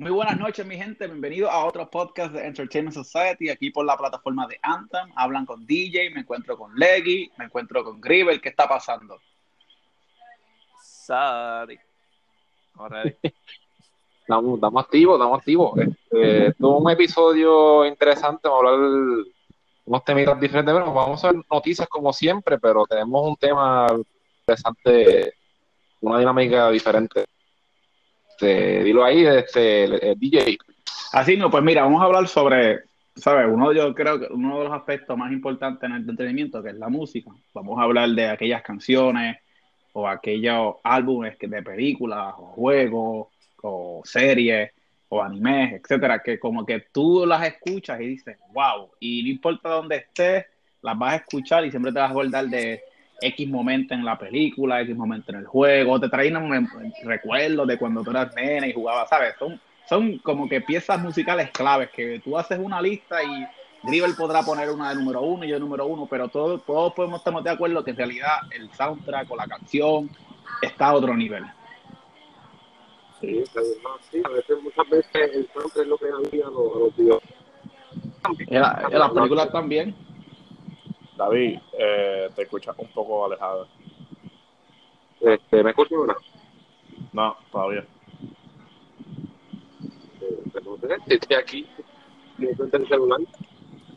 Muy 0.00 0.12
buenas 0.12 0.38
noches, 0.38 0.64
mi 0.64 0.78
gente. 0.78 1.06
Bienvenido 1.06 1.50
a 1.50 1.62
otro 1.66 1.90
podcast 1.90 2.32
de 2.32 2.46
Entertainment 2.46 2.94
Society, 2.94 3.50
aquí 3.50 3.68
por 3.68 3.84
la 3.84 3.98
plataforma 3.98 4.46
de 4.46 4.58
Anthem. 4.62 5.12
Hablan 5.14 5.44
con 5.44 5.66
DJ, 5.66 6.08
me 6.14 6.20
encuentro 6.20 6.56
con 6.56 6.74
Leggy, 6.74 7.30
me 7.36 7.44
encuentro 7.44 7.84
con 7.84 8.00
Gribel. 8.00 8.40
¿Qué 8.40 8.48
está 8.48 8.66
pasando? 8.66 9.18
Sorry. 10.82 11.78
Estamos, 14.22 14.54
estamos 14.54 14.84
activos, 14.84 15.18
estamos 15.18 15.38
activos. 15.38 15.78
Este, 15.78 16.54
tuvo 16.54 16.78
un 16.78 16.90
episodio 16.90 17.84
interesante, 17.84 18.48
vamos 18.48 18.64
a 18.64 18.68
hablar 18.68 19.24
unos 19.84 20.04
temas 20.04 20.40
diferentes. 20.40 20.72
Bueno, 20.72 20.94
vamos 20.94 21.22
a 21.22 21.32
ver 21.32 21.42
noticias 21.50 21.86
como 21.88 22.10
siempre, 22.14 22.58
pero 22.58 22.86
tenemos 22.86 23.28
un 23.28 23.36
tema 23.36 23.86
interesante, 24.46 25.34
una 26.00 26.20
dinámica 26.20 26.70
diferente. 26.70 27.26
Este, 28.40 28.84
dilo 28.84 29.04
ahí, 29.04 29.26
este, 29.26 30.14
DJ. 30.16 30.56
Así 31.12 31.36
no, 31.36 31.50
pues 31.50 31.62
mira, 31.62 31.82
vamos 31.82 32.00
a 32.00 32.06
hablar 32.06 32.26
sobre, 32.26 32.84
¿sabes? 33.14 33.46
Uno, 33.52 33.70
yo 33.74 33.94
creo 33.94 34.18
que 34.18 34.28
uno 34.30 34.58
de 34.58 34.64
los 34.64 34.72
aspectos 34.72 35.14
más 35.18 35.30
importantes 35.30 35.82
en 35.82 35.94
el 35.94 36.00
entretenimiento, 36.00 36.62
que 36.62 36.70
es 36.70 36.76
la 36.76 36.88
música. 36.88 37.30
Vamos 37.52 37.78
a 37.78 37.82
hablar 37.82 38.08
de 38.08 38.28
aquellas 38.30 38.62
canciones 38.62 39.36
o 39.92 40.08
aquellos 40.08 40.76
álbumes 40.82 41.36
de 41.38 41.62
películas 41.62 42.32
o 42.38 42.46
juegos 42.54 43.28
o 43.62 44.00
series 44.04 44.70
o 45.10 45.22
animes, 45.22 45.74
etcétera, 45.74 46.22
que 46.22 46.38
como 46.38 46.64
que 46.64 46.86
tú 46.92 47.26
las 47.26 47.46
escuchas 47.46 48.00
y 48.00 48.06
dices, 48.06 48.38
wow, 48.54 48.90
y 49.00 49.22
no 49.22 49.28
importa 49.28 49.68
dónde 49.68 49.96
estés, 49.96 50.46
las 50.80 50.96
vas 50.96 51.12
a 51.12 51.16
escuchar 51.16 51.66
y 51.66 51.70
siempre 51.70 51.92
te 51.92 51.98
vas 51.98 52.08
a 52.08 52.12
acordar 52.12 52.46
de 52.46 52.80
X 53.20 53.48
momento 53.48 53.94
en 53.94 54.04
la 54.04 54.18
película, 54.18 54.80
X 54.82 54.96
momento 54.96 55.32
en 55.32 55.38
el 55.38 55.46
juego, 55.46 56.00
te 56.00 56.08
traen 56.08 56.36
recuerdos 57.04 57.66
de 57.66 57.78
cuando 57.78 58.02
tú 58.02 58.10
eras 58.10 58.34
nena 58.34 58.66
y 58.66 58.72
jugabas, 58.72 59.08
¿sabes? 59.08 59.34
Son, 59.38 59.60
son 59.88 60.18
como 60.18 60.48
que 60.48 60.60
piezas 60.60 61.00
musicales 61.00 61.50
claves 61.50 61.90
que 61.90 62.20
tú 62.20 62.38
haces 62.38 62.58
una 62.58 62.80
lista 62.80 63.22
y 63.22 63.46
Dribble 63.82 64.14
podrá 64.14 64.42
poner 64.42 64.70
una 64.70 64.90
de 64.90 64.96
número 64.96 65.22
uno 65.22 65.44
y 65.44 65.48
yo 65.48 65.54
de 65.54 65.60
número 65.60 65.86
uno, 65.86 66.06
pero 66.08 66.28
todos, 66.28 66.64
todos 66.64 66.92
podemos 66.92 67.20
estar 67.20 67.42
de 67.42 67.50
acuerdo 67.50 67.82
que 67.82 67.92
en 67.92 67.96
realidad 67.96 68.38
el 68.50 68.70
soundtrack 68.72 69.30
o 69.30 69.36
la 69.36 69.46
canción 69.46 70.10
está 70.60 70.88
a 70.88 70.94
otro 70.94 71.16
nivel. 71.16 71.44
Sí, 73.20 73.42
sí, 73.46 74.22
a 74.24 74.28
veces, 74.28 74.62
muchas 74.62 74.88
veces 74.88 75.34
el 75.34 75.48
soundtrack 75.52 75.84
es 75.84 75.86
lo 75.86 75.98
que 75.98 76.06
había 76.06 76.46
a 76.46 76.50
los, 76.50 76.96
videos. 76.96 77.22
En, 78.48 78.60
las 78.60 79.10
películas 79.12 79.50
también. 79.50 79.94
David, 81.20 81.58
eh, 81.78 82.30
te 82.34 82.42
escuchas 82.42 82.74
un 82.78 82.88
poco 82.88 83.26
alejado. 83.26 83.68
Este, 85.20 85.62
¿Me 85.62 85.70
escuchas 85.70 85.98
ahora? 85.98 86.16
No, 87.12 87.36
todavía. 87.52 87.84
Eh, 90.22 90.98
estoy 91.08 91.36
aquí. 91.36 91.66
el 92.38 92.88
celular. 92.88 93.20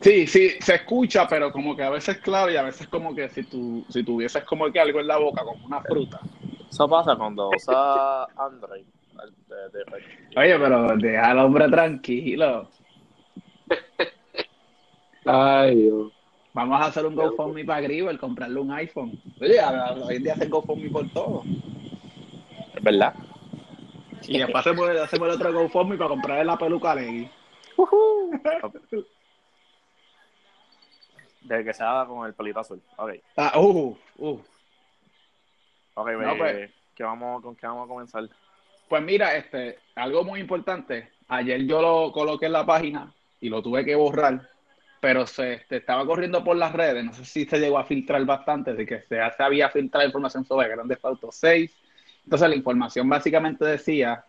Sí, 0.02 0.26
sí, 0.26 0.50
se 0.60 0.74
escucha, 0.74 1.26
pero 1.26 1.50
como 1.50 1.74
que 1.74 1.82
a 1.82 1.88
veces 1.88 2.18
claro 2.18 2.52
y 2.52 2.56
a 2.56 2.62
veces 2.62 2.88
como 2.88 3.14
que 3.14 3.30
si 3.30 3.44
tú 3.44 3.86
si 3.88 4.04
tuvieses 4.04 4.44
como 4.44 4.70
que 4.70 4.78
algo 4.78 5.00
en 5.00 5.06
la 5.06 5.16
boca, 5.16 5.42
como 5.44 5.64
una 5.64 5.80
fruta. 5.80 6.20
Eso 6.68 6.86
pasa 6.86 7.16
cuando 7.16 7.48
usa 7.48 8.24
Android. 8.36 8.84
Oye, 10.36 10.58
pero 10.58 10.94
deja 10.98 11.30
al 11.30 11.38
hombre 11.38 11.70
tranquilo. 11.70 12.68
Ay, 15.24 15.74
Dios. 15.76 16.13
Vamos 16.54 16.80
a 16.80 16.86
hacer 16.86 17.04
un 17.04 17.16
GoFundMe 17.16 17.64
para 17.64 17.80
Gribel, 17.80 18.16
comprarle 18.16 18.60
un 18.60 18.70
iPhone. 18.70 19.20
Oye, 19.40 19.58
hoy 20.04 20.16
en 20.16 20.22
día 20.22 20.34
hacen 20.34 20.48
GoFundMe 20.48 20.88
por 20.88 21.10
todo. 21.10 21.42
Es 22.72 22.82
verdad. 22.82 23.12
Y 24.22 24.38
después 24.38 24.64
hacemos, 24.64 24.88
hacemos 24.88 25.28
el 25.28 25.34
otro 25.34 25.52
GoFundMe 25.52 25.96
para 25.96 26.10
comprarle 26.10 26.44
la 26.44 26.56
peluca 26.56 26.92
a 26.92 26.94
Leggy. 26.94 27.28
De 31.40 31.64
que 31.64 31.74
se 31.74 31.82
haga 31.82 32.06
con 32.06 32.24
el 32.24 32.34
pelito 32.34 32.60
azul. 32.60 32.80
Ok. 32.98 33.14
Ah, 33.36 33.58
uh, 33.58 33.98
uh. 34.18 34.40
Ok, 35.94 36.08
no, 36.12 36.36
pues, 36.38 36.70
¿qué 36.94 37.02
vamos, 37.02 37.42
¿con 37.42 37.56
qué 37.56 37.66
vamos 37.66 37.86
a 37.86 37.88
comenzar? 37.88 38.28
Pues 38.88 39.02
mira, 39.02 39.34
este, 39.34 39.80
algo 39.96 40.22
muy 40.22 40.38
importante. 40.38 41.10
Ayer 41.26 41.66
yo 41.66 41.82
lo 41.82 42.12
coloqué 42.12 42.46
en 42.46 42.52
la 42.52 42.64
página 42.64 43.12
y 43.40 43.48
lo 43.48 43.60
tuve 43.60 43.84
que 43.84 43.96
borrar 43.96 44.53
pero 45.04 45.26
se 45.26 45.60
estaba 45.68 46.06
corriendo 46.06 46.42
por 46.42 46.56
las 46.56 46.72
redes, 46.72 47.04
no 47.04 47.12
sé 47.12 47.26
si 47.26 47.44
se 47.44 47.58
llegó 47.58 47.76
a 47.78 47.84
filtrar 47.84 48.24
bastante, 48.24 48.72
de 48.72 48.86
que 48.86 49.02
se, 49.02 49.20
había 49.38 49.68
filtrado 49.68 50.06
información 50.06 50.46
sobre 50.46 50.70
Grande 50.70 50.96
Auto 51.02 51.28
6. 51.30 51.70
Entonces 52.24 52.48
la 52.48 52.56
información 52.56 53.06
básicamente 53.06 53.66
decía 53.66 54.24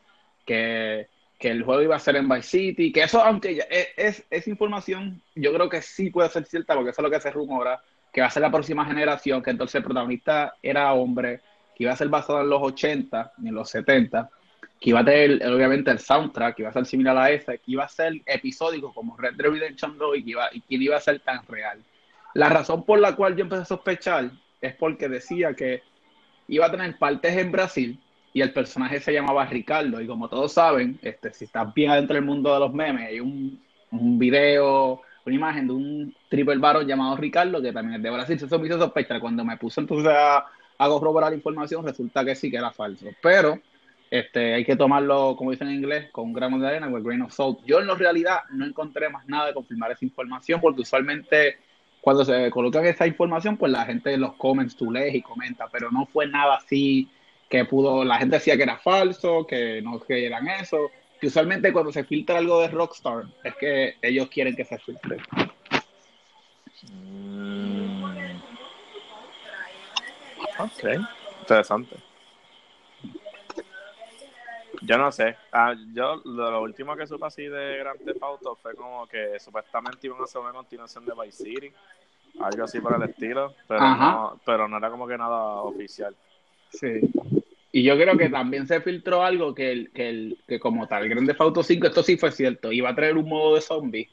que, 0.45 1.07
el 1.39 1.63
juego 1.63 1.81
iba 1.81 1.95
a 1.95 1.99
ser 1.99 2.17
en 2.17 2.27
Vice 2.27 2.49
City, 2.49 2.91
que 2.91 3.03
eso, 3.03 3.23
aunque 3.23 3.65
es, 3.95 4.25
es, 4.29 4.47
información, 4.49 5.21
yo 5.33 5.53
creo 5.53 5.69
que 5.69 5.81
sí 5.81 6.09
puede 6.09 6.27
ser 6.27 6.43
cierta, 6.43 6.75
porque 6.75 6.89
eso 6.89 6.99
es 6.99 7.03
lo 7.03 7.09
que 7.09 7.21
se 7.21 7.31
rumora, 7.31 7.81
que 8.11 8.19
va 8.19 8.27
a 8.27 8.31
ser 8.31 8.41
la 8.41 8.51
próxima 8.51 8.85
generación, 8.85 9.41
que 9.41 9.51
entonces 9.51 9.75
el 9.75 9.83
protagonista 9.83 10.55
era 10.61 10.91
hombre, 10.91 11.39
que 11.73 11.85
iba 11.85 11.93
a 11.93 11.95
ser 11.95 12.09
basado 12.09 12.41
en 12.41 12.49
los 12.49 12.61
80 12.61 13.31
y 13.43 13.47
en 13.47 13.55
los 13.55 13.69
70, 13.69 14.29
que 14.79 14.89
iba 14.89 14.99
a 14.99 15.05
tener 15.05 15.45
obviamente 15.47 15.91
el 15.91 15.99
soundtrack, 15.99 16.55
que 16.55 16.61
iba 16.63 16.69
a 16.69 16.73
ser 16.73 16.85
similar 16.85 17.17
a 17.17 17.29
ese, 17.31 17.57
que 17.57 17.71
iba 17.71 17.83
a 17.83 17.89
ser 17.89 18.13
episódico 18.25 18.93
como 18.93 19.17
Red 19.17 19.35
Dead 19.35 19.49
Redemption 19.49 19.97
2 19.97 20.17
y 20.17 20.23
que 20.23 20.29
iba, 20.31 20.49
y 20.51 20.61
que 20.61 20.75
iba 20.75 20.97
a 20.97 21.01
ser 21.01 21.19
tan 21.19 21.45
real. 21.47 21.81
La 22.33 22.49
razón 22.49 22.83
por 22.83 22.99
la 22.99 23.15
cual 23.15 23.35
yo 23.35 23.43
empecé 23.43 23.61
a 23.61 23.65
sospechar 23.65 24.31
es 24.61 24.75
porque 24.75 25.07
decía 25.07 25.53
que 25.53 25.81
iba 26.47 26.65
a 26.65 26.71
tener 26.71 26.97
partes 26.97 27.35
en 27.37 27.51
Brasil 27.51 27.99
y 28.33 28.41
el 28.41 28.51
personaje 28.51 28.99
se 28.99 29.13
llamaba 29.13 29.45
Ricardo. 29.45 30.01
Y 30.01 30.07
como 30.07 30.27
todos 30.27 30.51
saben, 30.51 30.99
este, 31.01 31.33
si 31.33 31.45
estás 31.45 31.73
bien 31.73 31.91
adentro 31.91 32.15
del 32.15 32.25
mundo 32.25 32.53
de 32.53 32.59
los 32.59 32.73
memes, 32.73 33.07
hay 33.07 33.21
un, 33.21 33.61
un 33.91 34.19
video, 34.19 35.01
una 35.25 35.35
imagen 35.35 35.67
de 35.67 35.73
un 35.73 36.15
triple 36.27 36.57
varón 36.57 36.85
llamado 36.85 37.15
Ricardo 37.15 37.61
que 37.61 37.71
también 37.71 37.95
es 37.95 38.03
de 38.03 38.09
Brasil. 38.09 38.35
Eso 38.35 38.59
me 38.59 38.67
hizo 38.67 38.77
sospechar. 38.77 39.21
Cuando 39.21 39.45
me 39.45 39.55
puse 39.55 39.79
entonces 39.79 40.11
a, 40.11 40.39
a 40.77 40.87
corroborar 40.87 41.29
la 41.31 41.37
información, 41.37 41.85
resulta 41.85 42.25
que 42.25 42.35
sí 42.35 42.51
que 42.51 42.57
era 42.57 42.71
falso. 42.71 43.07
Pero 43.21 43.61
este, 44.11 44.53
hay 44.53 44.65
que 44.65 44.75
tomarlo, 44.75 45.35
como 45.35 45.51
dicen 45.51 45.69
en 45.69 45.75
inglés, 45.75 46.09
con 46.11 46.25
un 46.25 46.33
grano 46.33 46.59
de 46.59 46.67
arena, 46.67 46.89
con 46.89 47.03
grain 47.03 47.21
of 47.21 47.33
salt. 47.33 47.59
Yo 47.65 47.79
en 47.79 47.87
la 47.87 47.95
realidad 47.95 48.39
no 48.51 48.65
encontré 48.65 49.09
más 49.09 49.25
nada 49.27 49.47
de 49.47 49.53
confirmar 49.53 49.91
esa 49.91 50.05
información, 50.05 50.61
porque 50.61 50.81
usualmente 50.81 51.57
cuando 52.01 52.23
se 52.23 52.51
coloca 52.51 52.87
esa 52.87 53.07
información, 53.07 53.57
pues 53.57 53.71
la 53.71 53.85
gente 53.85 54.13
en 54.13 54.21
los 54.21 54.33
comments 54.33 54.75
tú 54.75 54.91
lees 54.91 55.15
y 55.15 55.21
comenta, 55.21 55.67
pero 55.71 55.89
no 55.89 56.05
fue 56.05 56.27
nada 56.27 56.55
así 56.55 57.09
que 57.49 57.65
pudo, 57.65 58.03
la 58.03 58.17
gente 58.17 58.35
decía 58.35 58.57
que 58.57 58.63
era 58.63 58.77
falso, 58.77 59.45
que 59.45 59.81
no 59.81 59.99
creyeran 59.99 60.47
eso. 60.47 60.91
Que 61.19 61.27
usualmente 61.27 61.71
cuando 61.71 61.91
se 61.91 62.03
filtra 62.03 62.37
algo 62.37 62.61
de 62.61 62.67
Rockstar, 62.67 63.23
es 63.43 63.55
que 63.55 63.95
ellos 64.01 64.27
quieren 64.29 64.55
que 64.55 64.65
se 64.65 64.77
filtre. 64.79 65.17
Mm. 66.91 68.03
Ok, 70.59 70.83
interesante. 71.41 71.95
Yo 74.81 74.97
no 74.97 75.11
sé. 75.11 75.35
Ah, 75.51 75.73
yo 75.93 76.21
lo, 76.25 76.61
último 76.61 76.95
que 76.95 77.07
supe 77.07 77.25
así 77.25 77.43
de 77.43 77.77
Grand 77.77 78.03
Theft 78.03 78.23
Auto 78.23 78.55
fue 78.55 78.75
como 78.75 79.07
que 79.07 79.39
supuestamente 79.39 80.07
iban 80.07 80.21
a 80.21 80.23
hacer 80.23 80.41
una 80.41 80.53
continuación 80.53 81.05
de 81.05 81.13
Vice 81.21 81.43
City, 81.43 81.71
algo 82.39 82.63
así 82.63 82.79
por 82.79 82.95
el 82.95 83.09
estilo, 83.09 83.53
pero 83.67 83.81
no, 83.81 84.39
pero 84.45 84.67
no 84.67 84.77
era 84.77 84.89
como 84.89 85.07
que 85.07 85.17
nada 85.17 85.61
oficial. 85.61 86.15
Sí. 86.69 87.01
Y 87.71 87.83
yo 87.83 87.97
creo 87.97 88.17
que 88.17 88.29
también 88.29 88.67
se 88.67 88.79
filtró 88.79 89.23
algo 89.23 89.53
que, 89.53 89.71
el, 89.71 89.91
que, 89.91 90.09
el, 90.09 90.37
que 90.47 90.59
como 90.59 90.87
tal, 90.87 91.09
Grand 91.09 91.27
Theft 91.27 91.41
Auto 91.41 91.63
5, 91.63 91.87
esto 91.87 92.03
sí 92.03 92.17
fue 92.17 92.31
cierto, 92.31 92.71
iba 92.71 92.89
a 92.89 92.95
traer 92.95 93.17
un 93.17 93.27
modo 93.27 93.55
de 93.55 93.61
zombie, 93.61 94.09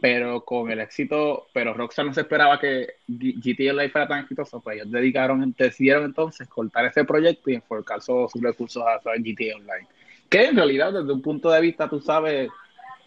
pero 0.00 0.44
con 0.44 0.70
el 0.70 0.80
éxito, 0.80 1.48
pero 1.52 1.74
Rockstar 1.74 2.06
no 2.06 2.14
se 2.14 2.22
esperaba 2.22 2.58
que 2.58 2.94
GTA 3.08 3.72
Online 3.72 3.90
fuera 3.90 4.08
tan 4.08 4.20
exitoso, 4.20 4.60
pues 4.60 4.76
ellos 4.76 4.90
dedicaron, 4.90 5.54
decidieron 5.58 6.04
entonces 6.04 6.48
cortar 6.48 6.86
ese 6.86 7.04
proyecto 7.04 7.50
y 7.50 7.56
enfocar 7.56 8.00
sus 8.00 8.32
recursos 8.40 8.82
a 8.82 8.98
GTA 8.98 9.56
Online 9.56 9.88
que 10.30 10.44
en 10.44 10.56
realidad 10.56 10.92
desde 10.92 11.12
un 11.12 11.20
punto 11.20 11.50
de 11.50 11.60
vista, 11.60 11.90
tú 11.90 12.00
sabes, 12.00 12.48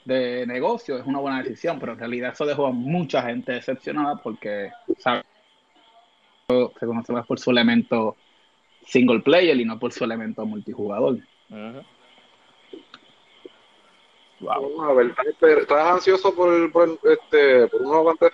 de 0.05 0.45
negocio 0.45 0.97
es 0.97 1.05
una 1.05 1.19
buena 1.19 1.41
decisión, 1.41 1.79
pero 1.79 1.93
en 1.93 1.99
realidad 1.99 2.33
eso 2.33 2.45
dejó 2.45 2.67
a 2.67 2.71
mucha 2.71 3.21
gente 3.23 3.53
decepcionada 3.53 4.17
porque, 4.17 4.71
¿sabes? 4.99 5.23
Se 6.49 6.85
conoce 6.85 7.13
más 7.13 7.25
por 7.25 7.39
su 7.39 7.51
elemento 7.51 8.17
single 8.85 9.21
player 9.21 9.57
y 9.57 9.63
no 9.63 9.79
por 9.79 9.93
su 9.93 10.03
elemento 10.03 10.45
multijugador. 10.45 11.17
wow. 14.41 14.83
A 14.83 14.93
ver, 14.93 15.13
¿estás 15.59 15.87
ansioso 15.87 16.35
por, 16.35 16.53
el, 16.53 16.69
por, 16.69 16.99
este, 17.03 17.67
por 17.69 17.81
un 17.81 17.87
nuevo 17.87 18.13
de 18.19 18.31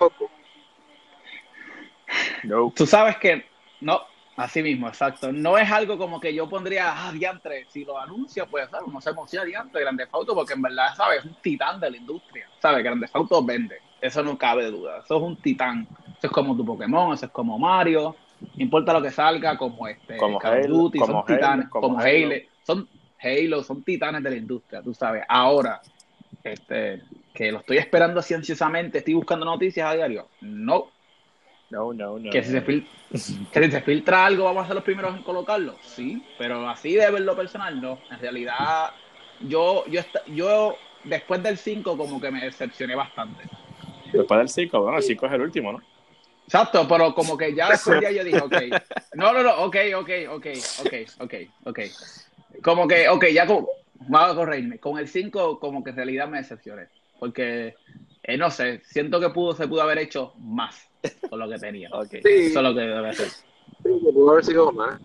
No. 2.44 2.74
Tú 2.75 2.88
sabes 2.88 3.18
que 3.18 3.46
no, 3.81 4.02
Así 4.39 4.63
mismo, 4.63 4.88
exacto. 4.88 5.31
No 5.31 5.57
es 5.57 5.69
algo 5.69 5.97
como 5.97 6.19
que 6.19 6.33
yo 6.33 6.47
pondría, 6.47 6.94
ah, 6.95 7.12
diantre, 7.12 7.65
si 7.69 7.83
lo 7.83 8.00
anuncia, 8.00 8.45
pues, 8.45 8.69
¿sabes? 8.69 8.91
No 8.91 9.01
se 9.01 9.09
emociona 9.09 9.45
diantre, 9.45 9.81
Grande 9.81 10.07
Auto, 10.12 10.33
porque 10.33 10.53
en 10.53 10.62
verdad, 10.62 10.95
¿sabes? 10.95 11.19
Es 11.19 11.25
un 11.25 11.36
titán 11.41 11.80
de 11.80 11.91
la 11.91 11.97
industria, 11.97 12.47
¿sabes? 12.59 12.83
Grande 12.83 13.07
Auto 13.13 13.44
vende, 13.44 13.77
eso 14.00 14.24
no 14.24 14.38
cabe 14.38 14.71
duda. 14.71 15.00
Eso 15.03 15.18
es 15.18 15.24
un 15.24 15.36
titán. 15.41 15.88
Eso 16.18 16.27
es 16.27 16.31
como 16.31 16.56
tu 16.56 16.65
Pokémon, 16.65 17.13
eso 17.13 17.25
es 17.25 17.31
como 17.31 17.59
Mario, 17.59 18.15
no 18.41 18.63
importa 18.63 18.94
lo 18.94 19.01
que 19.01 19.12
salga, 19.12 19.57
como 19.57 19.88
este, 19.88 20.18
como 20.18 20.39
Call 20.39 20.62
of 20.62 20.68
Duty, 20.68 21.00
son 21.00 21.25
titanes, 21.25 21.69
como, 21.69 22.00
Halo. 22.00 22.36
Son, 22.63 22.88
Halo, 23.21 23.63
son 23.63 23.83
titanes 23.83 24.24
de 24.24 24.30
la 24.30 24.36
industria, 24.36 24.81
tú 24.81 24.94
sabes. 24.94 25.24
Ahora, 25.27 25.81
este, 26.44 27.01
que 27.33 27.51
lo 27.51 27.59
estoy 27.59 27.77
esperando 27.77 28.19
así 28.19 28.33
ansiosamente, 28.33 29.00
estoy 29.00 29.15
buscando 29.15 29.45
noticias 29.45 29.89
a 29.89 29.94
diario. 29.94 30.27
No. 30.41 30.88
No, 31.69 31.94
no, 31.94 32.18
no. 32.18 32.31
Que 32.31 32.44
si, 32.44 32.51
se 32.51 32.62
filtra, 32.62 32.92
que 33.12 33.18
si 33.18 33.71
se 33.71 33.81
filtra 33.81 34.25
algo, 34.25 34.45
vamos 34.45 34.63
a 34.63 34.68
ser 34.68 34.75
los 34.75 34.83
primeros 34.83 35.16
en 35.16 35.24
colocarlo. 35.24 35.75
Sí, 35.81 36.24
pero 36.38 36.68
así 36.68 36.95
de 36.95 37.10
verlo 37.12 37.36
personal, 37.36 37.80
no. 37.80 38.00
En 38.12 38.19
realidad, 38.19 38.92
yo, 39.42 39.86
yo, 39.88 40.01
yo 40.27 40.75
después 41.04 41.42
del 41.44 41.57
5 41.57 41.98
como 41.98 42.19
que 42.19 42.31
me 42.31 42.42
decepcioné 42.42 42.95
bastante. 42.95 43.44
Después 44.12 44.39
del 44.39 44.50
5, 44.50 44.81
bueno, 44.81 44.98
el 44.98 45.04
5 45.04 45.25
es 45.27 45.31
el 45.33 45.42
último, 45.42 45.71
¿no? 45.74 45.81
Exacto, 46.45 46.88
pero 46.88 47.13
como 47.13 47.38
que 47.38 47.54
ya 47.54 47.69
después 47.69 48.01
ya 48.01 48.10
yo 48.10 48.24
dije, 48.24 48.39
ok, 48.44 48.56
no, 49.13 49.33
no, 49.33 49.44
no, 49.44 49.65
ok, 49.65 49.75
ok, 49.98 50.10
ok, 50.31 50.48
ok, 50.80 50.94
ok, 51.19 51.33
ok. 51.65 51.80
Como 52.63 52.88
que, 52.88 53.07
ok, 53.07 53.25
ya 53.27 53.45
como, 53.45 53.69
vamos 54.07 54.31
a 54.31 54.36
correrme. 54.36 54.80
Con 54.80 54.98
el 54.98 55.07
5 55.07 55.60
como 55.60 55.83
que 55.83 55.92
en 55.92 55.98
realidad 55.98 56.27
me 56.27 56.39
decepcioné, 56.39 56.88
porque, 57.19 57.75
eh, 58.24 58.38
no 58.38 58.50
sé, 58.50 58.81
siento 58.83 59.19
que 59.19 59.30
pudo, 59.30 59.54
se 59.54 59.68
pudo 59.68 59.83
haber 59.83 60.00
hecho 60.00 60.33
más 60.39 60.88
con 61.30 61.40
lo 61.40 61.50
que 61.50 61.57
tenía. 61.57 61.90
Okay. 61.94 62.22
Eso 62.24 62.60
es 62.60 62.63
lo 62.63 62.74
que 62.74 62.81
debe 62.81 63.13
ser. 63.13 63.28
Sí, 63.28 63.90
pudo 64.13 64.31
haber 64.31 64.46
sido 64.46 64.72
más. 64.72 65.00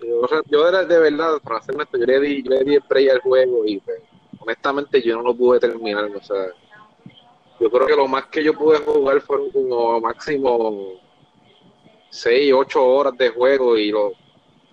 Yo, 0.00 0.20
o 0.20 0.28
sea, 0.28 0.40
yo 0.46 0.70
de, 0.70 0.86
de, 0.86 0.98
verdad, 0.98 1.38
para 1.42 1.58
hacer 1.58 1.74
esto, 1.78 1.98
yo 1.98 2.06
le 2.06 2.20
di, 2.20 2.42
yo 2.42 2.50
le 2.50 2.64
di 2.64 2.80
play 2.80 3.08
al 3.08 3.20
juego 3.20 3.66
y 3.66 3.78
pues, 3.78 4.00
honestamente 4.38 5.02
yo 5.02 5.16
no 5.16 5.22
lo 5.22 5.34
pude 5.34 5.60
terminar, 5.60 6.04
o 6.04 6.22
sea 6.22 6.46
yo 7.60 7.70
creo 7.70 7.86
que 7.86 7.94
lo 7.94 8.08
más 8.08 8.26
que 8.26 8.42
yo 8.42 8.54
pude 8.54 8.78
jugar 8.78 9.20
fueron 9.20 9.50
como 9.50 10.00
máximo 10.00 10.98
6, 12.08 12.52
8 12.54 12.84
horas 12.84 13.18
de 13.18 13.28
juego 13.28 13.76
y 13.76 13.90
lo, 13.90 14.12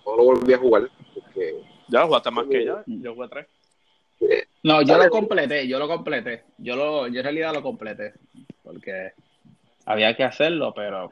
no 0.05 0.15
lo 0.15 0.23
volví 0.23 0.53
a 0.53 0.57
jugar. 0.57 0.89
Porque, 1.13 1.61
ya 1.89 2.05
jugaste 2.05 2.31
más 2.31 2.47
que 2.47 2.65
yo, 2.65 2.81
yo 2.85 3.13
jugué 3.13 3.27
3. 3.27 3.47
Eh, 4.21 4.45
no, 4.63 4.81
yo 4.81 4.97
lo 4.97 5.09
completé, 5.09 5.67
yo 5.67 5.77
lo 5.79 5.87
completé. 5.87 6.45
Yo, 6.57 6.77
lo, 6.77 7.07
yo 7.07 7.19
en 7.19 7.23
realidad 7.23 7.53
lo 7.53 7.61
completé. 7.61 8.13
Porque 8.63 9.11
había 9.87 10.15
que 10.15 10.23
hacerlo, 10.23 10.73
pero. 10.75 11.11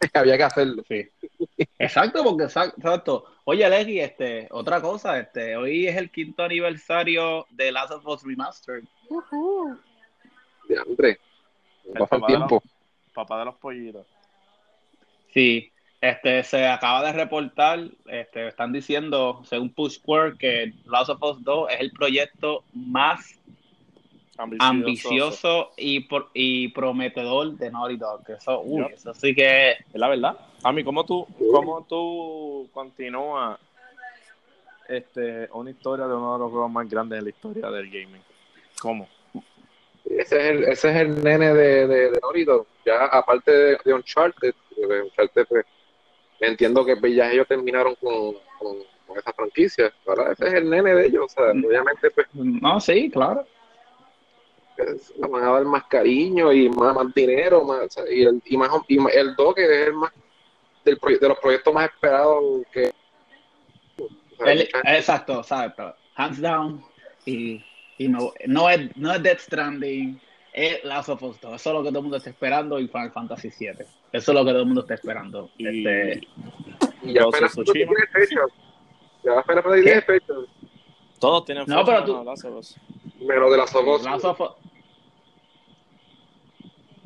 había 0.14 0.36
que 0.36 0.42
hacerlo. 0.42 0.82
Sí. 0.88 1.08
Exacto, 1.78 2.22
porque 2.24 2.44
exacto. 2.44 3.24
Oye, 3.44 3.68
Leggy, 3.68 4.00
este, 4.00 4.48
otra 4.50 4.80
cosa, 4.80 5.18
este, 5.18 5.56
hoy 5.56 5.86
es 5.86 5.96
el 5.96 6.10
quinto 6.10 6.42
aniversario 6.42 7.46
de 7.50 7.72
Last 7.72 7.92
of 7.92 8.06
Us 8.06 8.22
Remastered. 8.24 8.84
Uh 9.08 9.74
de 10.68 10.78
hambre. 10.78 11.18
el 11.84 12.26
tiempo. 12.26 12.62
papá 13.14 13.38
de 13.38 13.44
los 13.46 13.56
pollitos. 13.56 14.06
Sí, 15.32 15.72
este, 16.00 16.44
se 16.44 16.66
acaba 16.66 17.02
de 17.04 17.12
reportar, 17.12 17.80
este, 18.06 18.48
están 18.48 18.72
diciendo, 18.72 19.42
según 19.44 19.70
Pushquare, 19.70 20.36
que 20.36 20.72
Last 20.84 21.10
of 21.10 21.22
Us 21.22 21.42
2 21.42 21.72
es 21.72 21.80
el 21.80 21.92
proyecto 21.92 22.64
más 22.72 23.38
ambicioso, 24.38 25.70
y, 25.76 26.06
y 26.34 26.68
prometedor 26.68 27.52
de 27.56 27.70
Naughty 27.70 27.96
Dog. 27.96 28.22
Eso, 28.28 28.64
eso 28.92 29.14
sí 29.14 29.34
que 29.34 29.72
es 29.72 29.78
la 29.94 30.08
verdad. 30.08 30.36
A 30.62 30.72
mí, 30.72 30.82
¿cómo 30.84 31.04
tú, 31.04 31.26
cómo 31.50 31.84
tú 31.88 32.68
continúas 32.72 33.58
este, 34.88 35.48
una 35.52 35.70
historia 35.70 36.06
de 36.06 36.14
uno 36.14 36.34
de 36.34 36.38
los 36.38 36.50
juegos 36.50 36.70
más 36.70 36.88
grandes 36.88 37.18
de 37.18 37.24
la 37.24 37.30
historia 37.30 37.70
del 37.70 37.90
gaming? 37.90 38.22
¿Cómo? 38.80 39.08
ese 40.04 40.36
es 40.36 40.44
el, 40.44 40.64
ese 40.64 40.90
es 40.90 40.96
el 40.96 41.22
nene 41.22 41.54
de, 41.54 41.86
de, 41.86 42.10
de 42.10 42.64
Ya 42.84 43.06
aparte 43.06 43.50
de, 43.50 43.78
de 43.84 43.94
Uncharted, 43.94 44.54
de 44.76 45.02
Uncharted 45.02 45.46
pues, 45.48 45.64
entiendo 46.40 46.84
que 46.84 46.96
pues, 46.96 47.14
ya 47.14 47.30
ellos 47.30 47.46
terminaron 47.46 47.94
con, 47.96 48.34
con, 48.58 48.76
esa 49.16 49.32
franquicia, 49.34 49.92
¿verdad? 50.06 50.32
Ese 50.32 50.46
es 50.48 50.54
el 50.54 50.70
nene 50.70 50.94
de 50.94 51.06
ellos, 51.06 51.26
o 51.26 51.28
sea, 51.28 51.50
obviamente 51.50 52.10
pues... 52.10 52.26
No, 52.32 52.80
sí, 52.80 53.10
claro. 53.10 53.46
Es, 54.76 55.12
van 55.18 55.42
a 55.42 55.50
dar 55.50 55.64
más 55.64 55.84
cariño 55.84 56.52
y 56.52 56.68
más, 56.68 56.94
más 56.94 57.14
dinero, 57.14 57.64
más, 57.64 57.96
y, 58.10 58.22
el, 58.22 58.42
y, 58.44 58.56
más, 58.56 58.70
y 58.88 58.96
el 58.96 59.34
que 59.54 59.64
es 59.64 59.88
el 59.88 59.94
más 59.94 60.12
del 60.84 60.98
de 61.20 61.28
los 61.28 61.38
proyectos 61.38 61.72
más 61.72 61.90
esperados 61.90 62.62
que... 62.72 62.92
exacto, 64.84 65.42
¿sabes? 65.42 65.72
hands 66.16 66.40
down 66.40 66.84
y 67.24 67.62
y 68.02 68.08
no, 68.08 68.32
no, 68.46 68.68
es, 68.68 68.96
no 68.96 69.12
es 69.12 69.22
Death 69.22 69.40
Stranding, 69.40 70.20
es 70.52 70.84
Last 70.84 71.08
of 71.08 71.22
Us 71.22 71.40
2. 71.40 71.54
Eso 71.54 71.70
es 71.70 71.74
lo 71.74 71.82
que 71.82 71.88
todo 71.90 71.98
el 71.98 72.02
mundo 72.02 72.16
está 72.16 72.30
esperando 72.30 72.78
y 72.78 72.88
Final 72.88 73.12
Fantasy 73.12 73.50
7. 73.50 73.86
Eso 74.12 74.32
es 74.32 74.34
lo 74.34 74.44
que 74.44 74.50
todo 74.50 74.60
el 74.60 74.66
mundo 74.66 74.80
está 74.80 74.94
esperando. 74.94 75.50
Y, 75.56 75.66
este, 75.68 76.26
y 77.02 77.12
ya 77.12 77.22
fecha. 77.30 78.40
Ya 79.24 79.38
apenas 79.38 79.64
tiene 79.64 80.02
fecha. 80.02 80.32
Todos 81.20 81.44
tienen 81.44 81.64
fecha. 81.64 81.76
No, 81.76 81.84
pero 81.84 82.04
tú... 82.04 82.60
Menos 83.26 83.50
de 83.50 83.56
Last 83.56 83.74
of 83.76 84.40
Us. 84.40 84.50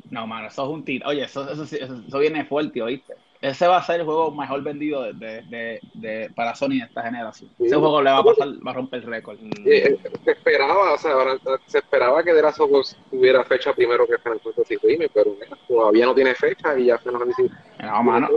No, 0.09 0.25
mano, 0.25 0.47
eso 0.47 0.63
es 0.63 0.69
un 0.69 0.85
tiro. 0.85 1.07
Oye, 1.09 1.23
eso, 1.23 1.49
eso, 1.49 1.63
eso, 1.63 2.19
viene 2.19 2.45
fuerte, 2.45 2.81
¿oíste? 2.81 3.15
Ese 3.41 3.67
va 3.67 3.77
a 3.77 3.83
ser 3.83 3.99
el 3.99 4.05
juego 4.05 4.31
mejor 4.31 4.63
vendido 4.63 5.03
de, 5.13 5.43
de, 5.43 5.79
de, 5.93 6.31
para 6.35 6.55
Sony 6.55 6.71
en 6.71 6.81
esta 6.83 7.03
generación. 7.03 7.51
Ese 7.59 7.75
juego 7.75 8.01
le 8.01 8.09
va 8.09 8.17
a 8.19 8.23
pasar, 8.23 8.47
va 8.65 8.71
a 8.71 8.73
romper 8.73 9.01
el 9.01 9.07
récord. 9.07 9.37
Eh, 9.65 9.95
se 10.23 10.31
esperaba, 10.31 10.93
o 10.93 10.97
sea, 10.97 11.13
se 11.67 11.77
esperaba 11.77 12.23
que 12.23 12.33
The 12.33 12.41
Last 12.41 12.59
of 12.59 12.71
Us 12.71 12.97
tuviera 13.11 13.43
fecha 13.43 13.73
primero 13.73 14.07
que 14.07 14.17
Final 14.17 14.39
Fantasy 14.39 14.77
Remake, 14.77 15.11
pero 15.13 15.35
todavía 15.67 16.05
no 16.07 16.15
tiene 16.15 16.33
fecha 16.33 16.79
y 16.79 16.85
ya 16.85 16.97
Final 16.97 17.19
Fantasy. 17.19 17.51
No, 17.83 18.03
mano. 18.03 18.29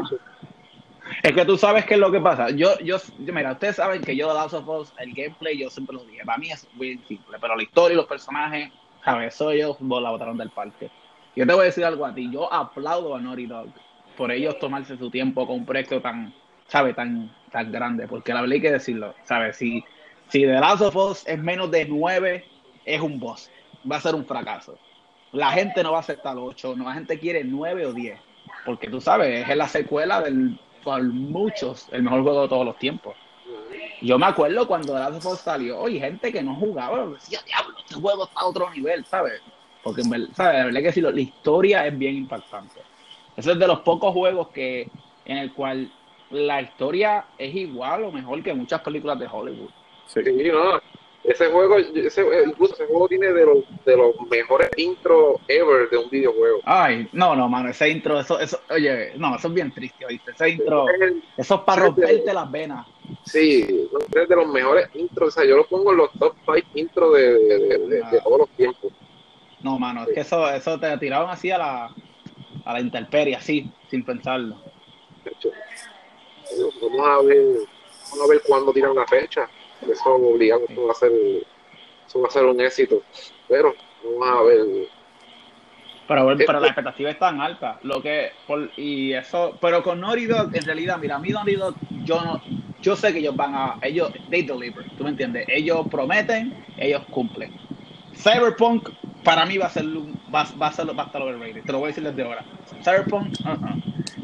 Es 1.23 1.33
que 1.33 1.45
tú 1.45 1.57
sabes 1.57 1.85
qué 1.85 1.95
es 1.95 2.01
lo 2.01 2.11
que 2.11 2.21
pasa. 2.21 2.51
Yo, 2.51 2.79
yo, 2.81 2.97
mira, 3.19 3.53
ustedes 3.53 3.77
saben 3.77 4.03
que 4.03 4.17
yo 4.17 4.33
Last 4.33 4.55
of 4.55 4.69
Us, 4.69 4.93
el 4.99 5.13
gameplay, 5.13 5.59
yo 5.59 5.71
siempre 5.71 5.97
lo 5.97 6.05
dije. 6.05 6.25
Para 6.25 6.39
mí 6.39 6.51
es 6.51 6.67
muy 6.75 6.99
simple, 7.09 7.39
pero 7.41 7.57
la 7.57 7.63
historia 7.63 7.95
y 7.95 7.97
los 7.97 8.07
personajes, 8.07 8.71
¿sabes? 9.05 9.35
Eso 9.35 9.51
ellos 9.51 9.77
la 9.81 10.11
botaron 10.11 10.37
del 10.37 10.51
parque. 10.51 10.91
Yo 11.37 11.47
te 11.47 11.53
voy 11.53 11.63
a 11.63 11.65
decir 11.67 11.85
algo 11.85 12.07
a 12.07 12.15
ti. 12.15 12.31
Yo 12.31 12.53
aplaudo 12.53 13.15
a 13.15 13.21
Naughty 13.21 13.47
Dog 13.47 13.69
por 14.17 14.33
ellos 14.33 14.59
tomarse 14.59 14.97
su 14.97 15.11
tiempo 15.11 15.47
con 15.47 15.57
un 15.57 15.67
proyecto 15.67 16.01
tan, 16.01 16.35
¿sabe? 16.67 16.95
Tan, 16.95 17.35
tan 17.51 17.71
grande. 17.71 18.09
Porque 18.09 18.33
la 18.33 18.41
verdad 18.41 18.55
hay 18.55 18.61
que 18.61 18.73
decirlo, 18.73 19.15
¿sabes? 19.25 19.57
Si, 19.57 19.85
si 20.29 20.41
The 20.43 20.61
Last 20.61 20.83
of 20.83 20.97
Us 20.97 21.27
es 21.27 21.39
menos 21.39 21.71
de 21.71 21.87
9, 21.87 22.45
es 22.85 23.01
un 23.01 23.19
boss. 23.19 23.51
Va 23.91 23.97
a 23.97 24.01
ser 24.01 24.15
un 24.15 24.27
fracaso. 24.27 24.79
La 25.33 25.53
gente 25.53 25.83
no 25.83 25.93
va 25.93 25.99
a 25.99 26.01
aceptar 26.01 26.37
8, 26.37 26.75
no, 26.77 26.85
la 26.85 26.95
gente 26.95 27.19
quiere 27.19 27.45
9 27.45 27.87
o 27.87 27.93
10. 27.93 28.19
Porque 28.65 28.89
tú 28.89 29.01
sabes, 29.01 29.49
es 29.49 29.57
la 29.57 29.69
secuela 29.69 30.21
del, 30.21 30.59
por 30.83 31.03
muchos, 31.03 31.89
el 31.93 32.03
mejor 32.03 32.23
juego 32.23 32.43
de 32.43 32.49
todos 32.49 32.67
los 32.67 32.79
tiempos. 32.79 33.17
Yo 34.03 34.19
me 34.19 34.27
acuerdo 34.27 34.67
cuando 34.67 34.95
Last 34.95 35.25
of 35.25 35.33
Us 35.35 35.41
salió, 35.41 35.79
oye, 35.79 36.01
gente 36.01 36.33
que 36.33 36.43
no 36.43 36.55
jugaba, 36.55 37.07
decía, 37.07 37.41
diablo, 37.47 37.77
este 37.79 37.95
juego 37.97 38.25
está 38.25 38.41
a 38.41 38.47
otro 38.47 38.71
nivel, 38.71 39.05
¿sabes? 39.05 39.43
Porque, 39.83 40.03
¿sabes? 40.03 40.35
La 40.37 40.65
verdad 40.67 40.81
que 40.83 40.93
sí, 40.93 41.01
la 41.01 41.21
historia 41.21 41.87
es 41.87 41.99
bien 41.99 42.17
impactante. 42.17 42.81
Ese 43.37 43.53
es 43.53 43.59
de 43.59 43.67
los 43.67 43.81
pocos 43.81 44.13
juegos 44.13 44.49
que 44.49 44.89
en 45.25 45.37
el 45.37 45.53
cual 45.53 45.93
la 46.31 46.63
historia 46.63 47.27
es 47.39 47.55
igual 47.55 48.05
o 48.05 48.13
mejor 48.13 48.43
que 48.43 48.55
muchas 48.55 48.81
películas 48.81 49.19
de 49.19 49.27
Hollywood. 49.27 49.71
Sí, 50.07 50.21
no. 50.53 50.81
Ese 51.23 51.51
juego, 51.51 51.77
ese, 51.77 52.25
incluso 52.47 52.75
ese 52.75 52.87
juego 52.87 53.07
tiene 53.07 53.31
de 53.33 53.45
los, 53.45 53.59
de 53.85 53.97
los 53.97 54.15
mejores 54.31 54.71
intros 54.79 55.37
ever 55.49 55.91
de 55.91 55.99
un 55.99 56.09
videojuego. 56.09 56.61
Ay, 56.65 57.09
no, 57.13 57.37
no, 57.37 57.47
mano, 57.47 57.69
ese 57.69 57.91
intro, 57.91 58.19
eso, 58.19 58.41
eso, 58.41 58.59
oye, 58.71 59.13
no, 59.17 59.37
eso 59.37 59.49
es 59.49 59.55
bien 59.55 59.71
triste, 59.71 60.07
¿oíste? 60.07 60.31
Ese 60.31 60.49
intro, 60.49 60.87
eso 61.37 61.55
es 61.55 61.61
para 61.61 61.83
romperte 61.83 62.33
las 62.33 62.51
venas. 62.51 62.87
Sí, 63.27 63.89
es 64.15 64.29
de 64.29 64.37
los 64.37 64.49
mejores 64.49 64.89
intros, 64.95 65.29
o 65.29 65.31
sea, 65.31 65.45
yo 65.45 65.59
lo 65.59 65.67
pongo 65.67 65.93
en 65.93 65.99
los 65.99 66.13
top 66.13 66.35
5 66.47 66.59
intros 66.75 67.15
de, 67.15 67.35
de, 67.35 67.79
de, 67.79 68.03
ah. 68.03 68.11
todos 68.25 68.39
los 68.39 68.49
tiempos. 68.51 68.91
No, 69.63 69.79
mano, 69.79 70.05
es 70.05 70.15
que 70.15 70.21
eso, 70.21 70.49
eso 70.49 70.81
te 70.81 70.97
tiraron 70.97 71.29
así 71.29 71.51
a 71.51 71.59
la, 71.59 71.95
a 72.65 72.73
la 72.73 72.81
intemperie, 72.81 73.37
así, 73.37 73.71
sin 73.91 74.05
pensarlo. 74.05 74.57
Vamos 76.81 77.07
a 77.07 77.23
ver, 77.27 77.47
vamos 78.11 78.25
a 78.25 78.29
ver 78.29 78.43
cuándo 78.47 78.73
tiran 78.73 78.95
la 78.95 79.07
fecha. 79.07 79.49
Eso 79.89 80.15
obligado, 80.15 80.63
eso 80.69 80.87
va 80.87 80.93
a 80.93 80.95
ser, 80.95 81.13
eso 82.07 82.21
va 82.21 82.29
a 82.29 82.31
ser 82.31 82.45
un 82.45 82.61
éxito. 82.61 83.03
Pero 83.49 83.75
vamos 84.05 84.29
a 84.29 84.43
ver. 84.43 84.89
Pero, 86.09 86.37
pero 86.47 86.61
la 86.61 86.67
expectativa 86.67 87.11
es 87.11 87.19
tan 87.19 87.41
alta. 87.41 87.79
Lo 87.83 88.03
que, 88.03 88.33
por, 88.47 88.71
y 88.77 89.13
eso, 89.13 89.57
pero 89.61 89.83
con 89.83 90.01
Naughty 90.01 90.27
Dog, 90.27 90.55
en 90.55 90.65
realidad, 90.65 90.99
mira, 90.99 91.17
a 91.17 91.19
mí 91.19 91.31
Naughty 91.31 91.55
Dog, 91.55 91.75
yo 92.05 92.21
no, 92.21 92.43
yo 92.83 92.97
sé 92.97 93.13
que 93.13 93.21
ellos 93.21 93.37
van 93.37 93.55
a, 93.55 93.79
ellos, 93.83 94.13
they 94.31 94.43
deliver, 94.43 94.85
¿tú 94.97 95.05
me 95.05 95.11
entiendes? 95.11 95.47
Ellos 95.49 95.87
prometen, 95.91 96.65
ellos 96.79 97.03
cumplen. 97.11 97.53
Cyberpunk 98.21 98.91
para 99.25 99.45
mí 99.47 99.59
va 99.59 99.67
a 99.67 99.71
ser 99.71 99.85
va, 100.35 100.47
va 100.61 100.67
a 100.69 100.73
ser 100.73 100.87
va 100.99 101.03
a 101.03 101.07
estar 101.07 101.23
overrated. 101.23 101.65
Te 101.65 101.73
lo 101.73 101.79
voy 101.79 101.87
a 101.87 101.89
decir 101.89 102.05
desde 102.05 102.23
ahora. 102.23 102.45
Cyberpunk, 102.83 103.35
uh 103.45 103.49
-uh. 103.49 103.83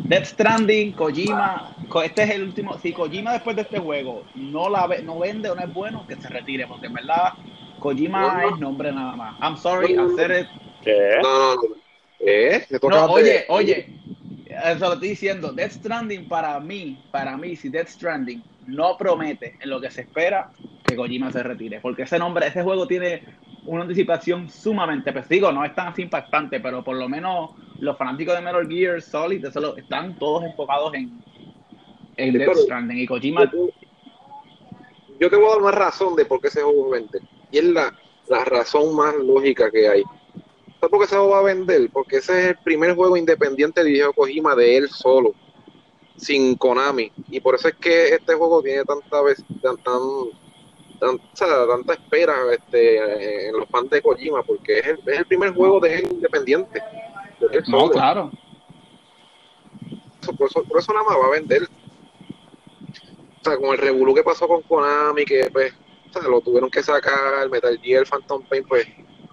Death 0.09 0.27
Stranding, 0.27 0.93
Kojima, 0.93 1.75
este 2.05 2.23
es 2.23 2.31
el 2.31 2.45
último. 2.45 2.79
Si 2.79 2.93
Kojima 2.93 3.33
después 3.33 3.57
de 3.57 3.63
este 3.63 3.81
juego 3.81 4.25
no 4.37 4.69
la 4.69 4.87
no 5.03 5.19
vende 5.19 5.51
o 5.51 5.55
no 5.57 5.63
es 5.63 5.73
bueno, 5.73 6.07
que 6.07 6.15
se 6.17 6.29
retire, 6.29 6.67
porque 6.67 6.87
en 6.87 6.95
verdad 6.95 7.33
Kojima 7.81 8.45
es 8.45 8.59
nombre 8.59 8.93
nada 8.93 9.17
más. 9.17 9.37
I'm 9.41 9.57
sorry, 9.57 9.97
hacer 9.97 10.43
it. 10.43 10.47
¿Qué? 10.83 11.19
No, 11.23 11.57
no, 11.57 11.63
no. 11.63 11.77
¿Eh? 12.21 12.67
No, 12.83 13.07
oye, 13.07 13.45
oye, 13.49 13.99
eso 14.47 14.87
lo 14.87 14.95
estoy 14.95 15.09
diciendo. 15.09 15.53
Death 15.53 15.73
Stranding 15.73 16.29
para 16.29 16.59
mí, 16.61 17.03
para 17.11 17.37
mí, 17.37 17.57
si 17.57 17.69
Death 17.69 17.89
Stranding 17.89 18.43
no 18.67 18.97
promete 18.97 19.57
en 19.61 19.71
lo 19.71 19.81
que 19.81 19.91
se 19.91 20.03
espera, 20.03 20.51
que 20.85 20.95
Kojima 20.95 21.33
se 21.33 21.43
retire, 21.43 21.81
porque 21.81 22.03
ese 22.03 22.19
nombre, 22.19 22.47
ese 22.47 22.63
juego 22.63 22.87
tiene 22.87 23.23
una 23.67 23.83
anticipación 23.83 24.49
sumamente, 24.49 25.13
pues 25.13 25.29
digo, 25.29 25.53
no 25.53 25.65
es 25.65 25.75
tan 25.75 25.89
así 25.89 26.03
impactante, 26.03 26.61
pero 26.61 26.83
por 26.83 26.97
lo 26.97 27.09
menos 27.09 27.51
los 27.79 27.97
fanáticos 27.97 28.35
de 28.35 28.41
Metal 28.41 28.69
Gear 28.69 29.03
Solid 29.03 29.45
están 29.45 30.19
todos 30.19 30.45
enfocados 30.45 30.95
en, 30.95 31.23
en 32.17 32.35
Death 32.35 32.57
Stranding 32.57 32.99
y 32.99 33.07
Kojima. 33.07 33.51
Yo 35.19 35.31
te 35.31 35.37
voy 35.37 35.47
a 35.47 35.51
dar 35.51 35.63
una 35.63 35.71
razón 35.73 36.15
de 36.17 36.25
por 36.25 36.41
qué 36.41 36.49
ese 36.49 36.63
juego 36.63 36.91
vende, 36.91 37.21
y 37.51 37.59
es 37.59 37.65
la, 37.65 37.95
la 38.29 38.45
razón 38.45 38.95
más 38.95 39.15
lógica 39.17 39.71
que 39.71 39.89
hay. 39.89 40.03
¿Sabes 40.79 40.91
por 40.91 40.99
qué 41.01 41.05
ese 41.07 41.17
juego 41.17 41.31
va 41.31 41.39
a 41.39 41.43
vender? 41.43 41.89
Porque 41.93 42.17
ese 42.17 42.39
es 42.39 42.47
el 42.49 42.57
primer 42.59 42.95
juego 42.95 43.17
independiente 43.17 43.83
de 43.83 44.11
Kojima 44.15 44.55
de 44.55 44.77
él 44.77 44.89
solo 44.89 45.35
sin 46.17 46.57
Konami. 46.57 47.13
Y 47.31 47.41
por 47.41 47.55
eso 47.55 47.69
es 47.69 47.75
que 47.77 48.09
este 48.09 48.35
juego 48.35 48.63
tiene 48.63 48.85
tanta 48.85 49.23
vez, 49.23 49.43
tan, 49.63 49.77
tan, 49.79 50.01
tanta 50.99 51.93
espera 51.95 52.35
este, 52.53 53.49
en 53.49 53.57
los 53.57 53.69
fans 53.69 53.91
de 53.91 54.03
Kojima, 54.03 54.43
porque 54.43 54.79
es 54.79 54.87
el, 54.87 55.01
es 55.07 55.19
el 55.19 55.27
primer 55.27 55.55
juego 55.55 55.81
de 55.81 55.99
él 55.99 56.09
independiente. 56.11 56.83
no, 57.69 57.91
claro. 57.91 58.31
por, 60.39 60.49
eso, 60.49 60.65
por, 60.65 60.79
eso, 60.79 60.93
nada 60.93 61.05
más 61.05 61.19
va 61.19 61.27
a 61.27 61.31
vender. 61.31 61.63
O 63.41 63.45
sea, 63.45 63.57
con 63.57 63.73
el 63.73 63.79
revolú 63.79 64.15
que 64.15 64.23
pasó 64.25 64.49
con 64.49 64.63
Konami, 64.63 65.25
que 65.25 65.49
pues 65.53 65.73
lo 66.29 66.41
tuvieron 66.41 66.71
que 66.71 66.83
sacar, 66.83 67.49
Metal 67.51 67.79
Gear 67.81 68.07
Phantom 68.07 68.43
Pain, 68.49 68.65
pues 68.67 68.87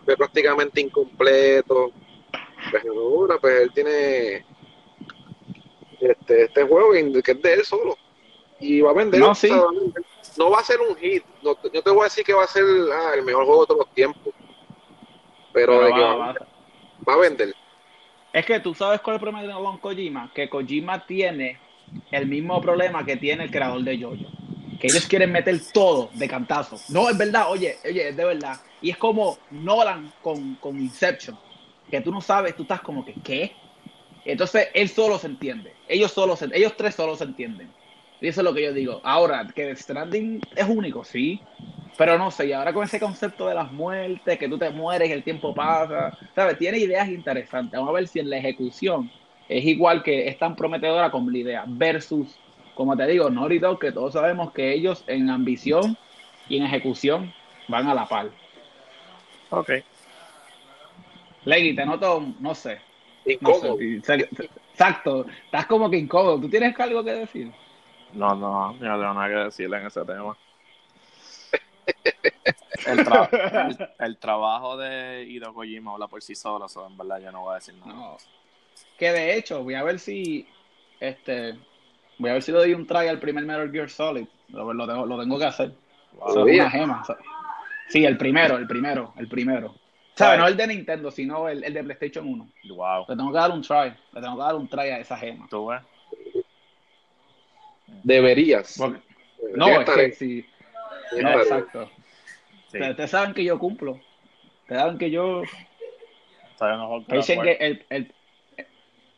fue 0.05 0.17
prácticamente 0.17 0.81
incompleto. 0.81 1.91
Pues 2.71 2.83
ahora, 2.85 3.37
pues 3.39 3.61
él 3.61 3.71
tiene 3.73 4.45
este, 5.99 6.43
este 6.45 6.63
juego 6.63 6.91
que 6.91 7.31
es 7.31 7.41
de 7.41 7.53
él 7.53 7.63
solo. 7.63 7.97
Y 8.59 8.81
va 8.81 8.91
a 8.91 8.93
vender. 8.93 9.19
No, 9.19 9.33
no 10.37 10.49
va 10.49 10.59
a 10.59 10.63
ser 10.63 10.79
un 10.81 10.95
hit. 10.95 11.23
No, 11.41 11.55
yo 11.71 11.81
te 11.81 11.89
voy 11.89 12.01
a 12.01 12.03
decir 12.05 12.23
que 12.23 12.33
va 12.33 12.43
a 12.43 12.47
ser 12.47 12.63
ah, 12.93 13.11
el 13.15 13.23
mejor 13.23 13.45
juego 13.45 13.61
de 13.61 13.67
todos 13.67 13.85
los 13.85 13.93
tiempos. 13.93 14.33
Pero, 15.51 15.79
va, 15.79 17.13
a 17.13 17.17
vender. 17.17 17.53
Es 18.31 18.45
que 18.45 18.59
tú 18.59 18.73
sabes 18.73 19.01
cuál 19.01 19.15
es 19.15 19.21
el 19.21 19.29
problema 19.29 19.53
con 19.53 19.77
Kojima. 19.77 20.31
Que 20.33 20.49
Kojima 20.49 21.05
tiene 21.05 21.59
el 22.11 22.25
mismo 22.25 22.59
problema 22.59 23.05
que 23.05 23.17
tiene 23.17 23.43
el 23.43 23.51
creador 23.51 23.81
de 23.81 24.01
Jojo. 24.01 24.31
Que 24.79 24.87
ellos 24.87 25.05
quieren 25.05 25.31
meter 25.31 25.59
todo 25.71 26.09
de 26.13 26.27
cantazo. 26.27 26.77
No, 26.89 27.09
es 27.09 27.17
verdad, 27.17 27.49
oye, 27.49 27.77
oye, 27.85 28.09
es 28.09 28.17
de 28.17 28.25
verdad. 28.25 28.59
Y 28.81 28.89
es 28.89 28.97
como 28.97 29.37
Nolan 29.51 30.11
con, 30.21 30.55
con 30.55 30.79
Inception. 30.79 31.37
Que 31.89 32.01
tú 32.01 32.11
no 32.11 32.19
sabes, 32.19 32.55
tú 32.55 32.63
estás 32.63 32.81
como 32.81 33.05
que, 33.05 33.13
¿qué? 33.23 33.55
Entonces 34.25 34.69
él 34.73 34.89
solo 34.89 35.19
se 35.19 35.27
entiende. 35.27 35.73
Ellos 35.87 36.11
solo 36.11 36.35
se, 36.35 36.49
ellos 36.53 36.75
tres 36.75 36.95
solo 36.95 37.15
se 37.15 37.25
entienden. 37.25 37.71
Y 38.23 38.29
eso 38.29 38.39
es 38.39 38.45
lo 38.45 38.53
que 38.53 38.63
yo 38.63 38.71
digo. 38.71 39.01
Ahora, 39.03 39.45
que 39.53 39.75
Stranding 39.75 40.39
es 40.55 40.69
único, 40.69 41.03
sí. 41.03 41.41
Pero 41.97 42.17
no 42.17 42.31
sé, 42.31 42.47
y 42.47 42.53
ahora 42.53 42.71
con 42.71 42.85
ese 42.85 42.97
concepto 42.97 43.47
de 43.47 43.53
las 43.53 43.69
muertes, 43.69 44.39
que 44.39 44.47
tú 44.47 44.57
te 44.57 44.69
mueres, 44.69 45.11
el 45.11 45.23
tiempo 45.23 45.53
pasa, 45.53 46.17
¿sabes? 46.33 46.57
Tiene 46.57 46.77
ideas 46.77 47.09
interesantes. 47.09 47.77
Vamos 47.77 47.89
a 47.89 47.99
ver 47.99 48.07
si 48.07 48.19
en 48.19 48.29
la 48.29 48.37
ejecución 48.37 49.11
es 49.49 49.65
igual 49.65 50.03
que 50.03 50.29
es 50.29 50.39
tan 50.39 50.55
prometedora 50.55 51.11
como 51.11 51.29
la 51.29 51.37
idea. 51.37 51.65
Versus, 51.67 52.39
como 52.75 52.95
te 52.95 53.05
digo, 53.07 53.29
Naughty 53.29 53.59
Dog, 53.59 53.77
que 53.77 53.91
todos 53.91 54.13
sabemos 54.13 54.53
que 54.53 54.73
ellos 54.73 55.03
en 55.07 55.29
ambición 55.29 55.97
y 56.47 56.55
en 56.55 56.63
ejecución 56.63 57.33
van 57.67 57.89
a 57.89 57.93
la 57.93 58.07
par. 58.07 58.29
Ok. 59.49 59.69
Leggy, 61.43 61.75
te 61.75 61.85
noto, 61.85 62.25
no 62.39 62.55
sé, 62.55 62.77
Incómodo. 63.25 63.77
exacto, 63.81 65.25
estás 65.43 65.65
como 65.65 65.89
que 65.89 65.97
incómodo. 65.97 66.39
¿Tú 66.39 66.49
tienes 66.49 66.79
algo 66.79 67.03
que 67.03 67.11
decir? 67.11 67.51
No, 68.13 68.35
no, 68.35 68.73
no 68.73 68.79
tengo 68.79 69.13
nada 69.13 69.27
que 69.27 69.35
decirle 69.35 69.77
en 69.77 69.87
ese 69.87 70.05
tema. 70.05 70.37
El, 73.99 74.17
trabajo 74.17 74.77
de 74.77 75.23
Hideo 75.23 75.53
Kojima 75.53 75.93
habla 75.93 76.07
por 76.07 76.21
sí 76.21 76.35
solo, 76.35 76.67
so, 76.67 76.87
en 76.87 76.97
verdad 76.97 77.19
yo 77.19 77.31
no 77.31 77.41
voy 77.41 77.53
a 77.53 77.55
decir 77.55 77.75
nada. 77.75 78.17
Que 78.97 79.11
de 79.11 79.37
hecho, 79.37 79.63
voy 79.63 79.75
a 79.75 79.83
ver 79.83 79.99
si 79.99 80.47
este 80.99 81.57
voy 82.17 82.29
a 82.29 82.33
ver 82.33 82.43
si 82.43 82.51
le 82.51 82.57
doy 82.57 82.73
un 82.73 82.85
try 82.85 83.07
al 83.07 83.19
primer 83.19 83.45
Metal 83.45 83.71
Gear 83.71 83.89
Solid. 83.89 84.27
Lo, 84.49 84.73
lo, 84.73 84.87
tengo, 84.87 85.05
lo 85.05 85.19
tengo 85.19 85.39
que 85.39 85.45
hacer. 85.45 85.71
una 86.19 86.69
gema. 86.69 87.03
Sí, 87.87 88.05
el 88.05 88.17
primero, 88.17 88.57
el 88.57 88.67
primero, 88.67 89.13
el 89.17 89.27
primero. 89.27 89.75
¿Sabes? 90.15 90.39
No 90.39 90.47
el 90.47 90.55
de 90.55 90.67
Nintendo, 90.67 91.09
sino 91.09 91.49
el, 91.49 91.63
el, 91.63 91.73
de 91.73 91.83
PlayStation 91.83 92.27
1. 92.27 92.49
Wow. 92.75 93.05
Le 93.07 93.15
tengo 93.15 93.31
que 93.31 93.37
dar 93.37 93.51
un 93.51 93.61
try. 93.61 93.93
Le 94.11 94.21
tengo 94.21 94.35
que 94.35 94.43
dar 94.43 94.55
un 94.55 94.67
try 94.67 94.89
a 94.89 94.99
esa 94.99 95.17
gema. 95.17 95.47
¿Tú 95.49 95.67
ves? 95.67 95.81
Deberías. 98.03 98.79
no, 98.79 99.81
es 99.81 99.89
que 99.89 100.11
sí. 100.13 100.45
No, 101.21 101.29
exacto. 101.39 101.89
Ustedes 102.65 103.11
saben 103.11 103.33
que 103.33 103.43
yo 103.43 103.59
cumplo. 103.59 103.99
Ustedes 104.61 104.81
saben 104.81 104.97
que 104.97 105.11
yo. 105.11 105.43
el, 106.61 107.85
el, 107.89 108.13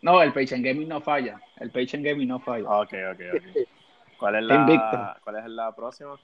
no, 0.02 0.22
el 0.22 0.34
Patient 0.34 0.64
Gaming 0.66 0.88
no 0.88 1.02
falla. 1.02 1.40
El 1.58 1.72
Patient 1.72 2.06
Gaming 2.06 2.28
no 2.28 2.40
falla. 2.40 2.70
Ok, 2.70 2.94
ok, 3.12 3.22
ok. 3.36 3.68
¿Cuál 4.20 4.36
es 4.36 4.44
la, 4.44 5.20
¿cuál 5.24 5.36
es 5.38 5.46
la 5.48 5.76
próxima? 5.76 6.18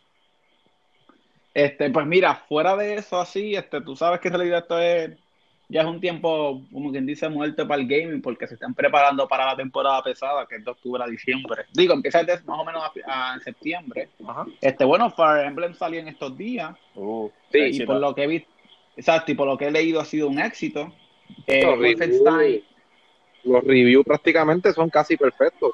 Este, 1.53 1.89
pues 1.89 2.05
mira, 2.05 2.36
fuera 2.48 2.75
de 2.77 2.95
eso 2.95 3.19
así, 3.19 3.55
este, 3.55 3.81
tú 3.81 3.95
sabes 3.95 4.21
que 4.21 4.29
en 4.29 4.36
realidad 4.36 4.60
esto 4.60 4.79
es, 4.79 5.17
ya 5.72 5.82
es 5.82 5.88
un 5.88 6.01
tiempo, 6.01 6.62
como 6.72 6.92
quien 6.92 7.06
dice, 7.06 7.30
muerto 7.30 7.66
para 7.66 7.82
el 7.82 7.88
gaming, 7.88 8.22
porque 8.22 8.46
se 8.46 8.56
están 8.56 8.74
preparando 8.74 9.25
para 9.25 9.46
la 9.46 9.56
temporada 9.56 10.04
pesada, 10.04 10.46
que 10.46 10.58
es 10.58 10.66
de 10.66 10.72
octubre 10.72 11.01
a 11.01 11.08
diciembre. 11.08 11.63
Digo, 11.74 11.94
empieza 11.94 12.22
más 12.24 12.60
o 12.60 12.66
menos 12.66 12.84
en 12.96 13.40
septiembre. 13.40 14.10
Este, 14.60 14.84
bueno, 14.84 15.10
Fire 15.10 15.46
Emblem 15.46 15.74
salió 15.74 16.01
en 16.01 16.10
estos 16.10 16.38
días. 16.38 16.75
Uh, 16.96 17.30
y 17.54 17.86
por 17.86 18.01
lo 18.01 18.13
que 18.13 18.24
he 18.24 18.28
visto, 18.28 18.50
exacto, 18.98 19.32
y 19.32 19.36
por 19.36 19.48
lo 19.48 19.58
que 19.58 19.68
he 19.68 19.72
leído 19.72 20.01
ha 20.01 20.06
sido 20.06 20.28
un 20.28 20.40
éxito. 20.40 20.94
Eh, 21.48 21.63
los 23.44 23.63
reviews 23.63 24.06
prácticamente 24.06 24.74
son 24.74 24.90
casi 24.90 25.16
perfectos. 25.16 25.72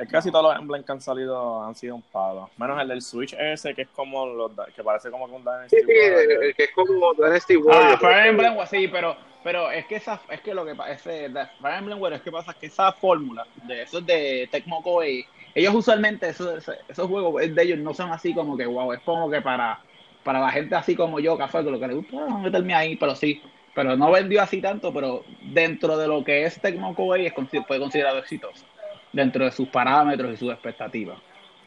Es 0.00 0.08
casi 0.08 0.30
todos 0.30 0.44
los 0.44 0.58
Emblem 0.58 0.82
que 0.82 0.92
han 0.92 1.00
salido 1.02 1.62
han 1.62 1.74
sido 1.74 1.96
un 1.96 2.00
palo. 2.00 2.48
Menos 2.56 2.80
el 2.80 2.88
del 2.88 3.02
Switch 3.02 3.34
ese, 3.38 3.74
que 3.74 3.82
es 3.82 3.88
como 3.88 4.24
los 4.24 4.50
que 4.74 4.82
parece 4.82 5.10
como 5.10 5.26
un 5.26 5.42
Dynasty 5.42 5.76
Sí, 5.76 5.82
sí, 5.84 5.92
el, 5.92 6.54
que 6.54 6.64
es 6.64 6.70
como 6.70 7.12
Dynasty 7.12 7.56
Warrior. 7.56 7.92
Ah, 7.92 7.98
Fire 7.98 8.26
Emblem, 8.28 8.54
sí, 8.66 8.88
pero, 8.88 9.14
pero 9.44 9.70
es 9.70 9.84
que 9.84 9.96
esa, 9.96 10.18
es 10.30 10.40
que 10.40 10.54
lo 10.54 10.64
que 10.64 10.74
pasa, 10.74 10.92
ese, 10.92 11.28
Fire 11.28 11.78
Emblem, 11.78 12.02
es 12.14 12.22
que 12.22 12.32
pasa 12.32 12.54
que 12.54 12.66
esa 12.66 12.92
fórmula 12.92 13.46
de 13.64 13.82
esos 13.82 14.06
de 14.06 14.48
Tecmo 14.50 14.82
Koei, 14.82 15.26
ellos 15.54 15.74
usualmente, 15.74 16.30
esos, 16.30 16.66
esos 16.88 17.06
juegos 17.06 17.34
de 17.54 17.62
ellos 17.62 17.78
no 17.78 17.92
son 17.92 18.10
así 18.10 18.32
como 18.32 18.56
que, 18.56 18.64
wow, 18.64 18.94
es 18.94 19.00
como 19.00 19.30
que 19.30 19.42
para, 19.42 19.80
para 20.24 20.40
la 20.40 20.50
gente 20.50 20.74
así 20.76 20.96
como 20.96 21.20
yo, 21.20 21.36
café, 21.36 21.62
que 21.62 21.70
lo 21.70 21.78
que 21.78 21.88
le 21.88 21.94
gusta 21.94 22.16
ah, 22.26 22.38
meterme 22.38 22.72
ahí, 22.72 22.96
pero 22.96 23.14
sí, 23.14 23.42
pero 23.74 23.98
no 23.98 24.10
vendió 24.10 24.40
así 24.40 24.62
tanto, 24.62 24.94
pero 24.94 25.24
dentro 25.42 25.98
de 25.98 26.08
lo 26.08 26.24
que 26.24 26.46
es 26.46 26.58
Tecmo 26.58 26.94
Koei 26.94 27.26
es, 27.26 27.34
fue 27.66 27.78
considerado 27.78 28.16
exitoso 28.16 28.64
dentro 29.12 29.44
de 29.44 29.50
sus 29.50 29.68
parámetros 29.68 30.34
y 30.34 30.36
sus 30.36 30.50
expectativas. 30.50 31.18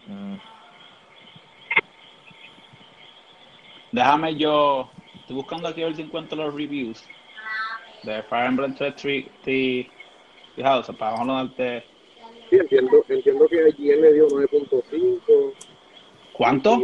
Mm. 0.07 0.35
Déjame 3.91 4.35
yo, 4.35 4.89
estoy 5.15 5.35
buscando 5.35 5.67
aquí 5.67 5.83
a 5.83 5.85
ver 5.85 5.95
si 5.95 6.01
encuentro 6.01 6.35
los 6.38 6.53
reviews 6.55 7.03
de 8.03 8.23
Fire 8.23 8.47
Emblem 8.47 8.73
Three 8.75 9.89
House, 10.62 10.88
para 10.97 11.12
vamos 11.12 11.29
a 11.29 11.43
darte... 11.43 11.83
Sí, 12.50 12.57
entiendo, 12.57 13.05
entiendo 13.07 13.47
que 13.47 13.63
allí 13.63 13.89
él 13.89 14.01
le 14.01 14.13
dio 14.13 14.27
9.5. 14.27 15.53
¿Cuánto? 16.33 16.79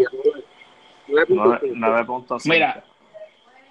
9.5. 1.08 2.50
Mira, 2.50 2.84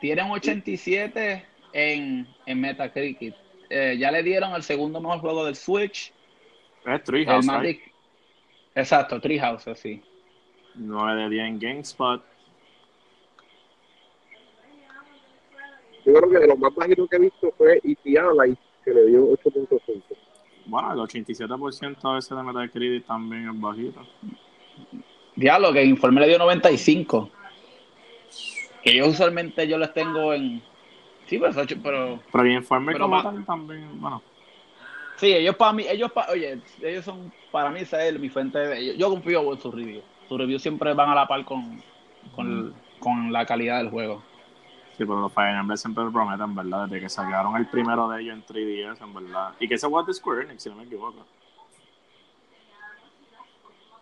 tienen 0.00 0.30
87 0.30 1.44
en, 1.72 2.28
en 2.46 2.60
Metacritic. 2.60 3.34
Eh, 3.70 3.96
ya 3.98 4.10
le 4.10 4.22
dieron 4.22 4.54
el 4.54 4.62
segundo 4.62 5.00
mejor 5.00 5.20
juego 5.20 5.44
del 5.44 5.56
Switch 5.56 6.12
es 6.94 7.04
Treehouse, 7.04 7.46
Exacto, 8.74 9.20
Treehouse, 9.20 9.70
sí. 9.74 10.02
9 10.74 11.22
de 11.22 11.28
10 11.30 11.44
en 11.44 11.58
GameSpot. 11.58 12.22
Yo 16.04 16.14
creo 16.14 16.30
que 16.30 16.38
de 16.38 16.46
los 16.46 16.58
más 16.58 16.74
bajitos 16.74 17.08
que 17.08 17.16
he 17.16 17.20
visto 17.20 17.52
fue 17.58 17.80
E.T. 17.82 18.10
Light, 18.36 18.58
que 18.84 18.92
le 18.92 19.06
dio 19.06 19.26
8.5. 19.32 20.02
Bueno, 20.66 20.92
el 20.92 20.98
87% 21.00 21.96
a 22.02 22.14
veces 22.14 22.36
de 22.36 22.42
Metacritic 22.42 23.06
también 23.06 23.48
es 23.48 23.60
bajito. 23.60 24.06
Diablo, 25.34 25.72
que 25.72 25.84
Informe 25.84 26.20
le 26.20 26.28
dio 26.28 26.38
95. 26.38 27.30
Que 28.82 28.96
yo 28.96 29.08
usualmente 29.08 29.66
yo 29.66 29.76
les 29.76 29.92
tengo 29.92 30.32
en... 30.32 30.62
Sí, 31.26 31.38
pues 31.38 31.56
8, 31.56 31.76
pero... 31.82 32.20
Pero 32.30 32.46
Informe 32.46 32.96
como 32.98 33.22
tal 33.22 33.44
también, 33.44 34.00
bueno... 34.00 34.22
Sí, 35.18 35.32
ellos 35.32 35.56
para 35.56 35.72
mí, 35.72 35.84
ellos 35.88 36.12
para, 36.12 36.32
oye, 36.32 36.60
ellos 36.80 37.04
son, 37.04 37.32
para 37.50 37.70
mí 37.70 37.80
esa 37.80 38.04
es 38.06 38.18
mi 38.18 38.28
fuente 38.28 38.58
de 38.58 38.78
ellos. 38.78 38.96
Yo 38.96 39.10
confío 39.10 39.52
en 39.52 39.60
sus 39.60 39.74
reviews. 39.74 40.04
Sus 40.28 40.38
reviews 40.38 40.62
siempre 40.62 40.94
van 40.94 41.10
a 41.10 41.14
la 41.14 41.26
par 41.26 41.44
con, 41.44 41.82
con, 42.36 42.72
con 43.00 43.32
la 43.32 43.44
calidad 43.44 43.78
del 43.78 43.90
juego. 43.90 44.22
Sí, 44.92 45.04
pero 45.04 45.20
los 45.20 45.32
Fire 45.32 45.56
Emblem 45.56 45.76
siempre 45.76 46.04
prometen, 46.12 46.54
¿verdad? 46.54 46.86
Desde 46.86 47.00
que 47.00 47.08
sacaron 47.08 47.56
el 47.56 47.66
primero 47.66 48.08
de 48.08 48.22
ellos 48.22 48.34
en 48.34 48.44
3DS, 48.44 49.02
en 49.02 49.14
verdad. 49.14 49.54
Y 49.58 49.66
que 49.66 49.74
ese 49.74 49.88
fue 49.88 50.04
de 50.04 50.14
Square 50.14 50.42
Enix, 50.44 50.62
si 50.62 50.70
no 50.70 50.76
me 50.76 50.84
equivoco. 50.84 51.24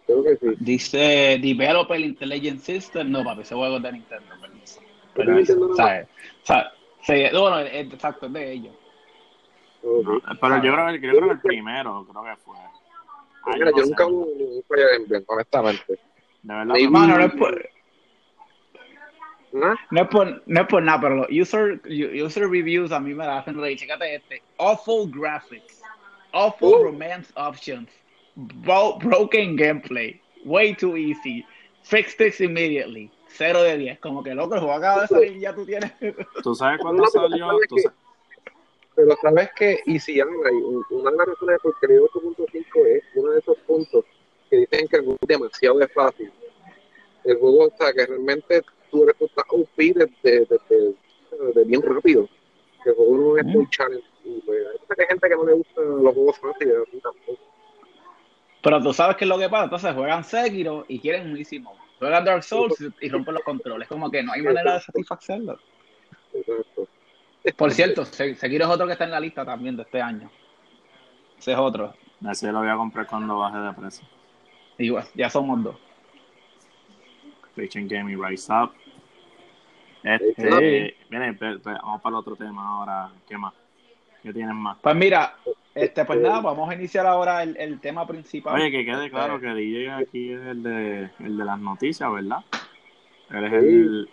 Creo 0.07 0.23
que 0.23 0.37
sí. 0.37 0.47
Dice 0.59 1.39
Developer 1.43 1.99
Intelligent 1.99 2.61
System. 2.61 3.11
No, 3.11 3.25
papi, 3.25 3.41
ese 3.41 3.55
juego 3.55 3.77
es 3.77 3.83
de 3.83 3.93
Nintendo. 3.93 4.27
Pero, 5.15 5.33
pero 5.47 5.75
¿sabes? 5.77 6.09
¿sabes? 6.43 7.33
bueno, 7.33 7.61
exacto, 7.61 8.27
es 8.27 8.33
de 8.33 8.53
ellos. 8.53 8.75
Pero 10.41 10.63
yo 10.63 10.73
creo, 10.73 10.91
yo 10.91 11.01
creo 11.01 11.25
que 11.27 11.33
el 11.33 11.41
primero, 11.41 12.07
creo 12.11 12.25
que 12.25 12.37
fue. 12.43 12.57
Mira, 13.55 13.71
yo 13.77 13.85
nunca 13.85 14.07
hubo 14.07 14.27
ningún 14.37 14.63
Fire 14.65 14.89
Emblem, 14.97 15.25
honestamente. 15.27 15.85
De 16.43 16.55
verdad. 16.55 16.65
no 16.65 17.21
es 17.21 17.33
por... 17.35 17.69
¿No? 19.53 19.73
es, 19.73 20.09
por, 20.09 20.43
no 20.45 20.61
es 20.61 20.67
por 20.67 20.83
nada, 20.83 21.01
pero 21.01 21.15
los 21.17 21.29
user, 21.31 21.81
user 21.87 22.49
reviews 22.49 22.93
a 22.93 23.01
mí 23.01 23.15
me 23.15 23.25
la 23.25 23.39
hacen 23.39 23.59
reír. 23.59 23.79
Chécate 23.79 24.17
este. 24.17 24.43
Awful 24.59 25.11
graphics. 25.11 25.81
Awful 26.33 26.75
oh. 26.75 26.85
romance 26.85 27.33
options. 27.37 27.89
broken 28.37 29.57
gameplay. 29.57 30.21
Way 30.45 30.75
too 30.75 30.97
easy. 30.97 31.47
Fix 31.85 32.17
this 32.17 32.41
immediately. 32.41 33.11
0 33.29 33.63
de 33.63 33.79
10. 33.79 34.01
Como 34.01 34.23
que 34.23 34.35
loco, 34.35 34.55
el 34.57 34.61
juego 34.61 34.75
acaba 34.75 35.03
de 35.03 35.09
salir 35.09 35.37
y 35.37 35.41
ya 35.41 35.55
tú 35.55 35.65
tienes. 35.65 35.93
¿Tú 36.43 36.55
sabes 36.55 36.79
cuándo 36.81 37.07
salió? 37.07 37.49
¿Tú 37.69 37.79
sabes? 37.79 38.06
Pero 38.97 39.15
sabes 39.21 39.51
que, 39.55 39.81
y 39.85 40.01
si 40.01 40.19
habla, 40.21 40.51
una 40.91 41.11
de 41.11 41.17
las 41.19 41.27
razones 41.27 41.61
por 41.63 41.79
qué 41.79 41.87
le 41.89 42.01
8.5 42.01 42.87
es 42.87 43.05
uno 43.15 43.31
de 43.33 43.39
esos 43.41 43.59
puntos 43.59 44.05
que 44.49 44.57
dicen 44.57 44.89
que 44.89 44.97
el 44.97 45.05
juego 45.05 45.19
es 45.21 45.29
demasiado 45.29 45.89
fácil. 45.95 46.33
El 47.25 47.37
juego, 47.37 47.67
o 47.67 47.77
sea, 47.77 47.93
que 47.93 48.07
realmente 48.07 48.63
tú 48.91 49.03
eres 49.03 49.17
un 49.53 49.67
feed 49.77 49.97
de, 50.23 50.47
de, 50.47 51.65
bien 51.65 51.83
rápido. 51.83 52.27
El 52.87 52.95
juego 52.95 53.17
no 53.19 53.37
es 53.37 53.45
muy 53.45 53.69
challenge. 53.69 54.07
Pues, 54.47 54.99
hay 54.99 55.07
gente 55.07 55.29
que 55.29 55.37
no 55.37 55.45
le 55.45 55.53
gustan 55.53 56.03
los 56.03 56.15
juegos 56.15 56.39
fáciles, 56.39 56.75
a 56.77 57.01
tampoco. 57.03 57.39
Pero 58.63 58.83
tú 58.83 58.93
sabes 58.95 59.17
qué 59.17 59.25
es 59.25 59.29
lo 59.29 59.39
que 59.39 59.49
pasa. 59.49 59.65
Entonces 59.65 59.95
juegan 59.95 60.25
Sekiro 60.25 60.87
y 60.89 60.99
quieren 61.01 61.31
un 61.31 61.37
easy 61.37 61.59
mode. 61.59 61.79
Juegan 61.99 62.25
Dark 62.25 62.43
Souls 62.43 62.75
y 63.01 63.09
rompen 63.11 63.35
los 63.35 63.43
controles. 63.43 63.89
Como 63.89 64.11
que 64.11 64.23
no 64.23 64.33
hay 64.33 64.43
manera 64.43 64.75
de 64.75 64.81
satisfacerlo. 64.81 65.59
Exacto. 66.33 66.89
Por 67.55 67.73
cierto, 67.73 68.05
Sekiro 68.05 68.65
es 68.65 68.71
otro 68.71 68.87
que 68.87 68.93
está 68.93 69.05
en 69.05 69.11
la 69.13 69.21
lista 69.21 69.45
también 69.45 69.77
de 69.77 69.83
este 69.83 70.01
año. 70.01 70.31
Ese 71.39 71.53
es 71.53 71.59
otro. 71.59 71.95
Ese 72.29 72.51
lo 72.51 72.61
voy 72.61 72.69
a 72.69 72.77
comprar 72.77 73.07
cuando 73.07 73.39
baje 73.39 73.59
de 73.59 73.73
precio. 73.73 74.07
Igual, 74.79 75.05
ya 75.15 75.31
somos 75.31 75.63
dos. 75.63 75.77
Fiction 77.55 77.89
Gaming 77.89 78.23
Rise 78.23 78.53
Up. 78.53 78.73
Este, 80.03 80.97
miren, 81.09 81.39
vamos 81.65 82.03
para 82.03 82.15
el 82.15 82.21
otro 82.21 82.37
tema 82.37 82.69
ahora. 82.69 83.11
¿Qué 83.29 83.37
más? 83.39 83.55
¿Qué 84.23 84.33
tienen 84.33 84.57
más? 84.57 84.79
Pues 84.81 84.95
mira, 84.95 85.37
este, 85.75 86.05
pues 86.05 86.21
nada, 86.21 86.41
vamos 86.41 86.69
a 86.71 86.75
iniciar 86.75 87.07
ahora 87.07 87.43
el, 87.43 87.57
el 87.57 87.81
tema 87.81 88.07
principal. 88.07 88.55
Oye, 88.55 88.71
que 88.71 88.85
quede 88.85 89.11
claro 89.11 89.41
que 89.41 89.49
DJ 89.49 89.91
aquí 89.93 90.33
es 90.33 90.41
el 90.41 90.63
de, 90.63 91.11
el 91.21 91.37
de 91.37 91.45
las 91.45 91.59
noticias, 91.59 92.13
¿verdad? 92.13 92.39
Él 93.31 93.45
es 93.45 93.53
el, 93.53 94.09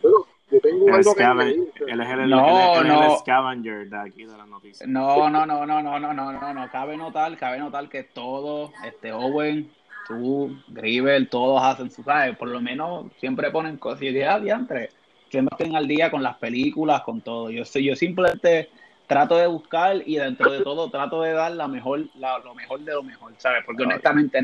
tengo 0.60 0.94
algo 0.94 1.16
que 1.16 1.24
él 1.24 2.02
es 2.02 2.10
el, 2.10 2.30
no, 2.30 2.82
el, 2.82 2.88
no. 2.88 3.18
scavenger 3.18 3.90
de 3.90 3.98
aquí 3.98 4.26
de 4.26 4.38
las 4.38 4.48
noticias. 4.48 4.88
No, 4.90 5.30
no, 5.30 5.46
no, 5.46 5.66
no, 5.66 5.82
no, 5.82 6.00
no, 6.00 6.14
no, 6.14 6.32
no, 6.32 6.54
no. 6.54 6.72
Cabe 6.72 6.98
notar, 6.98 7.38
cabe 7.38 7.60
notar 7.60 7.90
que 7.90 8.04
todos, 8.04 8.72
este 8.86 9.12
Owen, 9.12 9.72
tú, 10.08 10.56
Gribel, 10.70 11.30
todos 11.30 11.62
hacen 11.64 11.92
su, 11.92 12.04
¿sabes? 12.04 12.38
Por 12.38 12.50
lo 12.50 12.62
menos 12.62 13.08
siempre 13.20 13.52
ponen 13.52 13.78
cosas. 13.78 14.04
Y 14.04 14.08
dije, 14.08 14.28
ah, 14.28 14.40
diantre, 14.40 14.90
siempre 15.30 15.56
estén 15.58 15.76
al 15.76 15.88
día 15.88 16.12
con 16.12 16.24
las 16.24 16.38
películas, 16.38 17.02
con 17.02 17.22
todo. 17.22 17.50
Yo, 17.50 17.64
yo 17.64 17.96
simplemente 17.96 18.70
trato 19.08 19.38
de 19.38 19.48
buscar 19.48 20.02
y 20.06 20.16
dentro 20.16 20.52
de 20.52 20.62
todo 20.62 20.90
trato 20.90 21.22
de 21.22 21.34
dar 21.34 21.52
la 21.52 21.68
mejor, 21.68 22.06
la, 22.16 22.38
lo 22.40 22.56
mejor 22.56 22.80
de 22.82 22.94
lo 22.94 23.04
mejor, 23.04 23.34
¿sabes? 23.38 23.64
Porque 23.66 23.84
honestamente, 23.84 24.42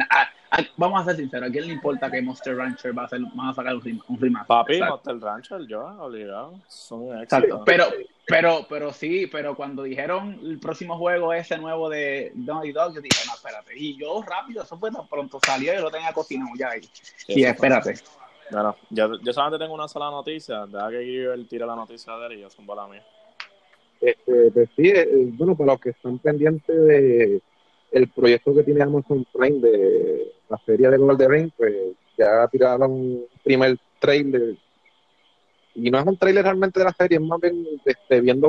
vamos 0.78 1.02
a 1.02 1.06
ser 1.06 1.18
sinceros, 1.18 1.50
¿a 1.50 1.52
quién 1.52 1.68
le 1.68 1.74
importa 1.74 2.12
que 2.12 2.22
Monster 2.22 2.56
Rancher 2.56 2.98
va 2.98 3.04
a, 3.04 3.06
hacer, 3.06 3.22
va 3.22 3.50
a 3.50 3.54
sacar 3.54 3.76
un, 3.76 4.04
un 4.08 4.20
remaster? 4.20 4.48
Papi, 4.48 4.80
Monster 4.82 5.20
Rancher, 5.20 5.68
yo, 5.68 5.86
obligado, 5.86 6.60
son 6.68 7.22
Exacto, 7.22 7.64
pero, 7.66 7.86
pero, 8.28 8.66
pero 8.70 8.94
sí, 8.94 9.28
pero 9.28 9.56
cuando 9.56 9.84
dijeron 9.84 10.40
el 10.44 10.60
próximo 10.60 10.98
juego 10.98 11.34
ese 11.34 11.58
nuevo 11.58 11.90
de 11.90 12.32
Naughty 12.36 12.72
Dog, 12.72 12.94
yo 12.94 13.02
dije, 13.02 13.26
no, 13.28 13.34
espérate, 13.34 13.78
y 13.78 13.98
yo 13.98 14.22
rápido, 14.22 14.64
eso 14.64 14.78
fue 14.78 14.92
tan 14.92 15.08
pronto 15.08 15.40
salió 15.44 15.74
y 15.74 15.82
lo 15.82 15.90
tenía 15.90 16.14
cocinado 16.14 16.52
ya 16.58 16.70
ahí. 16.70 16.82
Sí, 16.84 17.44
espérate. 17.44 17.96
Bueno, 18.52 18.76
yo, 18.90 19.20
yo 19.22 19.32
solamente 19.32 19.64
tengo 19.64 19.76
una 19.76 19.88
sola 19.88 20.10
noticia, 20.10 20.66
deja 20.66 20.90
que 20.90 21.26
él 21.26 21.48
tire 21.48 21.66
la 21.68 21.76
noticia 21.76 22.14
de 22.18 22.26
él 22.26 22.34
y 22.34 22.42
yo 22.42 22.50
son 22.50 22.66
la 22.66 22.88
mía. 22.88 23.04
Este, 24.02 24.52
pues 24.52 24.70
sí, 24.76 24.90
eh, 24.90 25.08
bueno, 25.34 25.56
para 25.58 25.74
los 25.74 25.82
que 25.82 25.90
están 25.90 26.20
pendientes 26.20 26.76
de 26.76 27.42
el 27.92 28.08
proyecto 28.10 28.54
que 28.54 28.64
tiene 28.64 28.84
Amazon 28.84 29.26
Prime 29.34 29.60
de 29.60 30.32
la 30.48 30.58
feria 30.60 30.90
de 30.90 30.98
Golden 30.98 31.30
Ring, 31.30 31.52
pues 31.58 31.74
ya 32.18 32.48
tiraron 32.48 32.92
un 32.92 33.26
primer 33.44 33.78
trailer. 34.00 34.56
Y 35.76 35.90
no 35.90 36.00
es 36.00 36.06
un 36.06 36.18
trailer 36.18 36.44
realmente 36.44 36.80
de 36.80 36.86
la 36.86 36.94
serie, 36.94 37.18
es 37.18 37.24
más 37.24 37.40
bien 37.40 37.66
este, 37.86 38.22
viendo 38.22 38.48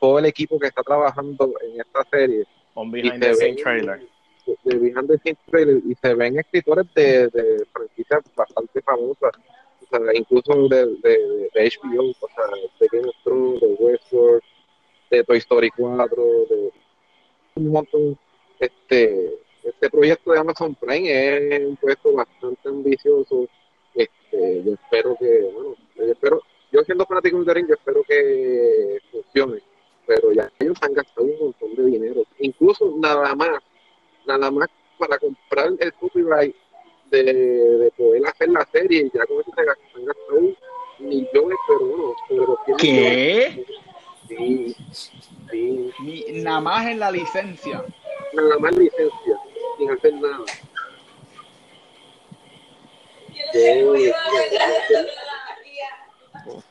todo 0.00 0.18
el 0.18 0.26
equipo 0.26 0.58
que 0.58 0.66
está 0.66 0.82
trabajando 0.82 1.52
en 1.62 1.80
esta 1.80 2.04
serie. 2.10 2.44
Un 2.74 2.90
behind 2.90 3.20
the 3.20 3.34
scenes 3.34 3.62
trailer. 3.62 4.00
De, 4.64 4.76
behind 4.76 5.08
the 5.08 5.18
scenes 5.18 5.38
trailer. 5.50 5.80
Y 5.86 5.94
se 5.94 6.14
ven 6.14 6.38
escritores 6.38 6.86
de, 6.94 7.28
de 7.28 7.66
franquicias 7.72 8.22
bastante 8.34 8.82
famosas. 8.82 9.32
O 9.82 9.96
sea, 9.96 10.14
incluso 10.14 10.68
de, 10.68 10.86
de, 11.02 11.50
de 11.54 11.72
HBO, 11.82 12.10
o 12.10 12.28
sea, 12.34 12.44
de 12.80 12.88
Game 12.92 13.08
of 13.08 13.16
Thrones, 13.24 13.60
de 13.60 13.66
Westworld, 13.78 14.42
de 15.10 15.24
Toy 15.24 15.38
Story 15.38 15.70
4, 15.76 16.22
de 16.48 16.72
un 17.56 17.68
montón. 17.68 18.18
Este, 18.58 19.38
este 19.62 19.90
proyecto 19.90 20.32
de 20.32 20.38
Amazon 20.38 20.74
Prime 20.74 21.56
es 21.56 21.64
un 21.64 21.76
proyecto 21.76 22.12
bastante 22.12 22.68
ambicioso. 22.68 23.48
Este, 23.94 24.62
yo 24.64 24.72
espero 24.72 25.16
que, 25.18 25.40
bueno, 25.52 25.74
yo 25.96 26.04
espero, 26.04 26.42
yo 26.72 26.82
siendo 26.82 27.06
fanático 27.06 27.42
de 27.44 27.54
Ring, 27.54 27.68
yo 27.68 27.74
espero 27.74 28.02
que 28.02 28.98
funcione. 29.10 29.62
Pero 30.06 30.32
ya 30.32 30.50
ellos 30.58 30.78
han 30.80 30.94
gastado 30.94 31.26
un 31.26 31.38
montón 31.38 31.74
de 31.76 31.84
dinero. 31.84 32.24
Incluso 32.38 32.94
nada 32.98 33.34
más, 33.34 33.60
nada 34.26 34.50
más 34.50 34.68
para 34.98 35.18
comprar 35.18 35.70
el 35.78 35.92
copyright 35.94 36.54
de, 37.10 37.22
de 37.22 37.90
poder 37.92 38.26
hacer 38.26 38.48
la 38.48 38.66
serie, 38.72 39.10
ya 39.14 39.24
con 39.26 39.40
eso 39.40 39.50
se 39.54 39.60
han 39.60 39.66
gastado 40.06 40.40
millones, 40.98 41.58
pero 41.66 41.86
bueno, 41.86 42.14
sobre 42.28 42.76
¿Qué? 42.78 43.64
Sí, 44.28 44.76
sí. 45.50 46.26
nada 46.42 46.60
más 46.60 46.86
en 46.86 46.98
la 46.98 47.10
licencia. 47.10 47.84
Nada 48.34 48.58
más 48.58 48.76
licencia, 48.76 49.38
sin 49.78 49.90
hacer 49.90 50.14
nada. 50.14 50.44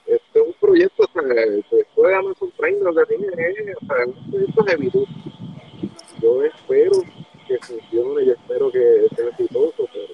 Este 0.06 0.40
es 0.40 0.48
un 0.48 0.54
proyecto, 0.60 1.04
o 1.04 1.12
sea, 1.12 1.24
después 1.24 2.08
de 2.08 2.16
Amazon 2.16 2.52
Prime 2.58 2.80
lo 2.80 2.94
que 2.94 3.06
tiene 3.06 3.28
es 3.28 3.78
o 3.78 3.86
sea, 3.86 4.06
un 4.06 4.32
proyecto 4.32 4.64
de 4.64 4.76
virtud. 4.76 5.08
Yo 6.22 6.44
espero 6.44 7.04
que 7.48 7.58
funcione, 7.60 8.26
yo 8.26 8.34
espero 8.34 8.72
que 8.72 9.08
sea 9.16 9.30
exitoso, 9.30 9.88
pero... 9.92 10.14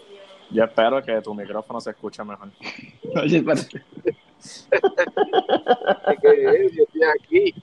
Yo 0.51 0.63
espero 0.63 1.01
que 1.01 1.21
tu 1.21 1.33
micrófono 1.33 1.81
se 1.81 1.89
escuche 1.91 2.23
mejor. 2.23 2.49
Oye, 3.15 3.43
yo 6.21 6.83
estoy 6.83 7.03
aquí. 7.19 7.53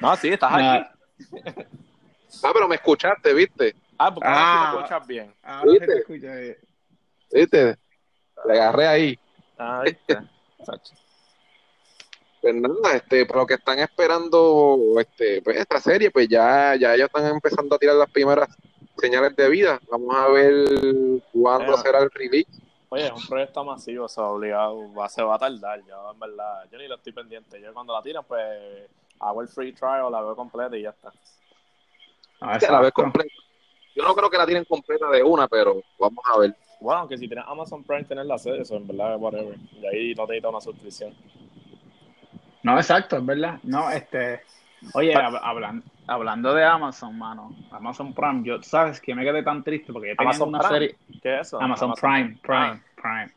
No, 0.00 0.16
sí, 0.16 0.28
estás 0.28 0.52
aquí. 0.52 0.86
Ah, 2.42 2.50
pero 2.52 2.68
me 2.68 2.76
escuchaste, 2.76 3.34
¿viste? 3.34 3.74
Ah, 3.98 4.14
porque 4.14 4.28
ah, 4.30 4.72
me 4.72 4.80
escuchas 4.80 5.06
bien. 5.06 5.34
¿Viste? 5.64 5.86
Te 5.86 5.98
escucha 5.98 6.34
bien. 6.36 6.56
¿Viste? 7.32 7.76
Le 8.46 8.52
agarré 8.52 8.86
ahí. 8.86 9.18
Ah, 9.58 9.82
¿viste? 9.84 10.18
pues 12.40 12.54
nada, 12.54 12.96
este, 12.96 13.26
para 13.26 13.40
los 13.40 13.46
que 13.46 13.54
están 13.54 13.78
esperando 13.80 14.94
este, 14.98 15.42
pues 15.42 15.58
esta 15.58 15.78
serie, 15.80 16.10
pues 16.10 16.28
ya, 16.28 16.74
ya 16.76 16.94
ellos 16.94 17.08
están 17.14 17.26
empezando 17.26 17.74
a 17.74 17.78
tirar 17.78 17.96
las 17.96 18.10
primeras 18.10 18.48
señales 18.96 19.36
de 19.36 19.48
vida. 19.50 19.80
Vamos 19.90 20.16
a 20.16 20.28
ver 20.28 21.22
cuándo 21.32 21.76
será 21.76 21.98
el 21.98 22.10
release 22.10 22.50
Oye, 22.92 23.06
es 23.06 23.12
un 23.12 23.26
proyecto 23.26 23.64
masivo, 23.64 24.06
o 24.06 24.08
sea, 24.08 24.24
obligado, 24.24 24.92
va, 24.92 25.08
se 25.08 25.22
va 25.22 25.36
a 25.36 25.38
tardar, 25.38 25.80
yo 25.86 26.10
en 26.12 26.18
verdad, 26.18 26.68
yo 26.70 26.76
ni 26.76 26.88
lo 26.88 26.96
estoy 26.96 27.12
pendiente, 27.12 27.60
yo 27.60 27.72
cuando 27.72 27.94
la 27.94 28.02
tiran, 28.02 28.24
pues 28.24 28.90
hago 29.20 29.42
el 29.42 29.48
free 29.48 29.72
trial, 29.72 30.10
la 30.10 30.20
veo 30.20 30.34
completa 30.34 30.76
y 30.76 30.82
ya 30.82 30.90
está. 30.90 31.12
Ah, 32.40 32.58
la 32.60 32.80
veo 32.80 32.90
completa. 32.90 33.32
Yo 33.94 34.02
no 34.02 34.14
creo 34.14 34.28
que 34.28 34.38
la 34.38 34.46
tienen 34.46 34.64
completa 34.64 35.08
de 35.08 35.22
una, 35.22 35.46
pero 35.46 35.82
vamos 35.98 36.24
a 36.26 36.38
ver. 36.38 36.56
Bueno, 36.80 37.00
aunque 37.00 37.16
si 37.16 37.28
tienes 37.28 37.44
Amazon 37.46 37.84
Prime, 37.84 38.04
tener 38.04 38.26
la 38.26 38.38
serie, 38.38 38.62
eso 38.62 38.76
en 38.76 38.86
verdad, 38.86 39.16
whatever. 39.18 39.56
Y 39.72 39.86
ahí 39.86 40.14
no 40.14 40.26
te 40.26 40.32
necesitas 40.32 40.50
una 40.50 40.60
suscripción. 40.60 41.14
No, 42.62 42.76
exacto, 42.76 43.18
es 43.18 43.26
verdad. 43.26 43.60
No, 43.62 43.90
este, 43.90 44.42
Oye, 44.94 45.14
hablando, 45.14 45.84
hablando 46.06 46.54
de 46.54 46.64
Amazon, 46.64 47.18
mano, 47.18 47.54
Amazon 47.70 48.14
Prime, 48.14 48.42
yo, 48.44 48.62
¿sabes 48.62 49.00
que 49.00 49.14
me 49.14 49.24
quedé 49.24 49.42
tan 49.42 49.62
triste? 49.62 49.92
Porque 49.92 50.08
yo 50.08 50.16
tenía 50.16 50.44
una 50.44 50.62
serie. 50.62 50.96
¿Qué 51.22 51.40
es 51.40 51.48
eso? 51.48 51.60
Amazon, 51.60 51.92
Prime, 52.00 52.38
Prime, 52.42 52.80
Prime. 52.96 53.30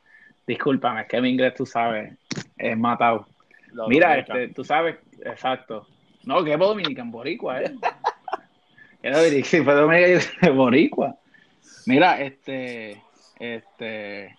Discúlpame, 0.48 1.02
es 1.02 1.08
que 1.08 1.22
mi 1.22 1.30
inglés, 1.30 1.54
tú 1.56 1.66
sabes, 1.66 2.18
es 2.58 2.78
matado. 2.78 3.28
Mira, 3.88 4.18
este, 4.18 4.50
tú 4.50 4.64
sabes, 4.64 4.98
exacto. 5.24 5.88
No, 6.26 6.44
que 6.44 6.54
es 6.54 6.60
Dominican, 6.60 7.12
Boricua, 7.12 7.62
¿eh? 7.62 7.74
sí, 9.44 9.62
fue 9.62 9.74
Dominican, 9.74 10.22
Boricua. 10.56 11.16
Mira, 11.86 12.22
este, 12.22 13.02
este. 13.40 14.36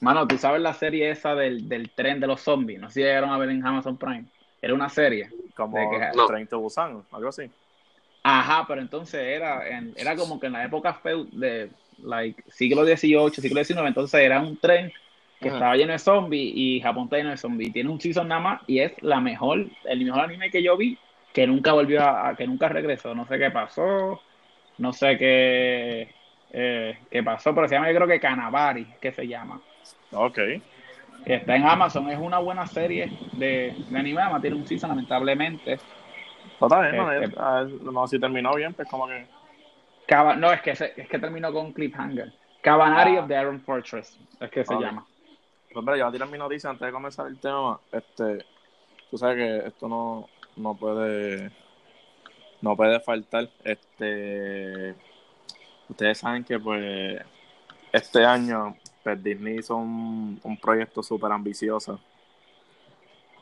Mano, 0.00 0.28
tú 0.28 0.36
sabes 0.36 0.60
la 0.60 0.74
serie 0.74 1.10
esa 1.10 1.34
del, 1.34 1.68
del 1.68 1.90
tren 1.90 2.20
de 2.20 2.26
los 2.26 2.42
zombies. 2.42 2.80
No 2.80 2.88
sé 2.88 2.94
si 2.94 3.00
llegaron 3.00 3.30
a 3.30 3.38
ver 3.38 3.48
en 3.48 3.66
Amazon 3.66 3.96
Prime. 3.96 4.26
Era 4.60 4.74
una 4.74 4.88
serie. 4.88 5.30
Como 5.54 5.78
de 5.78 5.88
que- 5.98 6.16
no. 6.16 6.26
30 6.26 6.56
Busan, 6.56 7.02
algo 7.10 7.28
así. 7.28 7.50
Ajá, 8.22 8.64
pero 8.66 8.80
entonces 8.80 9.20
era, 9.22 9.68
en- 9.68 9.94
era 9.96 10.16
como 10.16 10.40
que 10.40 10.48
en 10.48 10.54
la 10.54 10.64
época 10.64 11.00
feu- 11.02 11.28
de 11.30 11.70
like, 12.02 12.42
siglo 12.50 12.84
XVIII, 12.84 13.30
siglo 13.40 13.64
XIX, 13.64 13.86
entonces 13.88 14.20
era 14.20 14.40
un 14.40 14.56
tren 14.58 14.92
que 15.40 15.48
Ajá. 15.48 15.56
estaba 15.58 15.76
lleno 15.76 15.92
de 15.92 15.98
zombies 15.98 16.52
y 16.56 16.80
Japón 16.80 17.04
está 17.04 17.18
lleno 17.18 17.30
de 17.30 17.36
zombies. 17.36 17.72
Tiene 17.72 17.88
un 17.90 18.00
season 18.00 18.28
nada 18.28 18.40
más 18.40 18.62
y 18.66 18.80
es 18.80 18.92
la 19.02 19.20
mejor, 19.20 19.66
el 19.84 20.04
mejor 20.04 20.20
anime 20.22 20.50
que 20.50 20.62
yo 20.62 20.76
vi 20.76 20.98
que 21.32 21.46
nunca 21.46 21.72
volvió 21.72 22.00
a, 22.02 22.28
a- 22.30 22.36
que 22.36 22.46
nunca 22.46 22.68
regresó. 22.68 23.14
No 23.14 23.26
sé 23.26 23.38
qué 23.38 23.50
pasó, 23.50 24.20
no 24.78 24.92
sé 24.92 25.16
qué, 25.18 26.14
eh, 26.50 26.98
qué 27.10 27.22
pasó, 27.22 27.54
pero 27.54 27.68
se 27.68 27.74
llama 27.74 27.90
yo 27.90 27.96
creo 27.96 28.08
que 28.08 28.20
Kanabari, 28.20 28.86
que 29.00 29.12
se 29.12 29.26
llama. 29.28 29.60
Ok. 30.12 30.38
Está 31.26 31.56
en 31.56 31.66
Amazon, 31.66 32.08
es 32.08 32.18
una 32.18 32.38
buena 32.38 32.66
serie 32.66 33.10
de, 33.32 33.74
de 33.90 33.98
anime, 33.98 34.22
además 34.22 34.40
tiene 34.42 34.56
un 34.56 34.66
season 34.66 34.90
lamentablemente. 34.90 35.78
No, 36.60 37.12
Este- 37.12 37.36
eh, 37.36 37.78
no, 37.82 38.06
si 38.06 38.18
terminó 38.18 38.54
bien, 38.54 38.72
pues 38.74 38.88
como 38.88 39.06
que. 39.08 39.26
No, 40.38 40.52
es 40.52 40.62
que, 40.62 40.76
se- 40.76 40.94
es 40.96 41.08
que 41.08 41.18
terminó 41.18 41.52
con 41.52 41.72
Cliffhanger. 41.72 42.32
Cabanari 42.62 43.16
Ah. 43.16 43.20
of 43.22 43.28
the 43.28 43.34
Iron 43.40 43.60
Fortress, 43.60 44.18
es 44.40 44.50
que 44.50 44.64
se 44.64 44.74
llama. 44.74 45.04
Mira, 45.74 45.96
yo 45.96 46.04
voy 46.04 46.08
a 46.08 46.10
tirar 46.12 46.28
mi 46.28 46.38
noticia 46.38 46.70
antes 46.70 46.86
de 46.86 46.92
comenzar 46.92 47.26
el 47.26 47.38
tema. 47.38 47.78
Este, 47.92 48.44
tú 49.10 49.18
sabes 49.18 49.36
que 49.36 49.66
esto 49.68 49.88
no, 49.88 50.28
no 50.56 50.74
puede 50.74 51.50
no 52.62 52.74
puede 52.76 52.98
faltar. 53.00 53.48
Este, 53.64 54.94
ustedes 55.88 56.18
saben 56.18 56.44
que 56.44 56.58
pues 56.58 57.20
este 57.92 58.24
año 58.24 58.74
pues, 59.06 59.22
Disney 59.22 59.58
hizo 59.58 59.76
un, 59.76 60.40
un 60.42 60.56
proyecto 60.56 61.00
súper 61.00 61.30
ambicioso. 61.30 62.00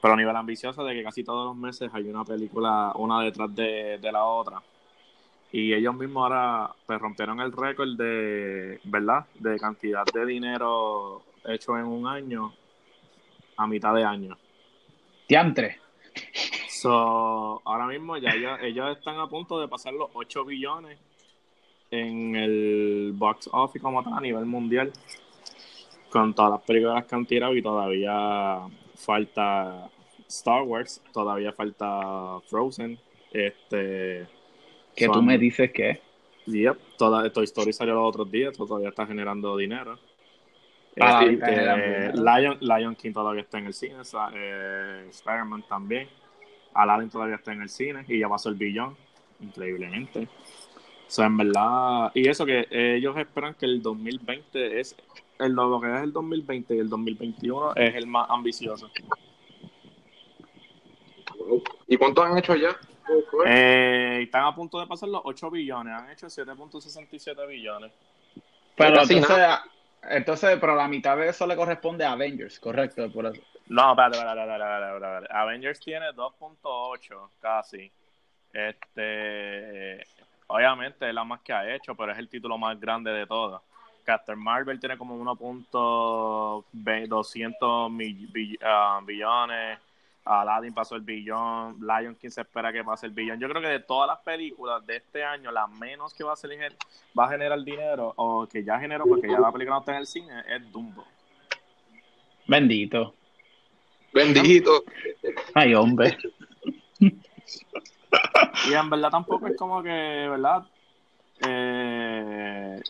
Pero 0.03 0.13
a 0.13 0.17
nivel 0.19 0.37
ambicioso 0.37 0.85
de 0.85 0.93
que 0.93 1.03
casi 1.03 1.25
todos 1.25 1.47
los 1.47 1.57
meses 1.57 1.91
hay 1.95 2.03
una 2.03 2.23
película 2.23 2.93
una 2.97 3.23
detrás 3.23 3.55
de, 3.55 3.97
de 3.97 4.13
la 4.13 4.25
otra. 4.25 4.61
Y 5.53 5.73
ellos 5.73 5.95
mismos 5.95 6.25
ahora 6.25 6.71
pues, 6.85 7.01
rompieron 7.01 7.41
el 7.41 7.51
récord 7.51 7.97
de, 7.97 8.79
¿verdad? 8.85 9.25
De 9.37 9.59
cantidad 9.59 10.05
de 10.05 10.27
dinero 10.27 11.23
hecho 11.47 11.79
en 11.79 11.87
un 11.87 12.07
año 12.07 12.53
a 13.57 13.67
mitad 13.67 13.95
de 13.95 14.05
año. 14.05 14.37
Diantre. 15.27 15.81
So, 16.69 17.63
ahora 17.65 17.87
mismo 17.87 18.19
ya 18.19 18.33
ellos, 18.33 18.59
ellos 18.61 18.99
están 18.99 19.19
a 19.19 19.29
punto 19.29 19.59
de 19.59 19.69
pasar 19.69 19.95
los 19.95 20.11
8 20.13 20.45
billones 20.45 20.99
en 21.91 22.37
el 22.37 23.13
box 23.15 23.49
office 23.51 23.81
como 23.83 24.03
tal 24.05 24.13
a 24.13 24.21
nivel 24.21 24.45
mundial. 24.45 24.93
Con 26.15 26.33
todas 26.33 26.53
las 26.53 26.61
películas 26.63 27.05
que 27.07 27.15
han 27.17 27.27
tirado 27.27 27.57
y 27.57 27.61
todavía 27.61 28.61
falta 28.95 29.91
Star 30.29 30.63
Wars, 30.63 31.03
todavía 31.13 31.53
falta 31.53 32.39
Frozen. 32.49 32.97
Este, 33.33 34.25
Que 34.95 35.09
tú 35.09 35.21
me 35.23 35.37
dices 35.39 35.73
que 35.73 36.01
Yep, 36.47 36.79
toda, 36.97 37.29
Toy 37.33 37.43
Story 37.45 37.73
salió 37.73 37.95
los 37.95 38.09
otros 38.09 38.31
días, 38.31 38.57
todavía 38.57 38.91
está 38.91 39.05
generando 39.07 39.57
dinero. 39.57 39.99
Ah, 41.01 41.25
Este, 41.25 41.53
eh, 41.53 42.13
dinero. 42.13 42.23
Lion, 42.23 42.59
Lion 42.61 42.95
King 42.95 43.13
todavía 43.13 43.43
está 43.43 43.59
en 43.59 43.67
el 43.67 43.75
cine, 43.75 44.05
sa- 44.05 44.31
eh, 44.33 45.07
Spider-Man 45.11 45.65
también. 45.69 46.07
Aladdin 46.75 47.11
todavía 47.11 47.35
está 47.35 47.53
en 47.53 47.63
el 47.63 47.69
cine 47.69 48.05
y 48.07 48.21
ya 48.21 48.29
pasó 48.29 48.51
el 48.51 48.55
billón, 48.55 48.97
increíblemente. 49.41 50.29
O 51.07 51.11
sea, 51.11 51.27
en 51.27 51.37
verdad, 51.37 52.11
y 52.15 52.29
eso 52.29 52.45
que 52.45 52.67
ellos 52.71 53.17
esperan 53.17 53.55
que 53.55 53.67
el 53.67 53.83
2020 53.83 54.81
es, 54.81 54.97
el, 55.39 55.53
lo 55.53 55.81
que 55.81 55.95
es 55.95 56.03
el 56.03 56.13
2020 56.13 56.75
y 56.75 56.79
el 56.79 56.89
2021 56.89 57.75
es 57.77 57.95
el 57.95 58.07
más 58.07 58.29
ambicioso. 58.31 58.91
¿Y 61.87 61.97
cuántos 61.97 62.25
han 62.25 62.39
hecho 62.39 62.57
ya? 62.57 62.77
Eh, 63.47 64.21
están 64.23 64.45
a 64.45 64.55
punto 64.55 64.81
de 64.81 64.87
pasar 64.87 65.09
los 65.09 65.21
8 65.25 65.51
billones, 65.51 65.95
han 65.95 66.11
hecho 66.11 66.27
7.67 66.27 67.47
billones. 67.47 67.93
Pero 68.77 68.97
Casi 68.97 69.17
entonces, 69.19 69.47
entonces, 70.09 70.59
pero 70.61 70.75
la 70.75 70.89
mitad 70.89 71.17
de 71.17 71.29
eso 71.29 71.47
le 71.47 71.57
corresponde 71.57 72.05
a 72.05 72.13
Avengers, 72.13 72.59
correcto, 72.59 73.11
por 73.13 73.27
eso. 73.27 73.41
No, 73.69 73.91
espérate, 73.91 74.17
espérate, 74.17 74.41
espérate, 74.41 74.63
espérate, 74.63 74.95
espérate, 74.95 75.17
espérate. 75.17 75.35
Avengers 75.35 75.81
tiene 75.81 76.07
2.8 76.11 77.29
casi. 77.41 77.93
Este, 78.53 80.01
obviamente 80.47 81.09
es 81.09 81.15
la 81.15 81.25
más 81.25 81.41
que 81.41 81.53
ha 81.53 81.75
hecho, 81.75 81.95
pero 81.95 82.13
es 82.13 82.19
el 82.19 82.29
título 82.29 82.57
más 82.59 82.79
grande 82.81 83.11
de 83.13 83.27
todas. 83.27 83.61
Captain 84.05 84.39
Marvel 84.39 84.79
tiene 84.79 84.99
como 84.99 85.17
1.200 85.17 87.91
mill- 87.91 88.29
bill- 88.33 88.59
ah, 88.63 89.01
billones. 89.05 89.79
Aladdin 90.27 90.73
pasó 90.73 90.97
el 90.97 91.03
billón. 91.03 91.77
Lion 91.81 92.15
King 92.15 92.31
se 92.31 92.41
espera 92.43 92.73
que 92.73 92.83
pase 92.83 93.07
el 93.07 93.13
billón. 93.13 93.39
Yo 93.39 93.47
creo 93.49 93.61
que 93.61 93.69
de 93.69 93.81
todas 93.81 94.09
las 94.09 94.19
películas 94.21 94.85
de 94.87 94.97
este 94.97 95.23
año, 95.23 95.51
la 95.53 95.67
menos 95.67 96.15
que 96.15 96.25
va 96.25 96.33
a, 96.33 96.37
ser, 96.37 96.51
va 97.19 97.27
a 97.27 97.31
generar 97.31 97.63
dinero, 97.63 98.13
o 98.17 98.47
que 98.47 98.65
ya 98.65 98.79
generó 98.79 99.05
porque 99.05 99.29
ya 99.29 99.39
la 99.39 99.53
película 99.53 99.75
no 99.77 99.81
está 99.81 99.93
en 99.93 99.99
el 99.99 100.07
cine, 100.07 100.43
es 100.49 100.73
Dumbo. 100.73 101.05
Bendito. 102.47 103.15
Bendito. 104.13 104.85
Ay, 105.55 105.75
hombre. 105.75 106.17
Y 108.69 108.73
en 108.75 108.89
verdad 108.89 109.11
tampoco 109.11 109.47
es 109.47 109.57
como 109.57 109.83
que, 109.83 109.91
¿verdad? 109.91 110.65
Eh, 111.47 112.81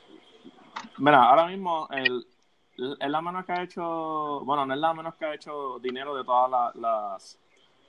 mira, 0.99 1.25
ahora 1.25 1.47
mismo 1.47 1.89
el, 1.91 2.27
es 3.01 3.11
la 3.11 3.21
menos 3.21 3.45
que 3.45 3.53
ha 3.53 3.63
hecho, 3.63 4.41
bueno, 4.45 4.67
no 4.67 4.75
es 4.75 4.81
la 4.81 4.95
menos 4.95 5.15
que 5.15 5.25
ha 5.25 5.35
hecho 5.35 5.79
dinero 5.81 6.15
de 6.15 6.25
todas 6.25 6.51
la- 6.51 6.73
las 6.75 7.39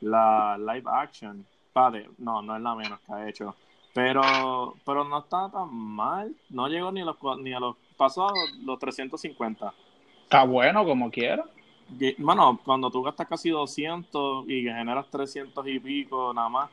la 0.01 0.57
live 0.57 0.83
action. 0.91 1.45
Padre, 1.73 2.09
no, 2.17 2.41
no 2.41 2.55
es 2.55 2.61
la 2.61 2.75
menos 2.75 2.99
que 3.01 3.13
ha 3.13 3.27
hecho. 3.27 3.55
Pero, 3.93 4.75
pero 4.85 5.03
no 5.03 5.19
está 5.19 5.49
tan 5.49 5.73
mal. 5.73 6.33
No 6.49 6.67
llegó 6.67 6.91
ni 6.91 7.01
a 7.01 7.05
los, 7.05 7.17
ni 7.39 7.53
a 7.53 7.59
los, 7.59 7.75
pasó 7.97 8.27
a 8.27 8.33
los 8.63 8.77
350. 8.79 9.73
Está 10.23 10.43
bueno 10.43 10.83
como 10.85 11.09
quiera. 11.09 11.43
Y, 11.99 12.21
Bueno, 12.21 12.59
cuando 12.63 12.89
tú 12.89 13.01
gastas 13.03 13.27
casi 13.27 13.49
200 13.49 14.47
y 14.49 14.63
generas 14.63 15.07
300 15.09 15.65
y 15.67 15.79
pico 15.79 16.33
nada 16.33 16.49
más. 16.49 16.69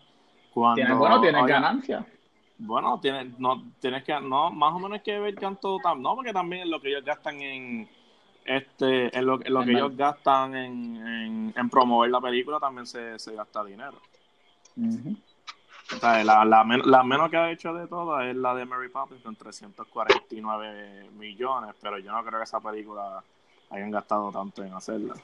Cuando, 0.53 0.77
Tienes, 0.77 0.99
bueno, 0.99 1.21
tienes 1.21 1.47
ganancia. 1.47 2.07
bueno, 2.59 3.01
tienes, 3.01 3.38
no, 3.38 3.62
tienes 3.81 4.05
que, 4.05 4.21
no, 4.21 4.51
más 4.51 4.73
o 4.75 4.79
menos 4.79 4.99
hay 4.99 5.01
que 5.01 5.19
ver 5.19 5.35
cuánto, 5.37 5.79
no, 5.97 6.15
porque 6.15 6.33
también 6.33 6.71
lo 6.71 6.81
que 6.81 6.88
ellos 6.88 7.05
gastan 7.05 7.41
en, 7.41 7.88
este, 8.45 9.17
en 9.17 9.27
lo, 9.27 9.41
en 9.45 9.53
lo 9.53 9.61
En 9.61 9.67
que 9.67 9.73
ellos 9.73 9.97
gastan 9.97 10.55
en, 10.55 10.97
en, 10.97 11.55
en 11.57 11.71
promover 11.71 12.11
la 12.11 12.21
película 12.21 12.61
también 12.61 12.87
se, 12.87 13.19
se 13.19 13.35
gasta 13.35 13.65
dinero. 13.65 13.97
Ujú. 14.77 15.17
O 15.95 15.99
sea, 15.99 16.25
la, 16.25 16.45
la, 16.45 16.65
men- 16.65 16.83
la 16.85 17.03
menos 17.03 17.31
que 17.31 17.37
ha 17.37 17.51
hecho 17.51 17.75
de 17.75 17.87
todas 17.87 18.25
es 18.27 18.37
la 18.37 18.55
de 18.55 18.65
Mary 18.65 18.88
Poppins 18.88 19.23
con 19.23 19.37
349 19.37 21.11
millones, 21.19 21.75
pero 21.81 21.99
yo 21.99 22.12
no 22.12 22.23
creo 22.25 22.38
que 22.38 22.45
esa 22.45 22.61
película 22.61 23.23
hayan 23.71 23.91
gastado 23.91 24.31
tanto 24.33 24.62
en 24.62 24.73
hacerla. 24.75 25.15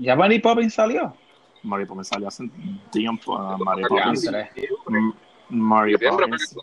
¿Ya 0.00 0.16
Mary 0.16 0.38
Poppins 0.38 0.74
salió? 0.74 1.14
Mary 1.62 1.86
Poppins 1.86 2.08
salió 2.08 2.28
hace 2.28 2.44
tiempo. 2.90 3.38
Mary 3.58 3.82
Ya, 3.82 3.88
Poppins, 3.88 4.22
Diantre. 4.22 4.50
M- 4.88 5.12
Mary 5.48 5.92
Diciembre, 5.92 6.26
Poppins, 6.26 6.56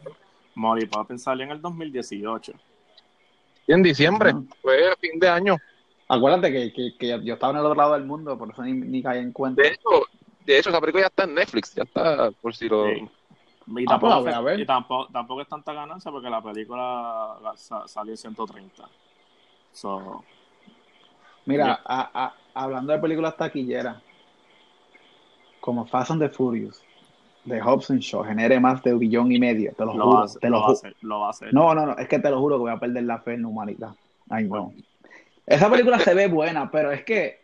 Mary 0.56 0.86
Poppins 0.86 1.24
salió 1.24 1.46
en 1.46 1.52
el 1.52 1.62
2018. 1.62 2.54
Y 3.68 3.74
en 3.74 3.84
diciembre, 3.84 4.34
fue 4.62 4.92
a 4.92 4.96
fin 4.96 5.20
de 5.20 5.30
año. 5.30 5.58
Acuérdate 6.08 6.52
que, 6.52 6.74
que, 6.74 6.98
que 6.98 7.24
yo 7.24 7.36
estaba 7.36 7.54
en 7.54 7.60
el 7.60 7.66
otro 7.66 7.76
lado 7.76 7.94
del 7.94 8.04
mundo, 8.06 8.38
por 8.38 8.50
eso 8.52 8.64
ni, 8.64 8.74
ni 8.74 9.04
caí 9.04 9.20
en 9.20 9.32
cuenta. 9.32 9.62
De 9.62 9.70
hecho, 9.70 9.90
de 10.44 10.58
hecho, 10.58 10.70
esa 10.70 10.82
película 10.82 11.04
ya 11.04 11.08
está 11.08 11.24
en 11.26 11.36
Netflix, 11.36 11.76
ya 11.76 11.84
está, 11.84 12.32
por 12.32 12.56
si 12.56 12.68
lo... 12.68 12.86
Sí. 12.86 13.08
Y, 13.78 13.86
Ah, 13.88 14.00
pues 14.00 14.10
la 14.10 14.16
tampoco, 14.16 14.22
voy 14.24 14.32
a 14.34 14.42
ver. 14.42 14.60
y 14.60 14.66
tampoco, 14.66 15.12
tampoco 15.14 15.42
es 15.44 15.48
tanta 15.48 15.74
ganancia 15.74 16.10
porque 16.12 16.28
la 16.32 16.42
película 16.42 17.54
sa- 17.56 17.88
salió 17.88 18.14
en 18.14 18.18
130. 18.18 18.90
So, 19.72 20.24
Mira, 21.46 21.80
a- 21.86 22.10
a- 22.26 22.36
hablando 22.56 22.92
de 22.94 23.00
películas 23.00 23.38
taquilleras, 23.38 24.02
como 25.70 25.86
Fast 25.86 26.10
and 26.10 26.20
the 26.22 26.30
Furious, 26.30 26.84
de 27.46 27.62
Hobson 27.62 28.00
Shaw, 28.00 28.24
genere 28.24 28.60
más 28.60 28.82
de 28.82 28.92
un 28.94 29.00
billón 29.00 29.32
y 29.32 29.38
medio, 29.38 29.72
te 29.74 29.86
lo, 29.86 29.94
lo, 29.94 30.04
juro. 30.06 30.26
te 30.42 30.50
lo, 30.50 30.56
lo 30.58 30.62
va 30.62 30.66
a 30.66 30.70
ju- 30.70 30.74
hacer, 30.74 30.96
lo 31.02 31.20
va 31.20 31.28
a 31.28 31.30
hacer. 31.30 31.54
No, 31.54 31.76
no, 31.76 31.86
no, 31.86 31.96
es 31.96 32.08
que 32.08 32.18
te 32.18 32.30
lo 32.32 32.40
juro 32.40 32.56
que 32.56 32.62
voy 32.62 32.72
a 32.72 32.80
perder 32.80 33.04
la 33.04 33.20
fe 33.20 33.34
en 33.36 33.44
la 33.44 33.48
humanidad. 33.50 33.92
Ay, 34.30 34.46
no. 34.46 34.74
Esa 35.46 35.70
película 35.70 36.00
se 36.00 36.16
ve 36.16 36.28
buena, 36.28 36.72
pero 36.72 36.92
es 36.92 37.04
que, 37.04 37.42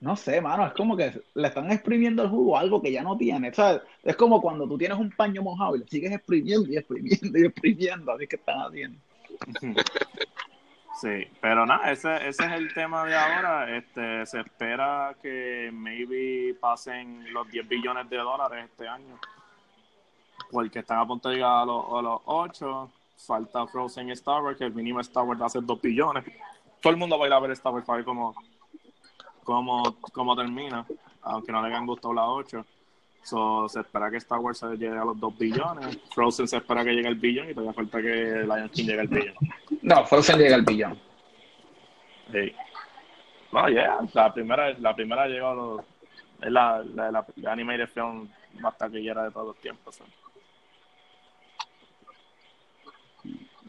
no 0.00 0.14
sé, 0.14 0.40
mano, 0.40 0.66
es 0.68 0.72
como 0.72 0.96
que 0.96 1.20
le 1.34 1.48
están 1.48 1.72
exprimiendo 1.72 2.22
el 2.22 2.28
jugo 2.28 2.56
a 2.56 2.60
algo 2.60 2.80
que 2.80 2.92
ya 2.92 3.02
no 3.02 3.16
tiene. 3.16 3.48
O 3.50 3.54
sea, 3.54 3.82
es 4.04 4.14
como 4.14 4.40
cuando 4.40 4.68
tú 4.68 4.78
tienes 4.78 4.96
un 4.98 5.10
paño 5.10 5.42
mojado 5.42 5.74
y 5.74 5.80
le 5.80 5.88
sigues 5.88 6.12
exprimiendo 6.12 6.70
y 6.70 6.76
exprimiendo 6.76 7.38
y 7.40 7.44
exprimiendo, 7.44 8.12
así 8.12 8.28
que 8.28 8.36
están 8.36 8.60
haciendo. 8.60 8.98
Sí, 11.00 11.28
pero 11.40 11.64
nada, 11.64 11.92
ese, 11.92 12.28
ese 12.28 12.44
es 12.44 12.52
el 12.52 12.74
tema 12.74 13.04
de 13.04 13.14
ahora. 13.14 13.76
Este, 13.76 14.26
se 14.26 14.40
espera 14.40 15.14
que 15.22 15.70
maybe 15.72 16.54
pasen 16.60 17.32
los 17.32 17.48
10 17.48 17.68
billones 17.68 18.10
de 18.10 18.16
dólares 18.16 18.64
este 18.68 18.88
año. 18.88 19.16
Porque 20.50 20.80
están 20.80 20.98
a 20.98 21.06
punto 21.06 21.28
de 21.28 21.36
llegar 21.36 21.62
a 21.62 21.64
los, 21.64 21.84
a 21.92 22.02
los 22.02 22.20
8. 22.24 22.90
falta 23.16 23.66
Frozen 23.68 24.08
y 24.08 24.12
Star 24.12 24.42
Wars, 24.42 24.58
que 24.58 24.64
el 24.64 24.74
mínimo 24.74 24.98
Star 25.00 25.22
Wars 25.22 25.40
hace 25.40 25.60
2 25.60 25.80
billones. 25.80 26.24
Todo 26.80 26.92
el 26.92 26.98
mundo 26.98 27.16
va 27.16 27.26
a 27.26 27.28
ir 27.28 27.34
a 27.34 27.38
ver 27.38 27.52
Star 27.52 27.72
Wars 27.72 27.86
para 27.86 27.98
ver 27.98 28.04
cómo, 28.04 28.34
cómo, 29.44 30.36
termina, 30.36 30.84
aunque 31.22 31.52
no 31.52 31.62
le 31.62 31.68
hayan 31.68 31.86
gustado 31.86 32.12
las 32.12 32.24
8. 32.26 32.64
So, 33.28 33.68
se 33.68 33.80
espera 33.80 34.10
que 34.10 34.16
Star 34.16 34.38
Wars 34.38 34.62
llegue 34.62 34.96
a 34.96 35.04
los 35.04 35.20
2 35.20 35.36
billones. 35.36 35.98
Frozen 36.14 36.48
se 36.48 36.56
espera 36.56 36.82
que 36.82 36.92
llegue 36.92 37.08
al 37.08 37.16
billón 37.16 37.50
y 37.50 37.52
todavía 37.52 37.74
falta 37.74 38.00
que 38.00 38.42
Lion 38.42 38.70
King 38.70 38.86
llegue 38.86 39.00
al 39.00 39.08
billón. 39.08 39.34
No, 39.82 40.06
Frozen 40.06 40.38
llega 40.38 40.54
al 40.54 40.62
billón. 40.62 40.98
Sí. 42.32 42.52
No, 43.52 43.68
yeah, 43.68 43.98
la 44.14 44.32
primera, 44.32 44.70
la 44.78 44.94
primera 44.94 45.26
llegó 45.26 45.48
a 45.48 45.54
los, 45.54 45.80
es 46.40 46.50
la, 46.50 46.82
la, 46.94 47.10
la, 47.10 47.26
la 47.36 47.52
animated 47.52 47.88
film 47.88 48.30
más 48.60 48.78
taquillera 48.78 49.24
de 49.24 49.30
todos 49.30 49.48
los 49.48 49.56
tiempos. 49.58 50.00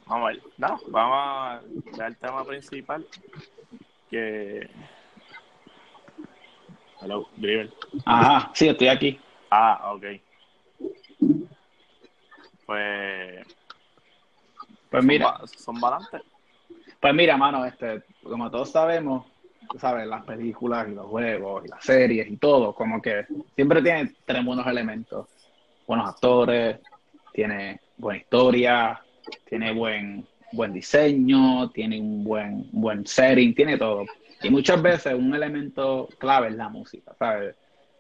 Vamos 0.06 0.30
a 0.30 0.32
ver. 0.32 0.42
No, 0.58 0.80
vamos 0.88 1.18
a 1.18 1.62
ver 1.98 2.08
el 2.08 2.18
tema 2.18 2.46
principal. 2.46 3.06
Que. 4.10 4.70
Hello, 7.02 7.28
Driver. 7.36 7.70
Ajá, 8.06 8.52
sí, 8.54 8.70
estoy 8.70 8.88
aquí. 8.88 9.20
Ah, 9.50 9.92
ok. 9.94 10.06
Pues. 12.66 13.48
Pues 14.90 15.04
mira. 15.04 15.40
Son, 15.58 15.80
balantes. 15.80 16.22
Pues 17.00 17.14
mira, 17.14 17.38
mano, 17.38 17.66
este, 17.66 18.04
como 18.24 18.52
todos 18.52 18.72
sabemos, 18.72 19.26
tú 19.70 19.80
sabes, 19.80 20.08
las 20.08 20.24
películas 20.26 20.88
y 20.90 20.96
los 20.96 21.06
juegos 21.08 21.66
y 21.66 21.70
las 21.70 21.84
series 21.84 22.30
y 22.30 22.38
todo, 22.38 22.74
como 22.74 23.02
que 23.02 23.26
siempre 23.56 23.82
tiene 23.82 24.16
tres 24.26 24.44
buenos 24.44 24.68
elementos. 24.68 25.28
Buenos 25.88 26.10
actores, 26.10 26.80
tiene 27.34 27.80
buena 27.98 28.20
historia, 28.20 29.02
tiene 29.48 29.74
buen, 29.74 30.28
buen 30.52 30.74
diseño, 30.74 31.70
tiene 31.72 32.00
un 32.00 32.24
buen, 32.24 32.70
buen 32.72 33.06
setting, 33.06 33.56
tiene 33.56 33.78
todo. 33.78 34.06
Y 34.42 34.50
muchas 34.50 34.82
veces 34.82 35.14
un 35.14 35.34
elemento 35.34 36.08
clave 36.18 36.50
es 36.50 36.56
la 36.56 36.70
música, 36.70 37.14
¿sabes? 37.18 37.56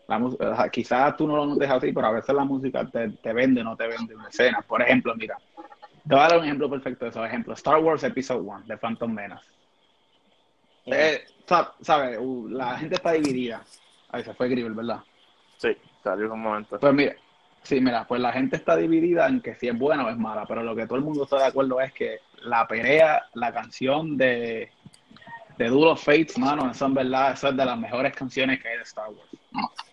La, 0.10 0.69
quizás 0.72 1.15
tú 1.15 1.28
no 1.28 1.36
lo 1.36 1.45
notes 1.45 1.69
así, 1.69 1.91
pero 1.91 2.08
a 2.08 2.12
veces 2.12 2.34
la 2.34 2.43
música 2.43 2.84
te, 2.86 3.10
te 3.10 3.32
vende, 3.32 3.63
no 3.63 3.76
te 3.76 3.88
vende 3.88 4.15
una 4.15 4.28
escena. 4.28 4.62
Por 4.62 4.82
ejemplo, 4.82 5.13
mira, 5.15 5.38
te 6.08 6.15
voy 6.15 6.19
a 6.19 6.28
dar 6.28 6.39
un 6.39 6.45
ejemplo 6.45 6.67
perfecto 6.67 7.06
de 7.06 7.12
eso. 7.12 7.24
Ejemplo, 7.24 7.54
Star 7.54 7.78
Wars 7.78 8.04
Episode 8.04 8.41
1 8.41 8.63
de 8.65 8.78
Phantom 8.78 9.13
Menace. 9.13 9.45
Eh, 10.88 11.24
¿Sabes? 11.82 12.19
la 12.50 12.78
gente 12.80 12.95
está 12.95 13.12
dividida. 13.12 13.62
Ahí 14.10 14.24
se 14.24 14.34
fue 14.34 14.50
Gribble, 14.50 14.76
¿verdad? 14.76 15.02
Sí, 15.58 15.78
salió 16.04 16.34
un 16.34 16.41
momento. 16.41 16.80
Pues 16.80 16.93
mira, 16.93 17.15
sí, 17.62 17.80
mira, 17.80 18.06
pues 18.08 18.19
la 18.19 18.32
gente 18.32 18.56
está 18.56 18.76
dividida 18.76 19.28
en 19.28 19.41
que 19.41 19.54
si 19.56 19.67
es 19.67 19.78
buena 19.78 20.06
o 20.06 20.10
es 20.10 20.17
mala, 20.17 20.45
pero 20.48 20.63
lo 20.63 20.76
que 20.76 20.88
todo 20.88 20.98
el 20.98 21.04
mundo 21.04 21.24
está 21.24 21.38
de 21.38 21.45
acuerdo 21.45 21.80
es 21.82 21.93
que 21.93 22.19
la 22.43 22.67
pelea, 22.67 23.26
la 23.34 23.54
canción 23.54 24.17
de, 24.17 24.72
de 25.60 25.67
Duel 25.67 25.89
of 25.89 26.02
Fates, 26.02 26.38
mano, 26.38 26.72
eso 26.72 26.86
en 26.86 26.93
verdad, 26.93 27.34
eso 27.34 27.50
es 27.50 27.58
de 27.58 27.65
las 27.65 27.78
mejores 27.78 28.15
canciones 28.15 28.62
que 28.62 28.69
hay 28.69 28.78
de 28.78 28.84
Star 28.84 29.10
Wars. 29.10 29.30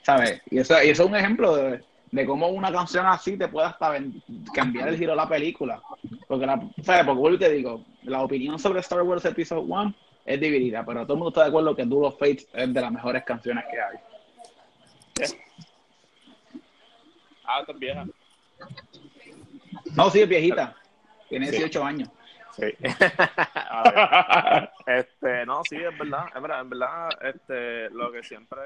¿Sabes? 0.03 0.41
Y 0.49 0.59
eso, 0.59 0.75
y 0.81 0.91
eso 0.91 1.03
es 1.03 1.09
un 1.09 1.17
ejemplo 1.17 1.57
de, 1.57 1.83
de 2.13 2.25
cómo 2.25 2.47
una 2.51 2.71
canción 2.71 3.05
así 3.05 3.37
te 3.37 3.49
puede 3.49 3.67
hasta 3.67 3.99
cambiar 4.55 4.89
el 4.89 4.97
giro 4.97 5.11
de 5.11 5.17
la 5.17 5.29
película. 5.29 5.83
Porque, 6.29 6.47
la, 6.47 6.61
¿sabes? 6.85 7.05
Porque 7.05 7.19
vuelvo 7.19 7.39
te 7.41 7.51
digo, 7.51 7.85
la 8.05 8.23
opinión 8.23 8.61
sobre 8.61 8.79
Star 8.79 9.03
Wars 9.03 9.25
Episode 9.25 9.63
1 9.63 9.95
es 10.27 10.41
dividida, 10.41 10.85
pero 10.87 11.03
todo 11.03 11.15
el 11.15 11.19
mundo 11.19 11.31
está 11.31 11.43
de 11.43 11.49
acuerdo 11.49 11.75
que 11.75 11.85
Duel 11.85 12.05
of 12.05 12.19
Fates 12.19 12.47
es 12.53 12.73
de 12.73 12.81
las 12.81 12.93
mejores 12.93 13.25
canciones 13.25 13.65
que 13.69 13.81
hay. 13.81 13.99
Ah, 17.45 17.61
está 17.61 17.73
vieja. 17.73 18.07
No, 19.97 20.11
sí, 20.11 20.21
es 20.21 20.29
viejita. 20.29 20.77
Tiene 21.29 21.51
18 21.51 21.85
años. 21.85 22.09
Sí. 22.57 22.75
este, 24.87 25.45
no, 25.45 25.63
sí, 25.69 25.77
es 25.77 25.99
verdad, 25.99 26.27
es 26.35 26.43
verdad, 26.43 26.61
en 26.63 26.71
verdad, 26.71 27.11
este, 27.23 27.91
lo 27.91 28.11
que 28.11 28.23
siempre, 28.23 28.59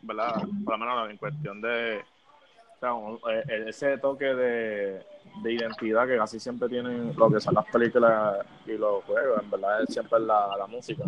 verdad, 0.00 0.36
por 0.64 0.78
lo 0.78 0.80
menos 0.86 1.10
en 1.10 1.18
cuestión 1.18 1.60
de, 1.60 1.98
e, 1.98 3.44
e, 3.46 3.68
ese 3.68 3.98
toque 3.98 4.24
de, 4.24 5.04
identidad 5.44 6.06
que 6.06 6.16
casi 6.16 6.40
siempre 6.40 6.68
tienen 6.68 7.14
lo 7.14 7.30
que 7.30 7.40
son 7.40 7.54
las 7.54 7.66
películas 7.66 8.38
y 8.64 8.72
los 8.72 9.04
juegos, 9.04 9.42
en 9.42 9.50
verdad 9.50 9.82
es 9.82 9.92
siempre 9.92 10.18
la, 10.20 10.56
la 10.56 10.66
música. 10.66 11.04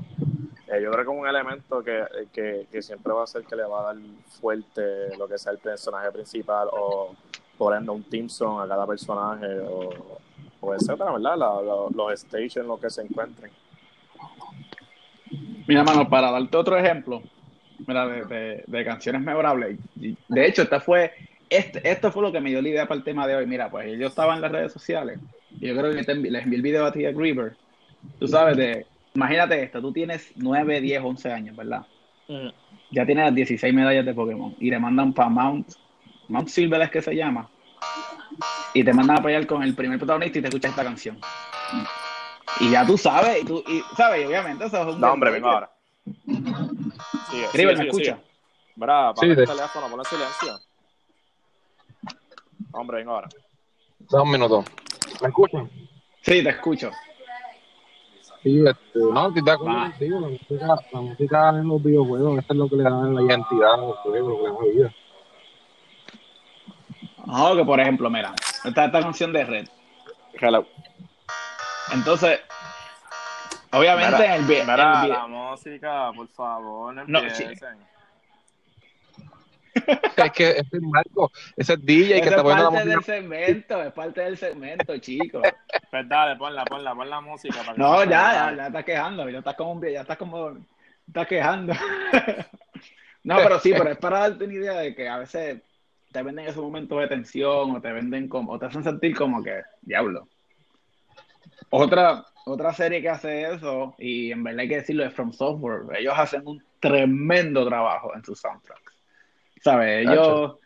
Eh, 0.66 0.82
yo 0.82 0.90
creo 0.90 1.04
que 1.04 1.12
es 1.12 1.18
un 1.18 1.26
elemento 1.26 1.82
que, 1.82 2.04
que, 2.32 2.66
que, 2.70 2.82
siempre 2.82 3.12
va 3.12 3.24
a 3.24 3.26
ser 3.26 3.44
que 3.44 3.56
le 3.56 3.64
va 3.64 3.80
a 3.80 3.94
dar 3.94 3.96
fuerte 4.40 5.16
lo 5.16 5.26
que 5.26 5.38
sea 5.38 5.52
el 5.52 5.58
personaje 5.58 6.10
principal 6.12 6.68
o 6.72 7.14
ejemplo 7.58 7.92
un 7.92 8.02
team 8.04 8.28
song 8.28 8.60
a 8.60 8.68
cada 8.68 8.86
personaje 8.86 9.46
o, 9.60 10.18
o 10.62 10.74
etcétera, 10.74 11.12
¿verdad? 11.12 11.36
los 11.36 12.20
stations, 12.20 12.66
lo 12.66 12.80
que 12.80 12.88
se 12.88 13.02
encuentren. 13.02 13.50
Mira, 15.66 15.84
mano, 15.84 16.08
para 16.08 16.30
darte 16.30 16.56
otro 16.56 16.78
ejemplo, 16.78 17.22
mira, 17.86 18.06
de, 18.06 18.64
de, 18.66 18.84
canciones 18.84 19.20
memorables. 19.22 19.78
De 19.94 20.46
hecho, 20.46 20.62
esta 20.62 20.80
fue 20.80 21.12
este, 21.52 21.86
esto 21.86 22.10
fue 22.10 22.22
lo 22.22 22.32
que 22.32 22.40
me 22.40 22.48
dio 22.48 22.62
la 22.62 22.68
idea 22.70 22.88
para 22.88 22.96
el 22.96 23.04
tema 23.04 23.26
de 23.26 23.36
hoy. 23.36 23.46
Mira, 23.46 23.70
pues 23.70 23.98
yo 23.98 24.06
estaba 24.06 24.34
en 24.34 24.40
las 24.40 24.50
redes 24.50 24.72
sociales 24.72 25.20
y 25.60 25.66
yo 25.66 25.76
creo 25.76 25.90
que 25.90 25.96
les 25.98 26.08
envié 26.08 26.56
el 26.56 26.62
video 26.62 26.86
a 26.86 26.92
ti 26.92 27.04
a 27.04 27.12
Griever. 27.12 27.54
Tú 28.18 28.26
sabes, 28.26 28.56
de, 28.56 28.86
imagínate 29.14 29.62
esto, 29.62 29.82
tú 29.82 29.92
tienes 29.92 30.32
9, 30.36 30.80
10, 30.80 31.02
11 31.02 31.30
años, 31.30 31.54
¿verdad? 31.54 31.84
Mm. 32.26 32.48
Ya 32.90 33.04
tienes 33.04 33.26
las 33.26 33.34
16 33.34 33.74
medallas 33.74 34.06
de 34.06 34.14
Pokémon 34.14 34.56
y 34.58 34.70
te 34.70 34.78
mandan 34.78 35.12
para 35.12 35.28
Mount, 35.28 35.72
Mount 36.28 36.48
Silver 36.48 36.80
es 36.80 36.90
que 36.90 37.02
se 37.02 37.14
llama. 37.14 37.50
Y 38.74 38.84
te 38.84 38.92
mandan 38.92 39.18
a 39.18 39.22
pelear 39.22 39.46
con 39.46 39.62
el 39.62 39.74
primer 39.74 39.98
protagonista 39.98 40.38
y 40.38 40.42
te 40.42 40.48
escuchas 40.48 40.70
esta 40.70 40.84
canción. 40.84 41.18
Y 42.60 42.70
ya 42.70 42.86
tú 42.86 42.96
sabes, 42.96 43.42
y 43.42 43.46
tú, 43.46 43.62
y, 43.66 43.82
sabes, 43.96 44.26
obviamente 44.26 44.64
eso 44.64 44.82
es 44.82 44.94
un... 44.94 45.00
No, 45.00 45.12
hombre, 45.12 45.30
vengo 45.30 45.48
ahora. 45.48 45.70
Sí, 47.52 47.66
¿me 47.66 47.72
escucha? 47.72 48.18
Bravo, 48.76 49.14
para 49.14 49.28
el 49.28 49.36
teléfono, 49.36 49.88
ponle 49.88 50.04
silencio. 50.04 50.58
Hombre, 52.72 52.98
venga 52.98 53.12
ahora. 53.12 53.28
un 54.10 54.30
minuto. 54.30 54.64
¿Me 55.20 55.28
escuchan? 55.28 55.70
Sí, 56.22 56.42
te 56.42 56.48
escucho. 56.48 56.90
Sí, 58.42 58.64
este, 58.66 58.98
no, 58.98 59.30
de 59.30 59.50
acuerdo 59.50 59.80
contigo. 59.80 60.20
La 60.20 60.28
música, 60.28 60.76
la 60.92 61.00
música 61.00 61.48
en 61.50 61.68
los 61.68 61.82
videojuegos, 61.82 62.38
eso 62.38 62.52
es 62.52 62.58
lo 62.58 62.68
que 62.68 62.76
le 62.76 62.82
da 62.82 62.90
la 62.90 63.22
identidad 63.22 63.74
a 63.74 63.76
los 63.76 63.98
juegos, 63.98 64.30
lo 64.30 64.36
que 64.36 64.42
le 64.42 64.74
da 64.74 64.74
vida. 64.74 64.94
No, 67.26 67.56
que 67.56 67.64
por 67.64 67.78
ejemplo, 67.78 68.10
mira, 68.10 68.34
esta, 68.64 68.84
esta 68.84 69.00
canción 69.00 69.32
de 69.32 69.44
Red. 69.44 69.68
Hello. 70.40 70.66
Entonces, 71.92 72.40
obviamente 73.70 74.16
mira, 74.16 74.36
el, 74.36 74.42
mira, 74.42 75.06
la 75.06 75.26
música, 75.26 76.12
por 76.14 76.28
favor, 76.28 76.94
no 77.08 77.18
empiecen. 77.18 77.58
Es 79.74 80.32
que 80.32 80.50
ese 80.50 80.76
es 80.76 80.82
Marco, 80.82 81.30
ese 81.56 81.74
es 81.74 81.84
DJ 81.84 82.20
que 82.20 82.28
está 82.28 82.42
poniendo 82.42 82.64
la 82.64 82.70
música. 82.70 82.90
Es 82.90 82.94
parte 82.94 83.12
del 83.12 83.22
segmento, 83.22 83.82
es 83.82 83.92
parte 83.92 84.20
del 84.20 84.38
segmento, 84.38 84.98
chicos. 84.98 85.42
Pues 85.90 86.08
dale, 86.08 86.36
ponla, 86.36 86.64
ponla, 86.64 86.94
pon 86.94 87.10
la 87.10 87.20
música. 87.20 87.58
Para 87.58 87.76
no, 87.76 88.02
ya, 88.04 88.32
ya, 88.32 88.56
ya 88.56 88.66
estás 88.68 88.84
quejando, 88.84 89.28
ya 89.28 89.40
estás 89.40 89.54
como, 89.54 89.84
ya 89.84 90.00
estás 90.00 90.16
como, 90.16 90.56
estás 91.06 91.26
quejando. 91.26 91.74
no, 93.24 93.36
pero 93.42 93.58
sí, 93.58 93.74
pero 93.76 93.90
es 93.90 93.98
para 93.98 94.20
darte 94.20 94.44
una 94.44 94.54
idea 94.54 94.72
de 94.72 94.94
que 94.94 95.06
a 95.06 95.18
veces 95.18 95.60
te 96.12 96.22
venden 96.22 96.46
esos 96.46 96.62
momentos 96.62 97.00
de 97.00 97.08
tensión 97.08 97.76
o 97.76 97.80
te 97.80 97.92
venden 97.92 98.28
como, 98.28 98.52
o 98.52 98.58
te 98.58 98.66
hacen 98.66 98.84
sentir 98.84 99.16
como 99.16 99.42
que, 99.42 99.62
diablo. 99.80 100.28
Otra, 101.70 102.24
otra 102.44 102.72
serie 102.74 103.00
que 103.00 103.08
hace 103.08 103.52
eso, 103.54 103.94
y 103.98 104.30
en 104.30 104.44
verdad 104.44 104.60
hay 104.60 104.68
que 104.68 104.76
decirlo, 104.76 105.04
es 105.04 105.14
From 105.14 105.32
Software. 105.32 105.84
Ellos 105.98 106.14
hacen 106.16 106.42
un 106.46 106.62
tremendo 106.80 107.66
trabajo 107.66 108.14
en 108.14 108.22
sus 108.24 108.38
soundtracks. 108.38 108.92
¿Sabes? 109.60 110.06
Ellos, 110.06 110.56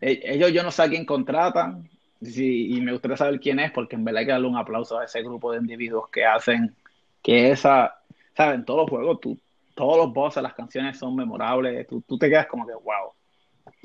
e, 0.00 0.20
ellos, 0.24 0.52
yo 0.52 0.62
no 0.62 0.70
sé 0.70 0.82
a 0.82 0.88
quién 0.88 1.04
contratan 1.04 1.88
sí, 2.22 2.74
y 2.74 2.80
me 2.80 2.92
gustaría 2.92 3.16
saber 3.16 3.40
quién 3.40 3.60
es, 3.60 3.70
porque 3.70 3.96
en 3.96 4.04
verdad 4.04 4.20
hay 4.20 4.26
que 4.26 4.32
darle 4.32 4.48
un 4.48 4.56
aplauso 4.56 4.98
a 4.98 5.04
ese 5.04 5.22
grupo 5.22 5.52
de 5.52 5.58
individuos 5.58 6.08
que 6.10 6.24
hacen 6.24 6.74
que 7.22 7.50
esa, 7.50 8.00
¿sabes? 8.36 8.56
En 8.56 8.64
todos 8.64 8.80
los 8.80 8.90
juegos, 8.90 9.20
tú, 9.20 9.38
todos 9.74 9.98
los 9.98 10.12
bosses, 10.12 10.42
las 10.42 10.54
canciones 10.54 10.98
son 10.98 11.14
memorables, 11.14 11.86
tú, 11.86 12.00
tú 12.00 12.18
te 12.18 12.28
quedas 12.28 12.46
como 12.46 12.66
que, 12.66 12.72
wow. 12.72 13.12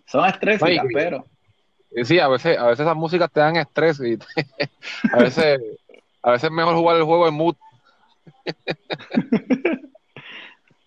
Son 0.06 0.26
estrés, 0.26 0.62
pero... 0.94 1.26
Sí, 2.04 2.20
a 2.20 2.28
veces, 2.28 2.58
a 2.58 2.66
veces 2.68 2.80
esas 2.82 2.96
músicas 2.96 3.32
te 3.32 3.40
dan 3.40 3.56
estrés 3.56 4.00
y 4.00 4.18
a 5.14 5.18
veces 5.18 5.60
a 6.24 6.32
veces 6.32 6.46
es 6.46 6.52
mejor 6.52 6.76
jugar 6.76 6.98
el 6.98 7.04
juego 7.04 7.28
en 7.28 7.34
mood. 7.36 7.56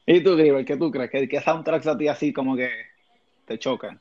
¿Y 0.06 0.22
tú, 0.22 0.36
Griver, 0.36 0.64
qué 0.64 0.76
tú 0.76 0.90
crees? 0.90 1.10
¿Qué, 1.10 1.28
qué 1.28 1.40
soundtracks 1.40 1.86
a 1.86 1.98
ti 1.98 2.08
así 2.08 2.32
como 2.32 2.56
que 2.56 2.70
te 3.44 3.58
chocan? 3.58 4.00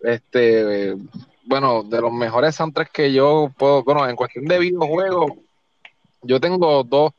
Este, 0.00 0.96
bueno, 1.44 1.84
de 1.84 2.00
los 2.00 2.12
mejores 2.12 2.56
soundtracks 2.56 2.90
que 2.90 3.12
yo 3.12 3.52
puedo, 3.56 3.84
bueno, 3.84 4.08
en 4.08 4.16
cuestión 4.16 4.46
de 4.46 4.58
videojuegos, 4.58 5.32
yo 6.22 6.40
tengo 6.40 6.82
dos, 6.82 7.12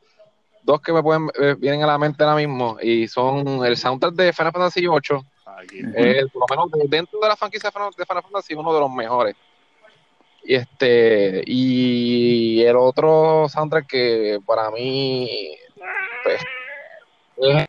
dos 0.63 0.82
que 0.82 0.91
me 0.91 1.02
pueden 1.02 1.30
eh, 1.39 1.56
vienen 1.58 1.84
a 1.84 1.88
la 1.88 1.97
mente 1.97 2.24
ahora 2.24 2.36
mismo 2.36 2.78
y 2.82 3.08
son 3.08 3.65
el 3.65 3.78
soundtrack 3.78 4.13
de 4.13 4.34
Final 4.34 4.52
Fantasy 4.52 4.82
VIII, 4.82 5.21
eh, 5.69 6.26
por 6.32 6.41
lo 6.41 6.45
menos 6.50 6.89
dentro 6.89 7.19
de 7.19 7.28
la 7.28 7.36
franquicia 7.36 7.69
de 7.69 8.06
Final 8.06 8.24
Fantasy 8.24 8.54
uno 8.54 8.74
de 8.74 8.80
los 8.80 8.91
mejores. 8.91 9.36
Y 10.43 10.56
este, 10.56 11.43
y 11.45 12.63
el 12.63 12.76
otro 12.76 13.47
soundtrack 13.47 13.88
que 13.88 14.39
para 14.45 14.71
mí 14.71 15.56
pues, 16.24 16.41
es 17.38 17.67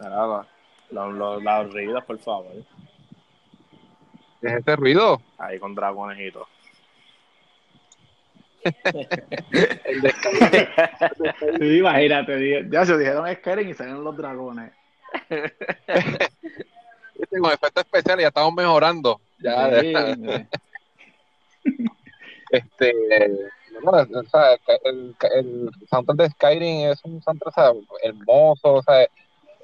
Nada, 0.00 0.46
los, 0.90 1.42
los, 1.42 1.72
ruidos, 1.72 2.04
por 2.04 2.18
favor. 2.18 2.52
¿Es 4.42 4.52
este 4.52 4.76
ruido? 4.76 5.22
Ahí 5.38 5.58
con 5.58 5.74
dragones 5.74 6.20
y 6.20 6.30
todo. 6.30 6.46
sí, 11.58 11.78
imagínate, 11.78 12.68
ya 12.70 12.86
se 12.86 12.98
dijeron 12.98 13.34
Skyrim 13.34 13.68
y 13.68 13.74
salieron 13.74 14.04
los 14.04 14.16
dragones. 14.16 14.72
con 17.40 17.52
efecto 17.52 17.80
especial 17.80 18.20
ya 18.20 18.28
estamos 18.28 18.54
mejorando. 18.54 19.20
Ya, 19.38 19.68
este, 22.50 22.94
o 23.84 24.22
sea, 24.30 24.56
el, 24.84 25.16
el, 25.34 25.70
soundtrack 25.90 26.18
de 26.18 26.30
Skyrim 26.30 26.90
es 26.90 27.04
un 27.04 27.22
soundtrack 27.22 27.76
hermoso, 28.02 28.74
o 28.74 28.82
sea, 28.82 29.02
es 29.02 29.10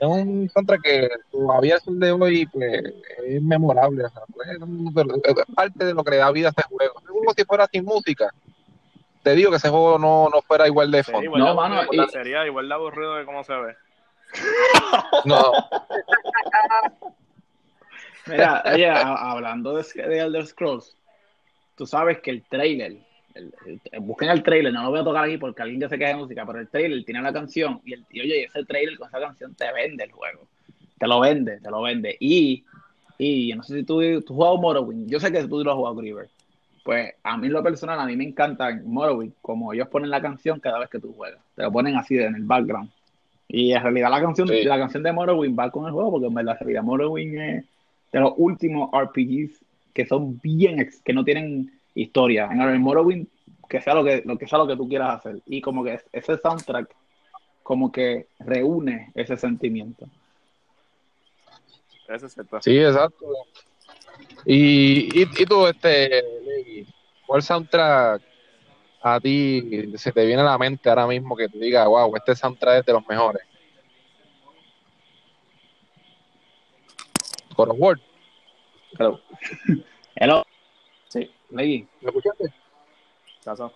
un 0.01 0.51
soundtrack 0.53 0.83
que 0.83 1.09
todavía 1.31 1.77
es 1.77 1.87
el 1.87 2.01
de 2.01 2.13
hoy 2.13 2.47
pues, 2.47 2.83
es 3.27 3.43
memorable, 3.43 4.05
o 4.05 4.09
sea, 4.09 4.23
pues, 4.35 4.49
es 4.49 5.55
parte 5.55 5.85
de 5.85 5.95
lo 5.95 6.03
que 6.03 6.11
le 6.13 6.17
da 6.17 6.31
vida 6.31 6.49
a 6.49 6.51
este 6.51 6.63
juego. 6.63 6.95
Es 7.01 7.07
como 7.07 7.33
si 7.37 7.45
fuera 7.45 7.69
sin 7.71 7.85
música. 7.85 8.33
Te 9.23 9.35
digo 9.35 9.51
que 9.51 9.59
ese 9.59 9.69
juego 9.69 9.99
no, 9.99 10.31
no 10.31 10.41
fuera 10.43 10.67
igual 10.67 10.91
de 10.91 11.05
fondo. 11.05 11.37
no, 11.37 11.55
mano, 11.55 11.83
sería 12.11 12.47
igual 12.47 12.69
de 12.69 12.75
aburrido 12.75 13.17
de 13.17 13.27
cómo 13.27 13.45
se 13.45 13.55
ve. 13.55 13.77
no. 15.27 15.53
Mira, 18.31 18.63
oye, 18.73 18.89
hablando 18.89 19.77
de, 19.77 19.85
de 19.95 20.19
Elder 20.19 20.47
Scrolls, 20.47 20.97
tú 21.77 21.87
sabes 21.87 22.21
que 22.21 22.31
el 22.31 22.43
trailer, 22.43 22.97
busquen 24.01 24.31
el 24.31 24.43
trailer, 24.43 24.73
no 24.73 24.85
lo 24.85 24.91
voy 24.91 25.01
a 25.01 25.05
tocar 25.05 25.25
aquí 25.25 25.39
porque 25.39 25.63
alguien 25.63 25.81
ya 25.81 25.89
se 25.89 25.99
queda 25.99 26.09
de 26.09 26.17
música, 26.17 26.45
pero 26.47 26.61
el 26.61 26.69
trailer 26.69 27.05
tiene 27.05 27.23
la 27.23 27.33
canción 27.33 27.81
y, 27.85 27.95
el, 27.95 28.05
y 28.11 28.21
oye, 28.21 28.45
ese 28.45 28.65
trailer 28.65 28.99
con 28.99 29.09
esa 29.09 29.21
canción 29.21 29.55
te 29.55 29.73
vende 29.73 30.05
el 30.05 30.13
juego. 30.13 30.47
Te 30.99 31.07
lo 31.07 31.21
vende, 31.21 31.61
te 31.61 31.71
lo 31.71 31.83
vende. 31.83 32.17
Y, 32.21 32.65
y 33.19 33.55
no 33.55 33.63
sé 33.63 33.77
si 33.77 33.83
tú, 33.85 34.01
tú 34.01 34.19
has 34.19 34.25
jugado 34.27 34.59
Morrowind, 34.59 35.09
yo 35.09 35.19
sé 35.21 35.33
que 35.33 35.47
tú 35.47 35.65
lo 35.65 35.71
has 35.71 35.77
jugado 35.77 35.97
Griever. 35.97 36.29
Pues 36.85 37.15
a 37.23 37.37
mí 37.37 37.49
lo 37.49 37.63
personal, 37.63 38.01
a 38.01 38.07
mí 38.07 38.17
me 38.17 38.25
encanta 38.25 38.79
Morrowind, 38.85 39.35
como 39.41 39.73
ellos 39.73 39.89
ponen 39.89 40.11
la 40.11 40.21
canción 40.21 40.61
cada 40.61 40.79
vez 40.79 40.89
que 40.91 40.99
tú 40.99 41.15
juegas. 41.15 41.41
Te 41.55 41.63
lo 41.63 41.73
ponen 41.73 41.97
así 41.97 42.19
en 42.19 42.35
el 42.35 42.45
background. 42.45 42.91
Y 43.49 43.73
en 43.73 43.83
realidad 43.83 44.11
la 44.11 44.21
canción, 44.21 44.49
la 44.49 44.79
canción 44.79 45.03
de 45.03 45.13
Morrowind 45.13 45.59
va 45.59 45.71
con 45.71 45.87
el 45.87 45.93
juego, 45.93 46.13
porque 46.13 46.27
en 46.29 46.35
verdad, 46.35 46.57
en 46.61 46.67
realidad 46.67 46.83
Morrowind 46.83 47.35
es 47.41 47.65
de 48.13 48.21
los 48.21 48.33
últimos 48.37 48.91
RPGs 48.93 49.63
que 49.93 50.07
son 50.07 50.39
bien, 50.41 50.89
que 51.05 51.13
no 51.13 51.25
tienen 51.25 51.73
historia. 51.95 52.49
En 52.51 52.61
el 52.61 52.79
Morrowind, 52.79 53.27
que 53.69 53.81
sea 53.81 53.95
lo 53.95 54.05
que, 54.05 54.23
lo 54.25 54.39
que 54.39 54.47
sea 54.47 54.59
lo 54.59 54.67
que 54.67 54.77
tú 54.77 54.89
quieras 54.89 55.19
hacer. 55.19 55.41
Y 55.47 55.61
como 55.61 55.85
que 55.85 56.01
ese 56.13 56.39
soundtrack 56.39 56.95
como 57.63 57.93
que 57.93 58.27
reúne 58.41 59.13
ese 59.15 59.37
sentimiento. 59.37 60.07
Eso 62.09 62.27
es 62.27 62.35
cierto. 62.35 62.61
Sí, 62.61 62.77
exacto. 62.79 63.27
Y, 64.45 65.21
y, 65.21 65.23
y 65.23 65.47
tú, 65.47 65.67
este, 65.67 66.25
¿cuál 67.27 67.43
soundtrack 67.43 68.23
a 69.03 69.21
ti 69.21 69.93
se 69.97 70.13
te 70.13 70.27
viene 70.27 70.43
a 70.43 70.47
la 70.47 70.59
mente 70.59 70.89
ahora 70.89 71.07
mismo 71.07 71.37
que 71.37 71.49
tú 71.49 71.59
digas, 71.59 71.87
wow, 71.87 72.15
este 72.17 72.35
soundtrack 72.35 72.81
es 72.81 72.87
de 72.87 72.93
los 72.93 73.07
mejores? 73.07 73.43
God 77.61 77.71
of 77.71 77.79
War. 77.79 78.01
Hello. 78.99 79.21
Hello. 80.17 80.45
Sí, 81.09 81.31
Leggy. 81.51 81.87
¿Me 82.01 82.09
escuchaste? 82.09 82.45
Caso. 83.45 83.73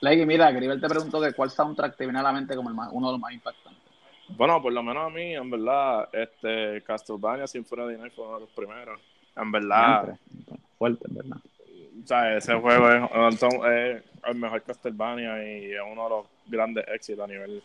Leggy, 0.00 0.24
mira, 0.24 0.52
Gribel 0.52 0.80
te 0.80 0.88
preguntó 0.88 1.20
que 1.20 1.32
cuál 1.32 1.50
soundtrack 1.50 1.96
te 1.96 2.04
viene 2.04 2.20
a 2.20 2.22
la 2.22 2.32
mente 2.32 2.54
como 2.54 2.70
el 2.70 2.76
uno 2.92 3.08
de 3.08 3.12
los 3.14 3.20
más 3.20 3.32
impactantes. 3.32 3.82
Bueno, 4.28 4.62
por 4.62 4.72
lo 4.72 4.82
menos 4.84 5.06
a 5.06 5.10
mí, 5.10 5.34
en 5.34 5.50
verdad, 5.50 6.08
este 6.12 6.82
Castlevania 6.84 7.48
Symphony 7.48 7.82
of 7.82 7.90
the 7.90 7.98
Night 7.98 8.12
fue 8.14 8.26
uno 8.26 8.34
de 8.34 8.40
los 8.42 8.50
primeros. 8.50 9.00
En 9.34 9.50
verdad. 9.50 10.16
Fuerte, 10.78 11.08
en 11.08 11.14
verdad. 11.16 11.38
O 12.04 12.06
sea, 12.06 12.36
ese 12.36 12.54
juego 12.54 12.90
es, 12.90 13.42
es, 13.42 14.04
el 14.24 14.34
mejor 14.36 14.62
Castlevania 14.62 15.42
y 15.42 15.72
es 15.72 15.80
uno 15.90 16.04
de 16.04 16.10
los 16.10 16.26
grandes 16.46 16.84
éxitos 16.88 17.24
a 17.24 17.26
nivel 17.26 17.60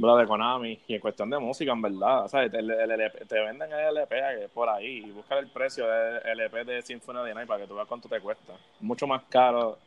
de 0.00 0.26
Konami. 0.26 0.80
Y 0.86 0.94
en 0.94 1.00
cuestión 1.00 1.30
de 1.30 1.38
música, 1.38 1.72
en 1.72 1.82
verdad, 1.82 2.28
¿sabes? 2.28 2.50
te 2.50 3.40
venden 3.40 3.72
el 3.72 3.96
LP 3.96 4.48
por 4.54 4.68
ahí 4.68 5.04
y 5.06 5.10
buscar 5.10 5.38
el 5.38 5.48
precio 5.48 5.86
del 5.86 6.40
LP 6.40 6.64
de 6.64 6.82
Symphony 6.82 7.18
of 7.18 7.26
the 7.26 7.34
Night 7.34 7.48
para 7.48 7.60
que 7.60 7.66
tú 7.66 7.74
veas 7.74 7.86
cuánto 7.86 8.08
te 8.08 8.20
cuesta. 8.20 8.54
Mucho 8.80 9.06
más 9.06 9.22
caro 9.28 9.78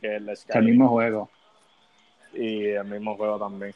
que 0.00 0.16
el 0.16 0.36
Sky. 0.36 0.58
El 0.58 0.64
mismo 0.64 0.88
juego. 0.88 1.28
Y 2.32 2.68
el 2.68 2.84
mismo 2.84 3.16
juego 3.16 3.38
también. 3.38 3.74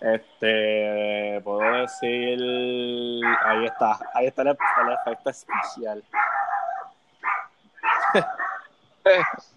Este, 0.00 1.40
puedo 1.44 1.60
decir, 1.82 2.40
ahí 3.44 3.66
está, 3.66 3.98
ahí 4.14 4.26
está 4.28 4.42
el, 4.42 4.48
efecto 4.48 5.28
especial. 5.28 6.02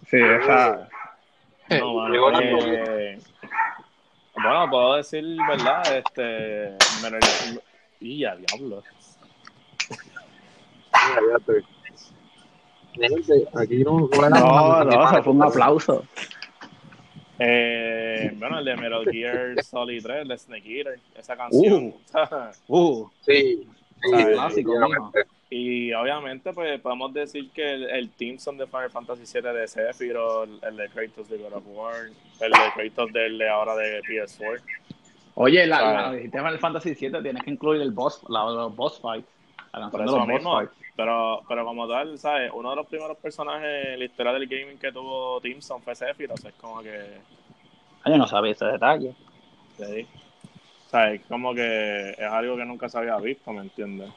sí, 0.06 0.18
esa. 0.20 0.86
No, 1.70 1.94
bueno, 1.94 2.30
puedo 4.70 4.96
decir, 4.96 5.24
¿verdad? 5.48 5.96
Este. 5.96 6.76
Y 8.00 8.18
ya, 8.20 8.36
diablo. 8.36 8.82
Aquí 13.54 13.84
no. 13.84 14.08
No, 14.08 14.84
no, 14.84 15.22
fue 15.22 15.32
un 15.32 15.42
aplauso. 15.42 16.04
Eh, 17.38 18.32
bueno, 18.36 18.60
el 18.60 18.64
de 18.64 18.76
Metal 18.76 19.04
Gear 19.10 19.62
Solid 19.64 20.02
3, 20.02 20.22
el 20.22 20.28
de 20.28 20.38
Snake 20.38 20.78
Eater, 20.78 21.00
esa 21.16 21.36
canción. 21.36 21.94
Uh, 22.68 22.68
uh 22.78 23.10
sí, 23.22 23.68
sí 24.02 24.24
clásico, 24.32 24.72
y 25.56 25.92
obviamente, 25.92 26.52
pues 26.52 26.80
podemos 26.80 27.14
decir 27.14 27.48
que 27.52 27.74
el, 27.74 27.88
el 27.88 28.10
Team 28.10 28.40
son 28.40 28.58
de 28.58 28.66
Final 28.66 28.90
Fantasy 28.90 29.22
VII 29.40 29.52
de 29.52 29.68
Sephiroth, 29.68 30.48
el, 30.64 30.76
de 30.76 30.88
Kratos 30.88 31.28
de 31.28 31.38
God 31.38 31.52
of 31.52 31.62
War, 31.68 31.94
el 32.40 32.50
de 32.50 32.58
Kratos 32.74 33.12
del 33.12 33.38
de 33.38 33.48
ahora 33.48 33.76
de 33.76 34.02
PS4. 34.02 34.60
Oye, 35.36 35.64
la, 35.68 35.92
la, 35.92 36.10
de 36.10 36.28
Final 36.28 36.58
Fantasy 36.58 36.94
VII 36.94 37.22
tienes 37.22 37.44
que 37.44 37.52
incluir 37.52 37.82
el 37.82 37.92
boss, 37.92 38.24
la, 38.28 38.44
los 38.46 38.74
boss 38.74 39.00
fights. 39.00 39.28
Pero, 40.96 41.42
pero 41.48 41.64
como 41.64 41.86
tal, 41.86 42.18
¿sabes? 42.18 42.50
Uno 42.52 42.70
de 42.70 42.76
los 42.76 42.86
primeros 42.88 43.16
personajes 43.18 43.86
en 43.86 43.98
la 44.00 44.04
historia 44.06 44.32
del 44.32 44.48
gaming 44.48 44.78
que 44.78 44.90
tuvo 44.90 45.40
Timson 45.40 45.80
fue 45.82 45.94
Sephiroth. 45.94 46.44
Es 46.44 46.54
como 46.54 46.82
que. 46.82 47.20
Yo 48.06 48.18
no 48.18 48.26
sabía 48.26 48.50
ese 48.50 48.64
detalle. 48.64 49.14
Sí. 49.76 50.04
¿Sabes? 50.88 51.20
Como 51.28 51.54
que 51.54 52.10
es 52.10 52.20
algo 52.20 52.56
que 52.56 52.64
nunca 52.64 52.88
se 52.88 52.98
había 52.98 53.16
visto, 53.18 53.52
¿me 53.52 53.60
entiendes? 53.60 54.10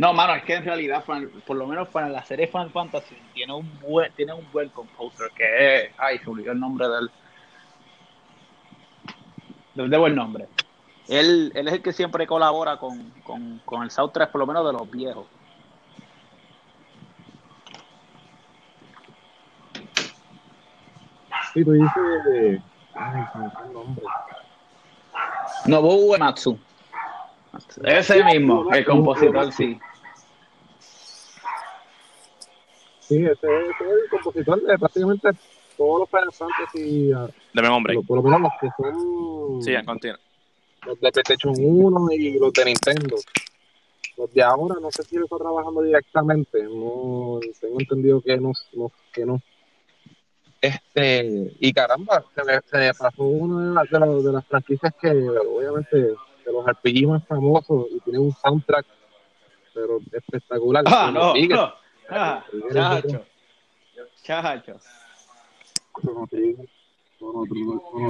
No, 0.00 0.14
mano, 0.14 0.34
es 0.34 0.42
que 0.44 0.54
en 0.54 0.64
realidad, 0.64 1.04
por 1.04 1.58
lo 1.58 1.66
menos 1.66 1.88
para 1.88 2.08
la 2.08 2.24
serie 2.24 2.46
Final 2.46 2.70
Fantasy, 2.70 3.14
tiene 3.34 3.52
un 3.52 3.70
buen, 3.80 4.10
tiene 4.14 4.32
un 4.32 4.50
buen 4.50 4.70
composer 4.70 5.30
que 5.36 5.76
es. 5.76 5.92
Ay, 5.98 6.18
se 6.20 6.30
olvidó 6.30 6.52
el 6.52 6.58
nombre 6.58 6.88
del. 6.88 7.10
De 9.74 9.98
buen 9.98 10.14
nombre. 10.14 10.48
Él, 11.06 11.52
él 11.54 11.68
es 11.68 11.74
el 11.74 11.82
que 11.82 11.92
siempre 11.92 12.26
colabora 12.26 12.78
con, 12.78 13.10
con, 13.22 13.58
con 13.66 13.82
el 13.82 13.90
South 13.90 14.12
3, 14.14 14.28
por 14.28 14.38
lo 14.38 14.46
menos 14.46 14.66
de 14.66 14.72
los 14.72 14.90
viejos. 14.90 15.26
Sí, 21.52 21.62
tú 21.62 21.72
dices. 21.72 22.62
Ay, 22.94 23.22
se 23.32 23.38
me 23.38 23.44
el 23.66 23.72
nombre. 23.74 24.04
Nobuo 25.66 26.16
Matsu. 26.16 26.58
Ese 27.84 28.24
mismo, 28.24 28.72
el 28.72 28.86
compositor, 28.86 29.52
sí. 29.52 29.78
Sí, 33.10 33.16
ese, 33.16 33.32
es 33.32 33.80
el 33.80 34.08
compositor 34.08 34.62
de 34.62 34.78
prácticamente 34.78 35.30
todos 35.76 35.98
los 35.98 36.10
Final 36.10 36.32
Fantasy. 36.32 37.12
Ah, 37.12 37.28
de 37.52 37.62
mi 37.62 37.66
hombre. 37.66 37.98
Por 38.06 38.18
lo 38.18 38.22
menos 38.22 38.42
los 38.42 38.52
que 38.60 38.68
son. 38.76 39.60
Sí, 39.60 39.74
continúa. 39.84 40.20
Los 40.86 41.00
de 41.00 41.10
PlayStation 41.10 41.54
1 41.58 42.12
y 42.12 42.38
los 42.38 42.52
de 42.52 42.64
Nintendo. 42.66 43.16
Los 44.16 44.32
de 44.32 44.42
ahora, 44.44 44.76
no 44.80 44.92
sé 44.92 45.02
si 45.02 45.16
él 45.16 45.24
está 45.24 45.38
trabajando 45.38 45.82
directamente. 45.82 46.62
No 46.62 47.40
tengo 47.60 47.80
entendido 47.80 48.20
que 48.20 48.36
no. 48.36 48.52
no 48.74 48.92
que 49.12 49.26
no. 49.26 49.42
Este, 50.60 51.52
y 51.58 51.72
caramba, 51.72 52.24
se 52.32 52.44
me, 52.44 52.60
se 52.60 52.78
me 52.78 52.94
pasó 52.94 53.24
una 53.24 53.82
de, 53.82 53.98
las, 53.98 54.24
de 54.24 54.32
las 54.32 54.46
franquicias 54.46 54.94
que 55.00 55.08
obviamente 55.10 55.96
de 55.96 56.52
los 56.52 56.64
RPG 56.64 57.08
más 57.08 57.26
famosos 57.26 57.88
y 57.90 57.98
tiene 58.00 58.20
un 58.20 58.30
soundtrack 58.30 58.86
pero 59.74 59.98
espectacular. 60.12 60.84
Ah, 60.86 61.10
no, 61.12 61.34
no. 61.34 61.79
Ah, 62.10 62.44
chacho. 62.72 63.24
Chacho. 64.22 64.80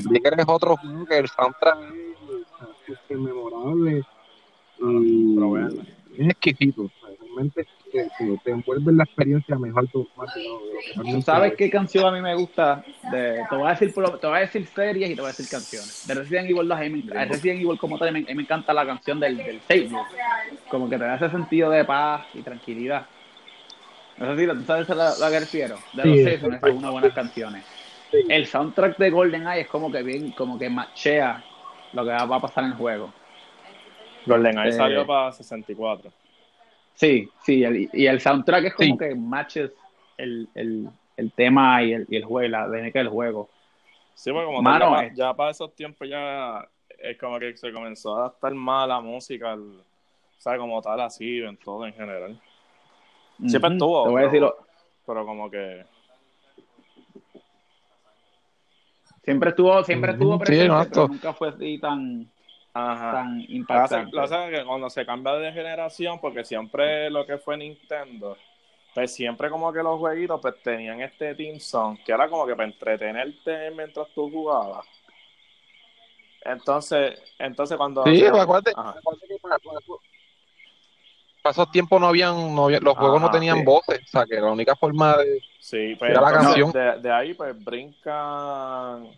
Trigger 0.09 0.35
es 0.39 0.45
otro 0.47 0.77
juego 0.77 1.05
que 1.05 1.19
el 1.19 1.29
soundtrack 1.29 1.79
es, 2.89 3.19
memorable 3.19 4.05
y 4.79 5.37
es 6.19 6.29
exquisito. 6.31 6.91
realmente 7.03 7.67
te, 7.93 8.09
te, 8.45 8.51
envuelve 8.51 8.93
la 8.93 9.05
experiencia 9.05 9.59
mejor 9.59 9.89
tú, 9.89 10.07
¿Sabes 11.25 11.55
qué 11.57 11.69
canción 11.69 12.07
a 12.07 12.13
mí 12.13 12.21
me 12.21 12.35
gusta? 12.37 12.85
De, 13.11 13.45
te, 13.49 13.57
voy 13.57 13.67
a 13.67 13.71
decir, 13.71 13.93
te 13.93 14.27
voy 14.27 14.37
a 14.37 14.41
decir 14.41 14.67
series 14.67 15.11
y 15.11 15.15
te 15.15 15.21
voy 15.21 15.29
a 15.29 15.33
decir 15.33 15.49
canciones. 15.49 16.07
De 16.07 16.15
Resident 16.15 16.51
Evil 16.51 16.69
2, 16.69 16.79
Resident 17.29 17.61
Evil 17.63 17.79
como 17.79 17.99
tal, 17.99 18.13
mí 18.13 18.25
me 18.33 18.43
encanta 18.43 18.73
la 18.73 18.87
canción 18.87 19.19
del, 19.19 19.37
del 19.37 19.61
Como 20.69 20.89
que 20.89 20.99
te 20.99 21.05
da 21.05 21.17
ese 21.17 21.31
sentido 21.31 21.71
de 21.71 21.85
paz 21.85 22.27
y 22.35 22.43
tranquilidad. 22.43 23.07
No 24.21 24.37
sé 24.37 24.43
si 24.43 24.47
tú 24.47 24.63
sabes 24.65 24.91
a 24.91 24.95
la, 24.95 25.31
que 25.31 25.41
refiero. 25.41 25.77
De 25.95 26.05
los 26.05 26.17
seis 26.19 26.41
son 26.41 26.77
unas 26.77 26.91
buenas 26.93 27.15
canciones. 27.15 27.65
El 28.13 28.47
soundtrack 28.47 28.99
de 28.99 29.11
GoldenEye 29.11 29.63
es 29.63 29.69
como 29.69 29.91
que 29.91 30.03
bien, 30.03 30.33
como 30.33 30.59
que 30.59 30.69
machea 30.69 31.43
lo 31.95 32.05
que 32.05 32.11
va 32.11 32.37
a 32.37 32.41
pasar 32.41 32.65
en 32.65 32.73
el 32.73 32.77
juego. 32.77 33.13
GoldenEye 34.27 34.69
eh, 34.69 34.73
salió 34.73 35.07
para 35.07 35.33
64. 35.33 36.13
Sí, 36.95 37.31
sí, 37.43 37.65
y 37.95 38.07
el 38.07 38.21
soundtrack 38.21 38.67
es 38.67 38.75
como 38.75 38.99
que 38.99 39.15
matches 39.15 39.71
el, 40.19 40.91
tema 41.35 41.83
y 41.83 41.95
el, 41.95 42.07
y 42.11 42.17
el 42.17 42.25
juego, 42.25 42.51
la 42.51 42.69
dinámica 42.69 42.99
del 42.99 43.09
juego. 43.09 43.49
Sí, 44.13 44.31
porque 44.33 44.45
como 44.45 44.61
Mano, 44.61 45.01
ya, 45.01 45.15
ya, 45.15 45.35
para 45.35 45.53
esos 45.53 45.75
tiempos 45.75 46.07
ya 46.07 46.69
es 46.99 47.17
como 47.17 47.39
que 47.39 47.57
se 47.57 47.73
comenzó 47.73 48.17
a 48.17 48.21
adaptar 48.21 48.53
más 48.53 48.87
la 48.87 49.01
música, 49.01 49.55
o 49.55 49.83
sea, 50.37 50.59
como 50.59 50.83
tal 50.83 51.01
así, 51.01 51.39
en 51.39 51.57
todo 51.57 51.87
en 51.87 51.95
general. 51.95 52.39
Siempre 53.47 53.73
estuvo. 53.73 54.05
Te 54.05 54.11
voy 54.11 54.23
a 54.23 54.25
decirlo. 54.27 54.57
Pero 55.07 55.27
como 55.27 55.51
que. 55.51 55.85
Siempre 59.23 59.51
estuvo, 59.51 59.85
siempre 59.85 60.13
estuvo 60.13 60.39
presente, 60.39 60.89
pero 60.91 61.09
nunca 61.09 61.33
fue 61.35 61.49
así 61.51 61.79
tan, 61.79 62.29
tan 62.73 63.45
impactante. 63.49 64.17
Lo 64.17 64.27
que, 64.27 64.57
que 64.57 64.65
cuando 64.65 64.89
se 64.89 65.05
cambia 65.05 65.35
de 65.35 65.53
generación, 65.53 66.19
porque 66.21 66.43
siempre 66.43 67.11
lo 67.11 67.27
que 67.27 67.37
fue 67.37 67.57
Nintendo, 67.59 68.37
pues 68.95 69.13
siempre 69.15 69.51
como 69.51 69.73
que 69.73 69.83
los 69.83 69.99
jueguitos 69.99 70.41
pues 70.41 70.61
tenían 70.63 71.01
este 71.03 71.35
Team 71.35 71.61
Song, 71.61 71.99
que 72.05 72.13
era 72.13 72.29
como 72.29 72.47
que 72.47 72.57
para 72.57 72.69
entretenerte 72.69 73.71
mientras 73.73 74.09
tú 74.15 74.31
jugabas. 74.31 74.87
Entonces, 76.43 77.21
entonces 77.39 77.77
cuando... 77.77 78.03
Sí, 78.05 78.25
acuérdate, 78.25 78.73
pasó 81.43 81.67
tiempo 81.67 81.99
no 81.99 82.09
habían, 82.09 82.55
no 82.55 82.69
los 82.71 82.97
juegos 82.97 83.21
no 83.21 83.31
tenían 83.31 83.65
voces, 83.65 84.01
o 84.05 84.09
sea 84.09 84.25
que 84.25 84.37
la 84.37 84.51
única 84.51 84.77
forma 84.77 85.17
de 85.17 85.43
sí, 85.59 85.95
pues, 85.99 86.13
la 86.13 86.33
canción. 86.33 86.73
De, 86.73 87.11
ahí 87.13 87.35
pues 87.35 87.63
brincan 87.63 89.09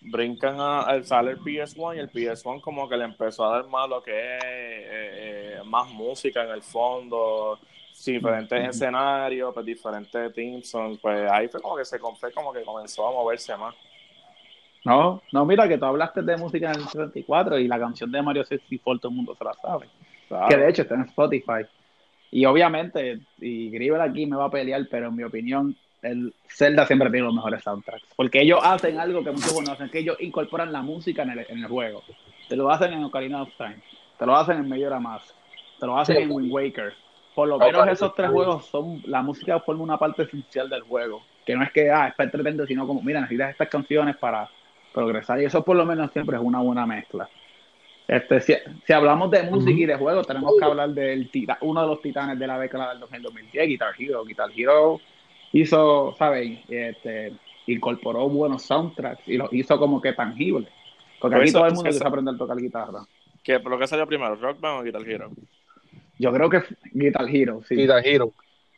brincan 0.00 0.56
a, 0.58 1.02
sale 1.02 1.32
el 1.32 1.40
PS1 1.40 1.96
y 1.96 1.98
el 1.98 2.10
PS1 2.10 2.60
como 2.60 2.88
que 2.88 2.96
le 2.96 3.04
empezó 3.04 3.44
a 3.44 3.56
dar 3.56 3.68
más 3.68 3.88
lo 3.88 4.02
que 4.02 4.36
es 4.36 4.44
eh, 4.44 4.88
eh, 4.90 5.60
más 5.64 5.90
música 5.90 6.44
en 6.44 6.50
el 6.50 6.62
fondo, 6.62 7.58
diferentes 8.06 8.68
escenarios, 8.68 9.52
pues 9.52 9.66
diferentes 9.66 10.32
teams, 10.32 10.72
pues 11.00 11.30
ahí 11.30 11.48
fue 11.48 11.60
como 11.60 11.76
que 11.76 11.84
se 11.84 11.98
fue 11.98 12.32
como 12.32 12.52
que 12.52 12.62
comenzó 12.62 13.06
a 13.06 13.12
moverse 13.12 13.56
más. 13.56 13.74
No, 14.84 15.22
no, 15.32 15.44
mira 15.44 15.68
que 15.68 15.76
tú 15.76 15.84
hablaste 15.84 16.22
de 16.22 16.36
música 16.36 16.70
en 16.70 16.80
el 16.80 16.88
64 16.88 17.58
y 17.58 17.68
la 17.68 17.78
canción 17.78 18.10
de 18.10 18.22
Mario 18.22 18.44
64 18.44 19.00
todo 19.00 19.10
el 19.10 19.16
mundo 19.16 19.34
se 19.36 19.44
la 19.44 19.52
sabe. 19.54 19.88
Que 20.48 20.56
de 20.56 20.68
hecho 20.68 20.82
está 20.82 20.94
en 20.94 21.02
Spotify. 21.02 21.64
Y 22.30 22.44
obviamente, 22.44 23.20
y 23.38 23.70
Gribel 23.70 24.00
aquí 24.00 24.26
me 24.26 24.36
va 24.36 24.46
a 24.46 24.50
pelear, 24.50 24.86
pero 24.90 25.08
en 25.08 25.16
mi 25.16 25.22
opinión, 25.22 25.74
el 26.02 26.34
Zelda 26.48 26.86
siempre 26.86 27.10
tiene 27.10 27.26
los 27.26 27.34
mejores 27.34 27.62
soundtracks. 27.62 28.04
Porque 28.16 28.42
ellos 28.42 28.60
hacen 28.62 28.98
algo 28.98 29.24
que 29.24 29.30
muchos 29.30 29.62
no 29.64 29.72
hacen, 29.72 29.88
que 29.88 30.00
ellos 30.00 30.16
incorporan 30.20 30.72
la 30.72 30.82
música 30.82 31.22
en 31.22 31.30
el, 31.30 31.46
en 31.48 31.58
el 31.58 31.66
juego. 31.66 32.02
Te 32.48 32.56
lo 32.56 32.70
hacen 32.70 32.92
en 32.92 33.04
Ocarina 33.04 33.42
of 33.42 33.50
Time, 33.56 33.78
te 34.18 34.26
lo 34.26 34.36
hacen 34.36 34.58
en 34.58 34.68
Majora 34.68 35.00
Mask, 35.00 35.34
te 35.78 35.86
lo 35.86 35.98
hacen 35.98 36.16
en 36.18 36.30
Wind 36.30 36.52
Waker. 36.52 36.92
Por 37.34 37.48
lo 37.48 37.58
menos 37.58 37.88
esos 37.88 38.14
tres 38.14 38.30
juegos 38.30 38.66
son, 38.66 39.00
la 39.06 39.22
música 39.22 39.60
forma 39.60 39.84
una 39.84 39.98
parte 39.98 40.24
esencial 40.24 40.68
del 40.68 40.82
juego. 40.82 41.22
Que 41.46 41.54
no 41.54 41.62
es 41.62 41.70
que, 41.72 41.90
ah, 41.90 42.08
es 42.08 42.14
para 42.14 42.26
entretenerte, 42.26 42.66
sino 42.66 42.86
como, 42.86 43.00
mira, 43.00 43.20
necesitas 43.20 43.52
estas 43.52 43.68
canciones 43.68 44.16
para 44.16 44.50
progresar. 44.92 45.40
Y 45.40 45.44
eso 45.44 45.64
por 45.64 45.76
lo 45.76 45.86
menos 45.86 46.10
siempre 46.10 46.36
es 46.36 46.42
una 46.42 46.58
buena 46.58 46.84
mezcla. 46.84 47.28
Este, 48.08 48.40
si, 48.40 48.92
hablamos 48.94 49.30
de 49.30 49.42
música 49.42 49.78
y 49.78 49.84
de 49.84 49.94
juegos, 49.96 50.26
tenemos 50.26 50.54
que 50.58 50.64
hablar 50.64 50.88
del 50.88 51.30
uno 51.60 51.82
de 51.82 51.86
los 51.86 52.00
titanes 52.00 52.38
de 52.38 52.46
la 52.46 52.58
década 52.58 52.94
del 52.94 53.00
2010, 53.00 53.68
Guitar 53.68 53.94
Hero. 53.98 54.24
Guitar 54.24 54.48
Hero 54.56 54.98
hizo, 55.52 56.14
¿sabes? 56.16 56.58
Este, 56.70 57.34
incorporó 57.66 58.26
buenos 58.30 58.62
soundtracks 58.62 59.28
y 59.28 59.36
los 59.36 59.52
hizo 59.52 59.78
como 59.78 60.00
que 60.00 60.14
tangibles. 60.14 60.70
Porque 61.20 61.36
aquí 61.36 61.52
todo 61.52 61.66
el 61.66 61.74
mundo 61.74 61.90
quiere 61.90 62.06
aprender 62.06 62.34
a 62.34 62.38
tocar 62.38 62.56
guitarra. 62.56 63.00
¿Qué, 63.44 63.60
¿Por 63.60 63.72
lo 63.72 63.78
que 63.78 63.86
salió 63.86 64.06
primero, 64.06 64.34
Rock 64.36 64.58
Band 64.58 64.80
o 64.80 64.82
Guitar 64.84 65.06
Hero? 65.06 65.30
Yo 66.18 66.32
creo 66.32 66.48
que 66.48 66.62
Guitar 66.94 67.28
Hero, 67.28 67.60
sí. 67.68 67.76
Guitar 67.76 68.06
Hero. 68.06 68.32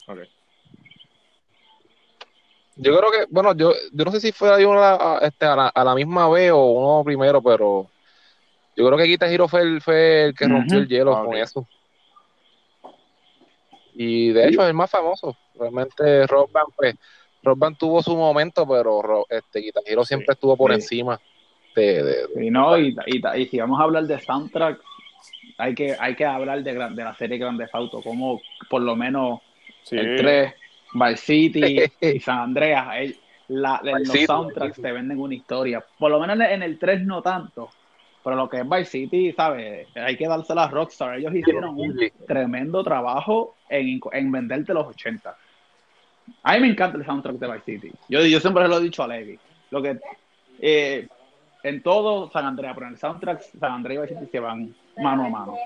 Okay. 0.09 0.29
Yo 2.75 2.99
creo 2.99 3.11
que, 3.13 3.27
bueno, 3.31 3.55
yo, 3.55 3.75
yo 3.93 4.05
no 4.05 4.11
sé 4.11 4.21
si 4.21 4.33
fue 4.33 4.53
ahí 4.53 4.65
una, 4.65 5.19
este, 5.23 5.47
a, 5.47 5.55
la, 5.55 5.69
a 5.69 5.85
la 5.85 5.95
misma 5.95 6.29
vez 6.29 6.51
o 6.51 6.65
uno 6.67 7.05
primero, 7.05 7.41
pero 7.41 7.89
yo 8.81 8.87
creo 8.87 8.99
que 8.99 9.05
Guitar 9.05 9.31
Hero 9.31 9.47
fue 9.47 9.63
el, 9.63 9.81
fue 9.81 10.25
el 10.25 10.35
que 10.35 10.49
rompió 10.49 10.79
el 10.79 10.89
hielo 10.89 11.25
con 11.25 11.37
eso. 11.37 11.67
Y 13.95 14.31
de 14.31 14.49
hecho 14.49 14.63
es 14.63 14.69
el 14.69 14.75
más 14.75 14.91
famoso. 14.91 15.37
Realmente 15.59 16.27
Rock 16.27 16.51
Band, 16.53 16.69
pues, 16.77 16.95
Rock 17.43 17.59
Band 17.59 17.77
tuvo 17.77 18.03
su 18.03 18.17
momento, 18.17 18.67
pero 18.67 19.27
este 19.29 19.61
Guitar 19.61 19.83
Hero 19.85 20.05
siempre 20.05 20.33
estuvo 20.33 20.57
por 20.57 20.73
encima 20.73 21.21
de, 21.75 22.27
y 22.41 22.51
no, 22.51 22.79
y, 22.79 22.97
y, 23.07 23.47
si 23.47 23.59
vamos 23.59 23.81
a 23.81 23.85
hablar 23.85 24.05
de 24.05 24.19
soundtrack, 24.19 24.81
hay 25.59 25.75
que, 25.75 25.97
hay 25.99 26.15
que 26.15 26.25
hablar 26.25 26.63
de, 26.63 26.73
de 26.73 27.05
la 27.05 27.15
serie 27.15 27.39
Grande 27.39 27.69
Auto, 27.73 28.03
como 28.03 28.41
por 28.69 28.83
lo 28.83 28.97
menos 28.97 29.41
el 29.91 30.17
3, 30.17 30.55
Vice 30.95 31.17
City 31.17 31.83
y 32.01 32.21
San 32.21 32.39
Andreas, 32.39 33.15
la, 33.49 33.81
los 33.83 34.09
soundtracks 34.09 34.81
te 34.81 34.93
venden 34.93 35.21
una 35.21 35.35
historia. 35.35 35.85
Por 35.99 36.11
lo 36.11 36.21
menos 36.21 36.39
en 36.41 36.63
el 36.63 36.79
3 36.79 37.03
no 37.03 37.23
tanto, 37.23 37.71
pero 38.23 38.37
lo 38.37 38.49
que 38.49 38.59
es 38.59 38.69
Vice 38.69 38.85
City, 38.85 39.33
¿sabes? 39.33 39.89
Hay 39.97 40.17
que 40.17 40.29
dársela 40.29 40.65
a 40.65 40.69
Rockstar. 40.69 41.19
Ellos 41.19 41.35
hicieron 41.35 41.79
un 41.79 41.99
tremendo 42.27 42.83
trabajo 42.85 43.57
en, 43.69 44.01
en 44.13 44.33
venderte 44.33 44.75
los 44.75 44.87
80. 44.89 45.37
A 46.43 46.53
mí 46.55 46.61
me 46.61 46.69
encanta 46.69 46.99
el 46.99 47.05
soundtrack 47.05 47.37
de 47.37 47.47
Vice 47.47 47.65
City. 47.65 47.93
Yo, 48.09 48.21
yo 48.25 48.41
siempre 48.41 48.69
lo 48.69 48.79
he 48.79 48.83
dicho 48.83 49.03
a 49.03 49.09
Levi. 49.09 49.39
Lo 49.71 49.81
que, 49.81 49.99
eh, 50.61 51.09
en 51.63 51.83
todo 51.83 52.31
San 52.31 52.45
Andreas, 52.45 52.75
pero 52.75 52.87
en 52.87 52.93
el 52.93 52.99
soundtrack 52.99 53.41
San 53.59 53.73
Andreas 53.73 53.99
y 53.99 54.03
Vice 54.03 54.21
City 54.21 54.31
se 54.31 54.41
van 54.41 54.75
mano 54.99 55.25
a 55.25 55.29
mano. 55.29 55.57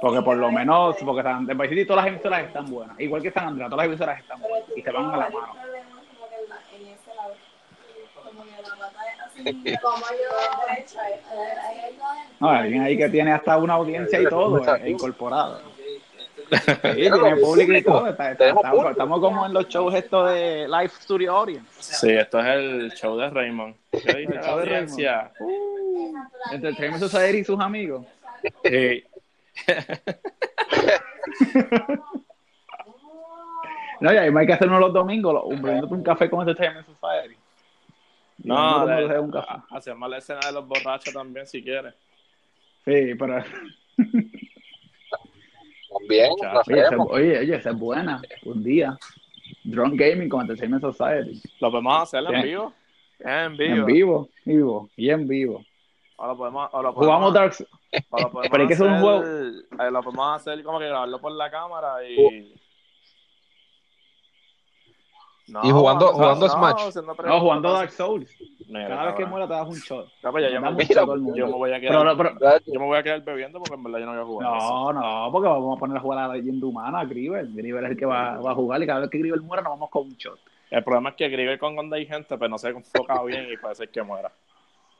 Porque 0.00 0.20
por 0.20 0.36
lo 0.36 0.52
menos, 0.52 0.96
porque 1.02 1.22
San, 1.22 1.48
en 1.48 1.56
Vice 1.56 1.70
City 1.70 1.86
todas 1.86 2.04
las 2.04 2.12
emisoras 2.12 2.42
están 2.42 2.66
buenas. 2.66 3.00
Igual 3.00 3.22
que 3.22 3.30
San 3.30 3.48
Andreas, 3.48 3.70
todas 3.70 3.86
las 3.86 3.92
emisoras 3.92 4.20
están 4.20 4.40
buenas. 4.40 4.68
Y 4.76 4.82
se 4.82 4.90
van 4.90 5.06
a 5.06 5.16
la 5.16 5.30
mano. 5.30 5.73
No, 12.40 12.48
alguien 12.48 12.82
ahí 12.82 12.96
que 12.96 13.08
tiene 13.08 13.32
hasta 13.32 13.56
una 13.56 13.74
audiencia 13.74 14.20
y 14.20 14.26
todo 14.26 14.58
eh, 14.76 14.90
incorporado. 14.90 15.60
Sí, 16.50 16.94
tiene 16.94 17.36
público 17.36 17.72
y 17.72 17.82
todo. 17.82 18.08
estamos, 18.08 19.20
como 19.20 19.46
en 19.46 19.54
los 19.54 19.66
shows 19.68 19.94
estos 19.94 20.30
de 20.32 20.68
Live 20.68 20.90
Studio 21.00 21.36
Audience. 21.36 21.66
Sí, 21.80 22.10
esto 22.10 22.38
es 22.40 22.46
el 22.46 22.92
show 22.92 23.16
de 23.16 23.30
Raymond. 23.30 23.74
¿Qué 23.90 24.14
dice 24.14 24.38
audiencia? 24.44 25.32
Uh, 25.40 26.14
Entertainment 26.52 27.02
Society 27.02 27.38
y 27.38 27.44
sus 27.44 27.58
amigos. 27.60 28.04
Sí. 28.62 29.04
no, 34.00 34.12
y 34.12 34.16
ahí 34.16 34.30
hay 34.36 34.46
que 34.46 34.52
hacer 34.52 34.68
uno 34.68 34.80
los 34.80 34.92
domingos, 34.92 35.42
un, 35.44 35.64
un 35.64 36.02
café 36.02 36.28
con 36.28 36.40
Entertainment 36.40 36.86
Society. 36.86 37.36
No, 38.44 38.86
hacemos 39.70 40.10
la 40.10 40.18
escena 40.18 40.40
de 40.46 40.52
los 40.52 40.68
borrachos 40.68 41.12
también 41.12 41.46
si 41.46 41.62
quieres. 41.62 41.94
Sí, 42.84 43.14
pero. 43.18 43.42
Bien, 46.08 46.32
oye, 47.08 47.38
oye, 47.38 47.56
esa 47.56 47.70
es 47.70 47.76
buena. 47.76 48.20
Un 48.44 48.62
día. 48.62 48.98
Drone 49.62 49.96
Gaming 49.96 50.28
con 50.28 50.42
Entertainment 50.42 50.82
Society. 50.82 51.40
¿Lo 51.60 51.70
podemos 51.70 52.02
hacer 52.02 52.24
en 52.30 52.42
vivo? 52.42 52.74
En 53.20 53.56
vivo. 53.56 53.74
En 53.74 53.86
vivo, 53.86 54.28
vivo, 54.44 54.90
y 54.96 55.08
en 55.08 55.26
vivo. 55.26 55.64
O 56.16 56.26
lo 56.26 56.36
podemos, 56.36 56.68
o 56.72 56.82
lo 56.82 56.94
podemos, 56.94 57.16
Jugamos 57.16 57.32
Dark 57.32 57.54
Pero 58.50 58.62
hay 58.62 58.68
que 58.68 58.74
hacer 58.74 58.86
un 58.86 59.00
juego. 59.00 59.24
Eh, 59.24 59.90
lo 59.90 60.02
podemos 60.02 60.36
hacer 60.36 60.62
como 60.62 60.78
que 60.78 60.88
grabarlo 60.88 61.18
por 61.20 61.32
la 61.32 61.50
cámara 61.50 62.06
y. 62.06 62.54
Y 65.46 65.70
jugando, 65.70 66.08
jugando 66.08 66.48
Smash. 66.48 66.94
No, 67.26 67.40
jugando 67.40 67.72
Dark 67.72 67.90
Souls. 67.90 68.30
Cada 68.72 69.06
vez 69.06 69.14
que 69.14 69.26
muera 69.26 69.46
te 69.46 69.52
das 69.52 69.68
un 69.68 69.76
shot. 69.76 70.08
yo, 70.22 70.60
me, 70.60 70.70
voy 71.52 71.72
a 71.72 71.80
quedar, 71.80 72.62
yo 72.66 72.80
me 72.80 72.86
voy 72.86 72.98
a 72.98 73.02
quedar 73.02 73.22
bebiendo 73.22 73.58
porque 73.58 73.74
en 73.74 73.82
verdad 73.82 73.98
yo 73.98 74.06
no 74.06 74.12
voy 74.12 74.20
a 74.20 74.24
jugar. 74.24 74.50
No, 74.50 74.92
no, 74.92 75.32
porque 75.32 75.48
vamos 75.48 75.76
a 75.76 75.80
poner 75.80 75.96
a 75.98 76.00
jugar 76.00 76.18
a 76.20 76.28
la 76.28 76.34
leyenda 76.34 76.66
humana, 76.66 77.00
a 77.00 77.04
Griver. 77.04 77.46
Griver 77.52 77.84
es 77.84 77.90
el 77.90 77.96
que 77.96 78.06
va, 78.06 78.38
va, 78.38 78.52
a 78.52 78.54
jugar 78.54 78.82
y 78.82 78.86
cada 78.86 79.00
vez 79.00 79.10
que 79.10 79.18
Griver 79.18 79.40
muera 79.42 79.62
nos 79.62 79.72
vamos 79.72 79.90
con 79.90 80.06
un 80.06 80.16
shot. 80.16 80.38
El 80.70 80.82
problema 80.82 81.10
es 81.10 81.16
que 81.16 81.28
Griver 81.28 81.58
con 81.58 81.74
cuando 81.74 81.94
hay 81.96 82.06
gente, 82.06 82.26
pero 82.26 82.38
pues 82.38 82.50
no 82.50 82.58
se 82.58 82.68
enfoca 82.70 83.22
bien 83.24 83.46
y 83.52 83.56
puede 83.58 83.74
ser 83.74 83.90
que 83.90 84.02
muera. 84.02 84.32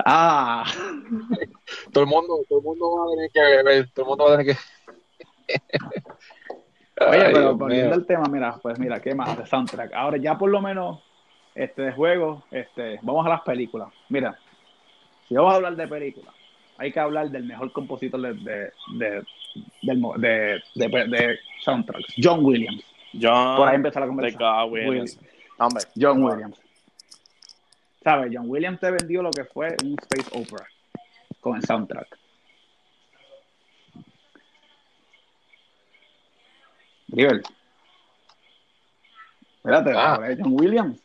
Ah. 0.04 0.64
todo 1.92 2.04
el 2.04 2.10
mundo, 2.10 2.40
todo 2.48 2.58
el 2.58 2.64
mundo 2.64 2.90
va 2.90 3.04
a 3.06 3.10
tener 3.14 3.30
que 3.30 3.40
beber, 3.40 3.90
todo 3.94 4.04
el 4.04 4.08
mundo 4.08 4.24
va 4.24 4.34
a 4.34 4.36
tener 4.36 4.54
que. 4.54 4.62
Oye, 7.00 7.30
pero 7.32 7.56
volviendo 7.56 7.94
al 7.94 8.06
tema, 8.06 8.24
mira, 8.30 8.56
pues 8.62 8.78
mira, 8.78 9.00
¿qué 9.00 9.14
más 9.14 9.36
de 9.36 9.46
soundtrack? 9.46 9.92
Ahora 9.94 10.16
ya 10.16 10.38
por 10.38 10.50
lo 10.50 10.60
menos 10.60 11.00
este 11.54 11.82
de 11.82 11.92
juego, 11.92 12.44
este, 12.50 12.98
vamos 13.02 13.26
a 13.26 13.30
las 13.30 13.40
películas. 13.42 13.88
Mira, 14.08 14.38
si 15.28 15.34
vamos 15.34 15.52
a 15.52 15.56
hablar 15.56 15.76
de 15.76 15.88
películas, 15.88 16.34
hay 16.78 16.92
que 16.92 17.00
hablar 17.00 17.30
del 17.30 17.44
mejor 17.44 17.72
compositor 17.72 18.20
de, 18.20 18.34
de, 18.34 19.24
de, 19.82 20.62
de, 20.74 21.06
de 21.06 21.38
soundtracks, 21.60 22.14
John 22.22 22.44
Williams. 22.44 22.84
John, 23.20 23.56
por 23.56 23.68
ahí 23.68 23.76
empezó 23.76 24.00
la 24.00 24.06
conversación. 24.06 24.72
Williams. 24.72 25.18
John 26.00 26.22
Williams. 26.22 26.60
¿Sabes? 28.02 28.32
John 28.34 28.50
Williams 28.50 28.80
te 28.80 28.90
vendió 28.90 29.22
lo 29.22 29.30
que 29.30 29.44
fue 29.44 29.68
un 29.82 29.96
space 30.02 30.30
opera 30.38 30.66
con 31.40 31.56
el 31.56 31.62
soundtrack. 31.62 32.18
River. 37.14 37.42
Espérate, 39.56 39.92
ah. 39.96 40.18
John 40.38 40.60
Williams. 40.60 41.00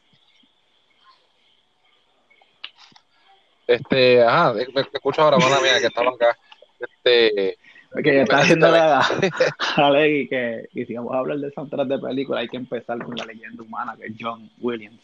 Este, 3.67 4.23
ajá, 4.23 4.53
me, 4.53 4.81
escucho 4.81 5.21
ahora, 5.21 5.37
mala 5.37 5.61
mía, 5.61 5.79
que 5.79 5.87
estaba 5.87 6.09
acá. 6.09 6.37
Este. 6.79 7.57
Que 8.03 8.15
ya 8.15 8.21
está 8.23 8.39
haciendo 8.39 8.69
la 8.69 8.99
a 9.77 10.07
y 10.07 10.27
que 10.27 10.69
y 10.73 10.85
si 10.85 10.93
vamos 10.93 11.13
a 11.13 11.19
hablar 11.19 11.37
de 11.37 11.51
soundtrack 11.51 11.87
de 11.87 11.99
película, 11.99 12.39
hay 12.41 12.47
que 12.47 12.57
empezar 12.57 13.01
con 13.03 13.15
la 13.15 13.25
leyenda 13.25 13.63
humana 13.63 13.95
que 13.99 14.07
es 14.07 14.13
John 14.19 14.49
Williams. 14.59 14.99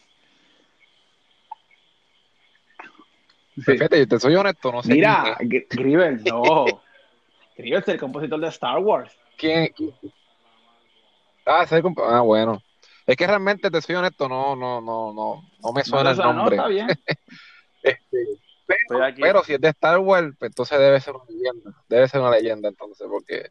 Fíjate, 3.64 4.06
te 4.06 4.20
soy 4.20 4.34
honesto, 4.34 4.70
no 4.70 4.82
sé. 4.82 4.92
Mira, 4.92 5.36
Grivel, 5.40 6.22
no. 6.24 6.66
Grivel 7.56 7.80
es 7.80 7.88
el 7.88 7.98
compositor 7.98 8.38
de 8.38 8.48
Star 8.48 8.78
Wars. 8.78 9.16
¿Quién? 9.36 9.72
Ah, 11.46 11.62
ese 11.62 11.80
ah, 12.04 12.20
bueno. 12.20 12.60
Es 13.06 13.16
que 13.16 13.26
realmente, 13.26 13.70
te 13.70 13.80
soy 13.80 13.94
honesto, 13.94 14.28
no, 14.28 14.56
no, 14.56 14.80
no, 14.80 15.12
no, 15.12 15.42
no 15.62 15.72
me 15.72 15.84
suena 15.84 16.10
el 16.10 16.16
nombre. 16.18 16.56
No, 16.56 16.62
está 16.62 16.68
bien. 16.68 16.88
este, 17.82 18.26
pero, 19.18 19.44
si 19.44 19.54
es 19.54 19.60
de 19.60 19.68
Star 19.68 19.98
Wars, 20.00 20.34
pues 20.38 20.50
entonces 20.50 20.78
debe 20.78 21.00
ser 21.00 21.14
una 21.14 21.24
leyenda. 21.28 21.70
Debe 21.88 22.08
ser 22.08 22.20
una 22.20 22.30
leyenda, 22.30 22.68
entonces, 22.68 23.06
porque 23.08 23.50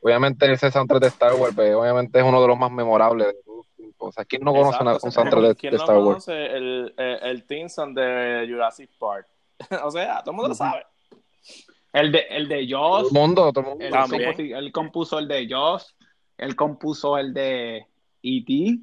obviamente 0.00 0.50
ese 0.50 0.70
soundtrack 0.70 1.02
de 1.02 1.08
Star 1.08 1.34
Wars, 1.34 1.54
pues 1.54 1.74
obviamente 1.74 2.18
es 2.18 2.24
uno 2.24 2.40
de 2.40 2.48
los 2.48 2.58
más 2.58 2.70
memorables 2.70 3.26
de 3.26 3.34
todos 3.44 3.58
los 3.58 3.66
tiempos. 3.76 4.08
O 4.08 4.12
sea, 4.12 4.24
¿quién 4.24 4.42
no 4.42 4.52
conoce 4.54 4.78
un 5.02 5.12
soundtrack 5.12 5.42
de, 5.42 5.54
¿quién 5.54 5.74
Star 5.74 5.96
no 5.96 6.04
Wars? 6.04 6.24
conoce 6.24 6.46
el, 6.46 6.94
el, 6.96 7.44
el 7.50 7.70
song 7.70 7.94
de 7.94 8.46
Jurassic 8.48 8.90
Park? 8.98 9.26
o 9.84 9.90
sea, 9.90 10.20
todo 10.20 10.30
el 10.30 10.36
mundo 10.36 10.48
lo 10.48 10.54
sabe. 10.54 10.86
El 11.92 12.12
de, 12.12 12.26
el 12.30 12.48
de 12.48 12.66
Joss. 12.70 13.08
Todo 13.08 13.08
el 13.08 13.14
mundo, 13.14 13.52
todo 13.52 13.60
el 13.60 13.66
mundo. 13.66 14.36
Él, 14.38 14.52
él 14.54 14.72
compuso 14.72 15.18
el 15.18 15.28
de 15.28 15.46
Joss. 15.50 15.94
Él 16.38 16.56
compuso 16.56 17.18
el 17.18 17.34
de 17.34 17.86
E.T. 18.22 18.78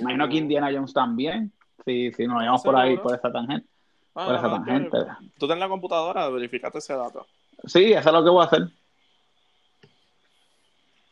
Imagino 0.00 0.28
que 0.28 0.34
uh. 0.34 0.38
Indiana 0.38 0.70
Jones 0.72 0.92
también. 0.92 1.52
Si, 1.84 2.10
sí, 2.10 2.12
sí, 2.16 2.26
nos 2.26 2.36
vayamos 2.36 2.62
por 2.62 2.76
ahí, 2.76 2.96
por 2.96 3.14
esa 3.14 3.30
tangente. 3.30 3.66
Ah, 4.14 4.26
por 4.26 4.34
esa 4.34 4.50
tangente. 4.50 4.98
Tú 5.38 5.46
tenés 5.46 5.60
la 5.60 5.68
computadora, 5.68 6.28
verificate 6.28 6.78
ese 6.78 6.94
dato. 6.94 7.26
Sí, 7.64 7.92
eso 7.92 8.08
es 8.08 8.14
lo 8.14 8.24
que 8.24 8.30
voy 8.30 8.42
a 8.42 8.46
hacer. 8.46 8.68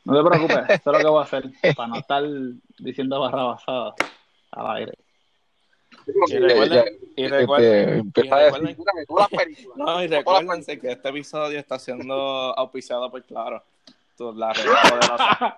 No 0.05 0.23
te 0.23 0.29
preocupes, 0.29 0.71
eso 0.71 0.91
es 0.91 0.99
lo 0.99 0.99
que 0.99 1.07
voy 1.07 1.21
a 1.21 1.25
hacer. 1.25 1.51
Para 1.77 1.89
no 1.89 1.97
estar 1.97 2.25
diciendo 2.79 3.21
barra 3.21 3.45
basada 3.45 3.95
al 4.53 4.77
aire. 4.77 4.93
Y 6.27 6.39
recuerden, 6.39 7.01
y 7.17 7.27
recuerden, 7.27 8.13
no, 9.77 10.03
y 10.03 10.07
recuérdense 10.07 10.79
que 10.79 10.93
este 10.93 11.09
episodio 11.09 11.59
está 11.59 11.79
siendo 11.79 12.15
auspiciado 12.15 13.11
por 13.11 13.23
Claro. 13.25 13.63
La 14.21 14.53
red 14.53 14.67
poderosa. 14.67 15.57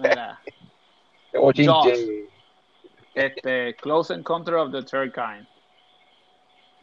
Mira. 0.00 0.40
Este, 3.14 3.76
Close 3.76 4.10
Encounter 4.10 4.56
of 4.56 4.72
the 4.72 4.82
Third 4.82 5.14
Kind. 5.14 5.46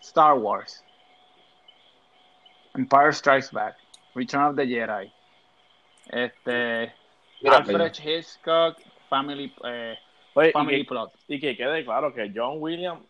Star 0.01 0.39
Wars. 0.39 0.81
Empire 2.77 3.11
Strikes 3.11 3.51
Back. 3.51 3.75
Return 4.15 4.43
of 4.43 4.55
the 4.55 4.63
Jedi. 4.63 5.11
Este. 6.13 6.93
Alfred 7.45 7.97
Hitchcock. 7.97 8.77
Family. 9.09 9.53
Eh, 9.65 9.95
family 10.53 10.85
Plot. 10.85 11.11
Y 11.27 11.39
que 11.39 11.57
quede 11.57 11.83
claro 11.83 12.13
que 12.13 12.31
John 12.33 12.61
Williams 12.61 13.01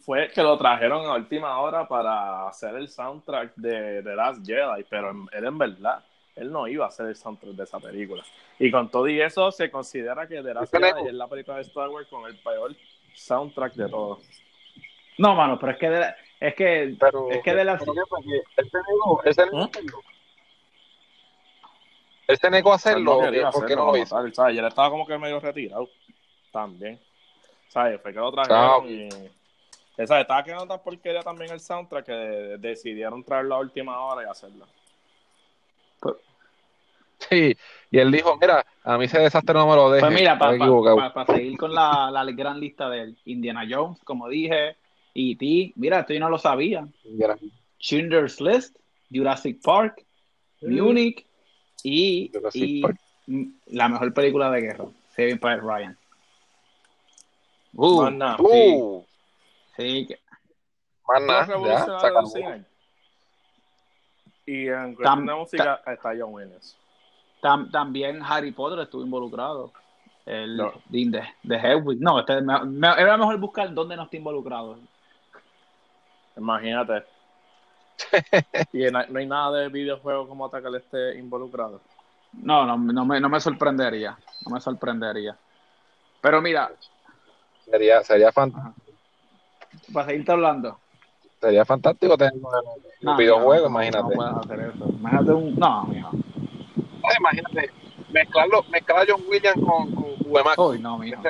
fue 0.00 0.28
que 0.28 0.42
lo 0.42 0.56
trajeron 0.58 1.06
a 1.06 1.14
última 1.14 1.58
hora 1.60 1.86
para 1.86 2.48
hacer 2.48 2.74
el 2.74 2.88
soundtrack 2.88 3.54
de 3.56 4.02
The 4.02 4.14
Last 4.14 4.44
Jedi, 4.44 4.84
pero 4.88 5.10
él 5.32 5.44
en 5.44 5.58
verdad, 5.58 6.04
él 6.34 6.50
no 6.50 6.66
iba 6.66 6.84
a 6.84 6.88
hacer 6.88 7.06
el 7.06 7.16
soundtrack 7.16 7.54
de 7.54 7.64
esa 7.64 7.78
película. 7.78 8.24
Y 8.58 8.70
con 8.70 8.90
todo 8.90 9.08
y 9.08 9.20
eso, 9.20 9.50
se 9.52 9.70
considera 9.70 10.26
que 10.26 10.42
The 10.42 10.54
Last 10.54 10.76
Jedi 10.76 11.08
es 11.08 11.14
la 11.14 11.28
película 11.28 11.56
de 11.56 11.62
Star 11.62 11.88
Wars 11.88 12.08
con 12.08 12.26
el 12.26 12.36
peor 12.36 12.74
soundtrack 13.14 13.74
de 13.74 13.88
todos. 13.88 14.18
No, 15.18 15.34
mano, 15.34 15.58
pero 15.58 15.72
es 15.72 15.78
que 15.78 15.90
de 15.90 16.14
es 16.38 16.54
que 16.54 16.94
pero, 17.00 17.30
es 17.30 17.42
que 17.42 17.54
de 17.54 17.64
la 17.64 17.72
él 17.72 17.80
se 17.80 17.86
negó, 17.86 19.22
él 22.28 22.36
se 22.36 22.50
negó 22.50 22.72
a 22.72 22.74
hacerlo 22.74 23.20
porque 23.52 23.76
no 23.76 23.86
lo 23.86 23.96
hizo. 23.96 24.16
¿sabes? 24.32 24.54
Y 24.54 24.58
él 24.58 24.66
estaba 24.66 24.90
como 24.90 25.06
que 25.06 25.16
medio 25.16 25.40
retirado 25.40 25.88
también. 26.52 27.00
¿Sabes? 27.68 28.02
Fue 28.02 28.12
que 28.12 28.18
lo 28.18 28.30
trajeron 28.32 28.60
ah, 28.60 28.80
y 28.86 29.08
esa, 29.96 30.20
estaba 30.20 30.44
quedando 30.44 30.66
tan 30.66 30.82
porquería 30.82 31.22
también 31.22 31.52
el 31.52 31.60
soundtrack 31.60 32.04
que 32.04 32.12
decidieron 32.58 33.24
traerlo 33.24 33.54
a 33.54 33.60
última 33.60 33.98
hora 34.00 34.26
y 34.26 34.30
hacerlo. 34.30 34.66
Sí, 37.18 37.56
y 37.90 37.98
él 37.98 38.12
dijo, 38.12 38.36
mira, 38.38 38.64
a 38.84 38.98
mí 38.98 39.06
ese 39.06 39.18
desastre 39.18 39.54
no 39.54 39.66
me 39.66 39.74
lo 39.74 39.90
deje. 39.90 40.06
Pues 40.06 40.14
mira, 40.14 40.38
para 40.38 41.26
seguir 41.26 41.56
con 41.56 41.72
la, 41.72 42.10
la, 42.10 42.24
gran 42.32 42.60
lista 42.60 42.90
de 42.90 43.14
Indiana 43.24 43.66
Jones, 43.68 43.98
como 44.04 44.28
dije, 44.28 44.76
E.T., 45.14 45.72
mira, 45.76 46.00
esto 46.00 46.12
yo 46.12 46.20
no 46.20 46.28
lo 46.28 46.38
sabía. 46.38 46.86
Schindler's 47.80 48.40
List, 48.40 48.76
Jurassic 49.10 49.62
Park, 49.62 50.04
mm. 50.60 50.74
Munich 50.74 51.26
y, 51.82 52.30
y 52.52 52.82
la 53.66 53.88
mejor 53.88 54.12
película 54.12 54.50
de 54.50 54.60
guerra, 54.60 54.84
Saving 55.08 55.38
Private 55.38 55.62
Ryan. 55.62 55.98
Uh, 57.72 58.08
uh. 58.08 58.50
Sí, 58.50 58.95
que... 59.76 60.18
Más 61.06 61.22
nada, 61.22 62.64
Y 64.44 64.68
en 64.68 64.94
cuestión 64.94 65.26
de 65.26 65.34
música 65.34 65.82
está 65.86 66.12
John 66.18 66.34
Williams. 66.34 66.76
también 67.70 68.22
Harry 68.22 68.52
Potter 68.52 68.80
estuvo 68.80 69.02
involucrado. 69.02 69.72
El 70.24 70.56
no. 70.56 70.72
de, 70.88 71.22
de 71.44 71.56
Hedwig. 71.56 72.00
No, 72.00 72.18
este, 72.18 72.38
era 72.38 73.16
mejor 73.16 73.38
buscar 73.38 73.72
dónde 73.72 73.94
no 73.94 74.02
está 74.04 74.16
involucrado. 74.16 74.78
Imagínate. 76.36 77.04
y 78.72 78.90
no, 78.90 78.98
hay 78.98 79.26
nada 79.26 79.60
de 79.60 79.68
videojuego 79.68 80.28
como 80.28 80.46
hasta 80.46 80.60
que 80.60 80.68
él 80.68 80.74
esté 80.74 81.18
involucrado. 81.18 81.80
No, 82.32 82.66
no, 82.66 82.76
no, 82.76 83.04
me, 83.04 83.20
no 83.20 83.28
me 83.28 83.40
sorprendería. 83.40 84.18
No 84.44 84.54
me 84.54 84.60
sorprendería. 84.60 85.36
Pero 86.20 86.42
mira. 86.42 86.72
Sería, 87.64 88.02
sería 88.02 88.32
fantástico 88.32 88.85
para 89.92 90.06
seguirte 90.06 90.32
hablando. 90.32 90.78
Sería 91.40 91.64
fantástico 91.64 92.16
tener 92.16 92.34
un 93.02 93.16
videojuego, 93.16 93.66
imagínate. 93.66 94.16
No 94.16 94.40
hacer 94.40 94.60
eso. 94.60 94.88
Imagínate 94.88 95.32
un. 95.32 95.54
No, 95.56 95.84
mijo. 95.84 96.10
No, 96.12 97.08
imagínate. 97.18 97.70
Mezclarlo, 98.10 98.62
mezclar 98.70 99.00
a 99.00 99.04
John 99.08 99.22
Williams 99.28 99.62
con, 99.64 99.94
con 99.94 100.06
Uy, 100.58 100.78
no, 100.78 100.98
mijo. 100.98 101.22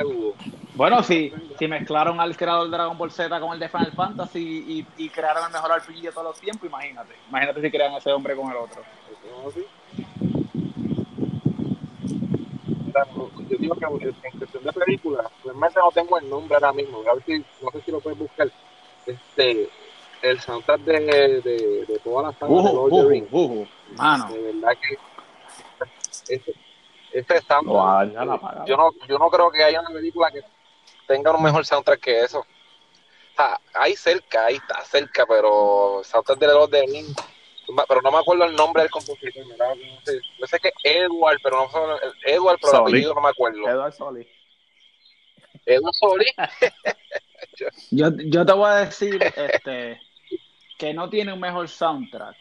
Bueno, 0.74 1.02
si, 1.02 1.32
si 1.58 1.66
mezclaron 1.66 2.20
al 2.20 2.36
creador 2.36 2.64
de 2.64 2.76
Dragon 2.76 2.98
Ball 2.98 3.10
Z 3.10 3.40
con 3.40 3.54
el 3.54 3.58
de 3.58 3.68
Final 3.68 3.92
Fantasy 3.92 4.86
y, 4.98 5.04
y 5.04 5.08
crearon 5.08 5.46
el 5.46 5.52
mejor 5.52 5.70
RPG 5.78 6.02
de 6.02 6.12
todos 6.12 6.24
los 6.24 6.40
tiempos, 6.40 6.68
imagínate. 6.68 7.14
Imagínate 7.28 7.62
si 7.62 7.70
crean 7.70 7.94
ese 7.94 8.12
hombre 8.12 8.36
con 8.36 8.50
el 8.50 8.56
otro. 8.58 8.82
Yo 13.48 13.56
digo 13.58 13.74
que 13.74 13.84
en 13.84 14.38
cuestión 14.38 14.64
de 14.64 14.72
películas, 14.72 15.26
realmente 15.44 15.78
no 15.78 15.90
tengo 15.90 16.18
el 16.18 16.28
nombre 16.28 16.54
ahora 16.54 16.72
mismo. 16.72 17.02
A 17.10 17.14
ver 17.14 17.22
si, 17.24 17.38
no 17.62 17.70
sé 17.70 17.80
si 17.82 17.90
lo 17.90 18.00
puedes 18.00 18.18
buscar. 18.18 18.50
Este, 19.06 19.68
el 20.22 20.40
soundtrack 20.40 20.80
de, 20.80 21.40
de, 21.42 21.84
de 21.86 21.98
todas 22.02 22.26
las 22.26 22.38
sagas 22.38 22.64
de 22.64 22.72
Lord 22.72 22.92
of 22.92 23.02
the 23.02 23.08
Rings. 23.08 23.30
De 23.30 24.52
verdad 24.52 24.72
que 24.80 26.34
este, 26.34 26.54
este 27.12 27.42
soundtrack, 27.42 28.66
yo, 28.66 28.76
no, 28.76 28.90
yo 29.08 29.18
no 29.18 29.30
creo 29.30 29.50
que 29.50 29.62
haya 29.62 29.80
una 29.80 29.90
película 29.90 30.30
que 30.30 30.40
tenga 31.06 31.32
un 31.32 31.42
mejor 31.42 31.64
soundtrack 31.64 32.00
que 32.00 32.20
eso. 32.20 32.40
O 32.40 33.36
sea, 33.36 33.60
ahí 33.74 33.94
cerca, 33.94 34.46
ahí 34.46 34.56
está 34.56 34.82
cerca, 34.84 35.26
pero 35.26 36.00
el 36.00 36.04
soundtrack 36.04 36.38
de 36.38 36.46
Lord 36.46 36.62
of 36.64 36.70
the 36.70 36.86
Rings 36.86 37.14
pero 37.88 38.02
no 38.02 38.10
me 38.10 38.18
acuerdo 38.18 38.44
el 38.44 38.56
nombre 38.56 38.82
del 38.82 38.90
compositor. 38.90 39.46
No 39.46 40.00
sé, 40.04 40.20
yo 40.38 40.46
sé 40.46 40.58
que 40.58 40.70
Edward, 40.84 41.38
pero 41.42 41.56
no 41.62 41.70
sé, 41.70 42.32
Edward, 42.32 42.58
pero 42.60 42.72
el 42.72 42.88
apellido 42.88 43.14
no 43.14 43.20
me 43.20 43.28
acuerdo. 43.30 43.68
Edward 43.68 43.92
Soli. 43.92 44.28
Edward 45.64 45.94
Soli. 45.94 46.26
yo, 47.90 48.08
yo 48.26 48.46
te 48.46 48.52
voy 48.52 48.70
a 48.70 48.74
decir 48.76 49.22
este, 49.22 50.00
que 50.78 50.94
no 50.94 51.08
tiene 51.08 51.32
un 51.32 51.40
mejor 51.40 51.68
soundtrack. 51.68 52.36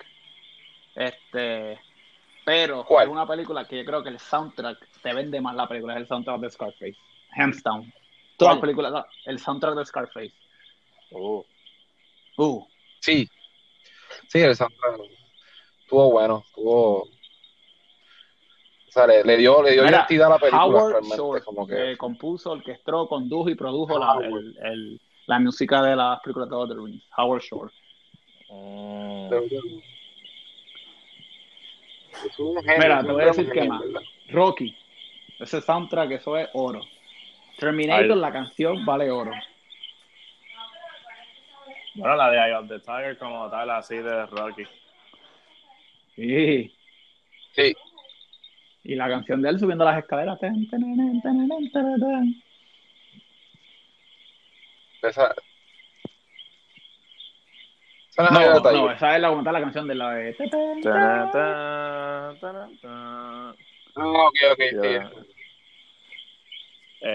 Este, 0.95 1.80
pero 2.45 2.86
es 3.01 3.07
una 3.07 3.28
película 3.28 3.67
que 3.67 3.78
yo 3.78 3.86
creo 3.86 4.03
que 4.03 4.09
el 4.09 4.19
soundtrack 4.19 4.78
te 5.01 5.13
vende 5.13 5.41
más 5.41 5.55
la 5.55 5.67
película, 5.67 5.93
es 5.93 6.01
el 6.01 6.07
soundtrack 6.07 6.39
de 6.39 6.49
Scarface. 6.51 6.97
Hands 7.32 7.63
down. 7.63 7.91
Todas 8.38 8.55
las 8.55 8.61
películas, 8.61 9.05
el 9.26 9.39
soundtrack 9.39 9.76
de 9.76 9.86
Scarface. 9.86 10.34
Oh. 11.11 11.45
Uh. 12.38 12.65
Sí. 12.99 13.30
Sí, 14.28 14.39
el 14.39 14.55
soundtrack 14.55 15.01
estuvo 15.82 16.11
bueno, 16.11 16.43
estuvo. 16.47 17.01
O 17.03 17.09
sea, 18.89 19.07
le, 19.07 19.38
dio, 19.38 19.61
le 19.61 19.71
dio 19.73 19.86
identidad 19.86 20.28
a 20.28 20.30
la 20.32 20.39
película. 20.39 20.63
Howard 20.63 21.03
Shore, 21.03 21.41
como 21.41 21.67
que... 21.67 21.97
compuso, 21.97 22.51
orquestó, 22.51 23.07
condujo 23.07 23.49
y 23.49 23.55
produjo 23.55 23.99
la, 23.99 24.17
el, 24.26 24.57
el, 24.63 25.01
la 25.28 25.39
música 25.39 25.82
de 25.82 25.97
las 25.97 26.21
películas 26.21 26.49
de 26.49 26.73
The 26.73 26.82
Rings. 26.82 27.03
Howard 27.17 27.41
Shore. 27.41 27.71
Mm. 28.49 29.30
Mira, 32.80 33.03
te 33.03 33.11
voy 33.11 33.23
a 33.23 33.26
decir 33.26 33.51
qué 33.51 33.67
más. 33.67 33.82
Rocky. 34.30 34.76
Ese 35.39 35.61
soundtrack, 35.61 36.11
eso 36.11 36.38
es 36.38 36.49
oro. 36.53 36.82
Terminator, 37.59 38.17
la 38.17 38.32
canción 38.32 38.86
vale 38.86 39.11
oro. 39.11 39.32
Bueno, 41.95 42.15
la 42.15 42.29
de 42.29 42.37
Eye 42.37 42.53
of 42.55 42.67
the 42.67 42.79
Tiger 42.79 43.17
como 43.17 43.49
tal, 43.49 43.71
así 43.71 43.97
de 43.97 44.25
Rocky. 44.27 44.63
Sí. 46.15 46.71
Sí. 47.53 47.75
Y 48.83 48.95
la 48.95 49.07
canción 49.07 49.41
de 49.41 49.49
él 49.49 49.59
subiendo 49.59 49.85
las 49.85 49.97
escaleras. 49.97 50.37
Esa, 55.01 55.33
no, 58.17 58.29
no, 58.29 58.59
no, 58.59 58.91
esa 58.91 59.15
es 59.15 59.21
la, 59.21 59.29
la 59.29 59.59
canción 59.59 59.87
de 59.87 59.95
la 59.95 60.11
de... 60.11 60.35
Ah, 60.85 62.31
ok, 63.95 64.35
ok, 64.51 64.59
este, 64.59 65.01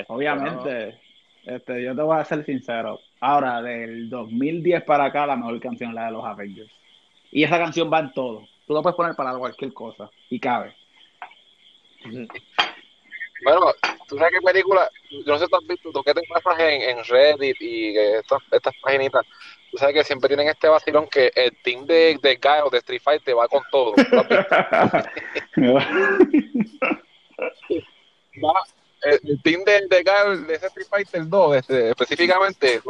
Obviamente, 0.09 1.01
este, 1.45 1.83
yo 1.83 1.97
te 1.97 2.03
voy 2.03 2.19
a 2.19 2.25
ser 2.25 2.45
sincero. 2.45 3.01
Ahora, 3.21 3.61
del 3.61 4.09
2010 4.09 4.85
para 4.85 5.05
acá, 5.05 5.27
la 5.27 5.37
mejor 5.37 5.61
canción 5.61 5.91
es 5.91 5.95
la 5.95 6.07
de 6.07 6.13
los 6.13 6.25
Avengers. 6.25 6.71
Y 7.31 7.45
esa 7.45 7.59
canción 7.59 7.93
va 7.93 8.01
en 8.01 8.13
todo. 8.13 8.49
Tú 8.67 8.75
la 8.75 8.83
puedes 8.83 8.97
poner 8.97 9.15
para 9.15 9.37
cualquier 9.37 9.73
cosa 9.75 10.11
y 10.31 10.41
cabe. 10.41 10.75
Bueno, 13.45 13.73
tú 14.09 14.17
sabes 14.17 14.33
qué 14.33 14.41
película, 14.45 14.91
yo 15.11 15.21
no 15.27 15.39
sé 15.39 15.45
si 15.45 15.51
tú 15.51 15.57
has 15.57 15.67
visto, 15.67 15.93
tú 15.93 16.03
que 16.03 16.15
te 16.15 16.23
pasas 16.29 16.59
en, 16.61 16.83
en 16.83 17.05
Reddit 17.05 17.57
y 17.61 17.97
estas, 17.97 18.41
estas 18.51 18.75
paginitas, 18.83 19.25
tú 19.71 19.79
sabes 19.79 19.95
que 19.95 20.05
siempre 20.05 20.29
tienen 20.29 20.49
este 20.49 20.69
vacilón 20.69 21.09
que 21.09 21.33
el 21.35 21.57
team 21.63 21.87
de, 21.87 22.19
de 22.23 22.37
Guy 22.37 22.61
o 22.65 22.71
de 22.71 22.79
Street 22.79 23.03
Fighter 23.03 23.37
va 23.37 23.49
con 23.49 23.63
todo. 23.71 23.95
el, 29.03 29.43
team 29.43 29.63
de, 29.65 29.87
de 29.89 30.03
Guy 30.03 30.45
de 30.47 30.55
Street 30.55 30.87
Fighter 30.89 31.29
2, 31.29 31.57
este, 31.57 31.91
específicamente, 31.91 32.81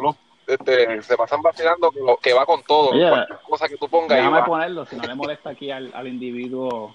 este, 0.46 1.02
se 1.02 1.16
pasan 1.16 1.42
vacilando 1.42 1.90
que, 1.90 2.00
que 2.22 2.32
va 2.32 2.44
con 2.46 2.62
todo, 2.62 2.90
cualquier 2.90 3.38
cosa 3.48 3.68
que 3.68 3.76
tú 3.76 3.88
pongas. 3.88 4.16
Déjame 4.16 4.42
ponerlo, 4.42 4.86
si 4.86 4.96
no 4.96 5.04
le 5.04 5.14
molesta 5.14 5.50
aquí 5.50 5.70
al, 5.70 5.90
al 5.94 6.08
individuo, 6.08 6.94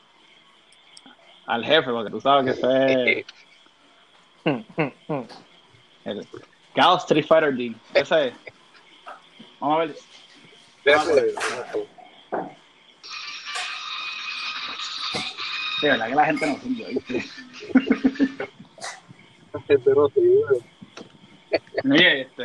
al 1.45 1.63
jefe, 1.63 1.91
porque 1.91 2.11
tú 2.11 2.20
sabes 2.20 2.45
que 2.45 2.51
ese 2.51 3.26
el 6.05 6.28
Chaos 6.76 7.01
Street 7.03 7.26
Fighter 7.26 7.53
D. 7.53 7.74
Ese 7.93 8.28
es. 8.28 8.34
Vamos 9.59 9.78
a 9.78 9.80
ver. 9.86 9.95
Sí, 15.80 15.88
verdad 15.88 16.07
que 16.07 16.16
la 16.16 16.26
gente 16.26 16.47
no 16.47 16.57
sigue, 16.59 17.26
Oye, 21.89 22.21
este. 22.21 22.43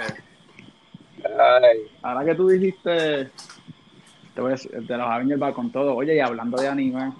Ay. 1.24 1.78
Ahora 2.02 2.24
que 2.24 2.34
tú 2.34 2.48
dijiste. 2.48 3.30
Te 4.34 4.40
voy 4.40 4.50
a 4.50 4.52
decir, 4.52 4.70
de 4.70 4.96
los 4.96 5.06
Avengers 5.06 5.42
va 5.42 5.52
con 5.52 5.70
todo. 5.70 5.94
Oye, 5.94 6.16
y 6.16 6.20
hablando 6.20 6.60
de 6.60 6.68
anime. 6.68 7.12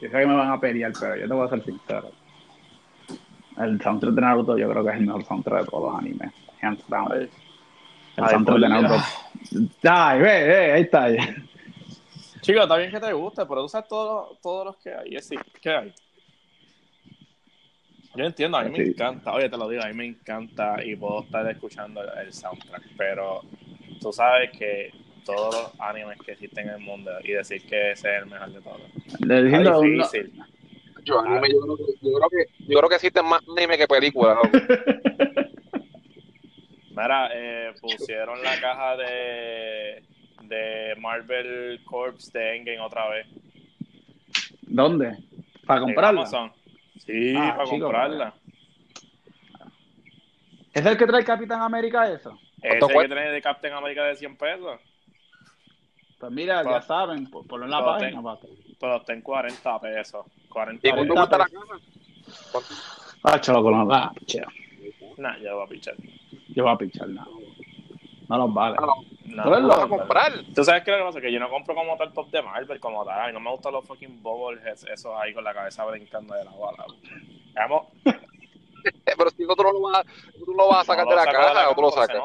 Yo 0.00 0.08
sé 0.08 0.10
que 0.10 0.26
me 0.26 0.34
van 0.34 0.50
a 0.50 0.60
pelear, 0.60 0.92
pero 0.98 1.16
yo 1.16 1.28
te 1.28 1.34
voy 1.34 1.46
a 1.46 1.50
ser 1.50 1.64
sincero. 1.64 2.10
El 3.56 3.80
soundtrack 3.80 4.14
de 4.14 4.20
Naruto 4.20 4.58
yo 4.58 4.68
creo 4.68 4.84
que 4.84 4.90
es 4.90 4.96
el 4.96 5.06
mejor 5.06 5.24
soundtrack 5.24 5.60
de 5.60 5.70
todos 5.70 5.92
los 5.92 6.00
animes. 6.00 6.32
Hands 6.60 6.88
down. 6.88 7.12
El 7.12 8.28
soundtrack 8.28 8.58
de 8.58 8.68
Naruto. 8.68 9.02
Ay, 9.84 10.20
ve, 10.20 10.44
ve, 10.44 10.72
ahí 10.72 10.82
está. 10.82 11.08
Chico, 12.40 12.60
está 12.60 12.76
bien 12.76 12.90
que 12.90 13.00
te 13.00 13.12
guste, 13.12 13.46
pero 13.46 13.64
usas 13.64 13.86
todos 13.88 14.38
todos 14.40 14.66
los 14.66 14.76
que 14.76 14.92
hay. 14.92 15.22
Sí, 15.22 15.36
¿qué 15.62 15.70
hay? 15.70 15.94
Yo 18.16 18.24
entiendo, 18.24 18.58
a 18.58 18.64
mí 18.64 18.70
me 18.70 18.84
encanta, 18.84 19.32
oye, 19.32 19.48
te 19.48 19.56
lo 19.56 19.68
digo, 19.68 19.82
a 19.82 19.88
mí 19.88 19.94
me 19.94 20.06
encanta 20.06 20.84
y 20.84 20.94
puedo 20.94 21.24
estar 21.24 21.48
escuchando 21.50 22.00
el 22.14 22.32
soundtrack, 22.32 22.82
pero 22.96 23.42
tú 24.00 24.12
sabes 24.12 24.50
que 24.56 24.92
todos 25.24 25.54
los 25.54 25.80
animes 25.80 26.18
que 26.24 26.32
existen 26.32 26.68
en 26.68 26.74
el 26.74 26.80
mundo 26.80 27.10
y 27.24 27.32
decir 27.32 27.66
que 27.66 27.92
ese 27.92 28.14
es 28.14 28.22
el 28.22 28.26
mejor 28.26 28.52
de 28.52 28.60
todos. 28.60 28.80
Es 29.06 29.80
difícil. 29.82 30.32
Yo, 31.04 31.20
anime, 31.20 31.48
yo, 31.50 31.60
creo 31.60 31.76
que, 31.76 31.84
yo, 32.02 32.12
creo 32.12 32.28
que, 32.30 32.46
yo 32.66 32.78
creo 32.78 32.88
que 32.88 32.94
existen 32.94 33.26
más 33.26 33.42
anime 33.56 33.76
que 33.76 33.88
películas. 33.88 34.38
Mira, 36.90 37.30
eh, 37.34 37.72
pusieron 37.80 38.40
la 38.42 38.60
caja 38.60 38.96
de, 38.96 40.02
de 40.44 40.94
Marvel 41.00 41.80
Corps 41.84 42.32
de 42.32 42.56
Endgame 42.56 42.80
otra 42.80 43.08
vez. 43.10 43.26
¿Dónde? 44.62 45.18
¿Para 45.66 45.80
comprarla? 45.80 46.52
Sí, 46.98 47.34
ah, 47.36 47.54
para 47.56 47.68
comprarla. 47.68 48.34
¿Es 50.72 50.84
el 50.84 50.96
que 50.96 51.06
trae 51.06 51.24
Capitán 51.24 51.62
América 51.62 52.10
eso? 52.10 52.38
Es 52.60 52.82
el 52.82 52.88
que 52.88 53.08
trae 53.08 53.30
de 53.30 53.42
Capitán 53.42 53.74
América 53.74 54.04
de 54.04 54.16
100 54.16 54.36
pesos. 54.36 54.80
Pues 56.18 56.32
mira, 56.32 56.62
ya 56.64 56.80
saben, 56.80 57.30
por, 57.30 57.46
por 57.46 57.62
en 57.62 57.70
la 57.70 57.84
página. 57.84 58.20
pero 58.80 58.96
está 58.96 59.12
en 59.12 59.20
40 59.20 59.80
pesos. 59.80 60.26
40 60.48 60.88
¿Y 60.88 60.90
cuánto 60.92 61.14
cuesta 61.14 61.38
la 61.38 61.44
casa? 61.44 61.74
Ah, 63.22 63.40
chavo, 63.40 63.70
no 63.70 63.86
va 63.86 64.04
a 64.04 64.12
pichar. 64.12 64.46
Nah, 65.16 65.36
yo 65.38 65.56
voy 65.56 65.64
a 65.64 65.68
pichar. 65.68 65.94
Yo 66.48 66.64
voy 66.64 66.72
a 66.72 66.76
pichar, 66.76 67.08
nada. 67.08 67.28
No 67.28 67.43
los 68.28 68.54
vale. 68.54 68.76
No, 69.26 69.44
no, 69.44 69.60
no 69.60 69.68
vas 69.68 69.78
a 69.80 69.88
comprar. 69.88 70.32
Tú 70.54 70.64
sabes 70.64 70.82
qué 70.82 70.92
es 70.92 70.98
lo 70.98 71.04
que 71.04 71.08
pasa, 71.08 71.20
que 71.20 71.32
yo 71.32 71.40
no 71.40 71.48
compro 71.50 71.74
como 71.74 71.96
tal 71.96 72.12
top 72.12 72.30
de 72.30 72.42
Marvel, 72.42 72.80
como 72.80 73.04
tal. 73.04 73.20
A 73.20 73.26
mí 73.26 73.32
no 73.32 73.40
me 73.40 73.50
gustan 73.50 73.72
los 73.72 73.84
fucking 73.86 74.22
bobbleheads, 74.22 74.84
esos 74.84 75.12
ahí 75.16 75.34
con 75.34 75.44
la 75.44 75.54
cabeza 75.54 75.84
brincando 75.84 76.34
de 76.34 76.44
la 76.44 76.50
bala. 76.52 76.86
Vamos. 77.54 77.86
Pero 79.04 79.30
si 79.30 79.44
no, 79.44 79.54
tú 79.54 79.62
no 79.62 79.72
lo 79.72 79.80
vas, 79.80 80.04
tú 80.44 80.52
lo 80.52 80.68
vas 80.68 80.80
a 80.80 80.84
sacar 80.84 81.06
de 81.06 81.16
la 81.16 81.24
caja 81.24 81.70
o 81.70 81.74
tú 81.74 81.82
lo 81.82 81.90
sacas. 81.90 82.16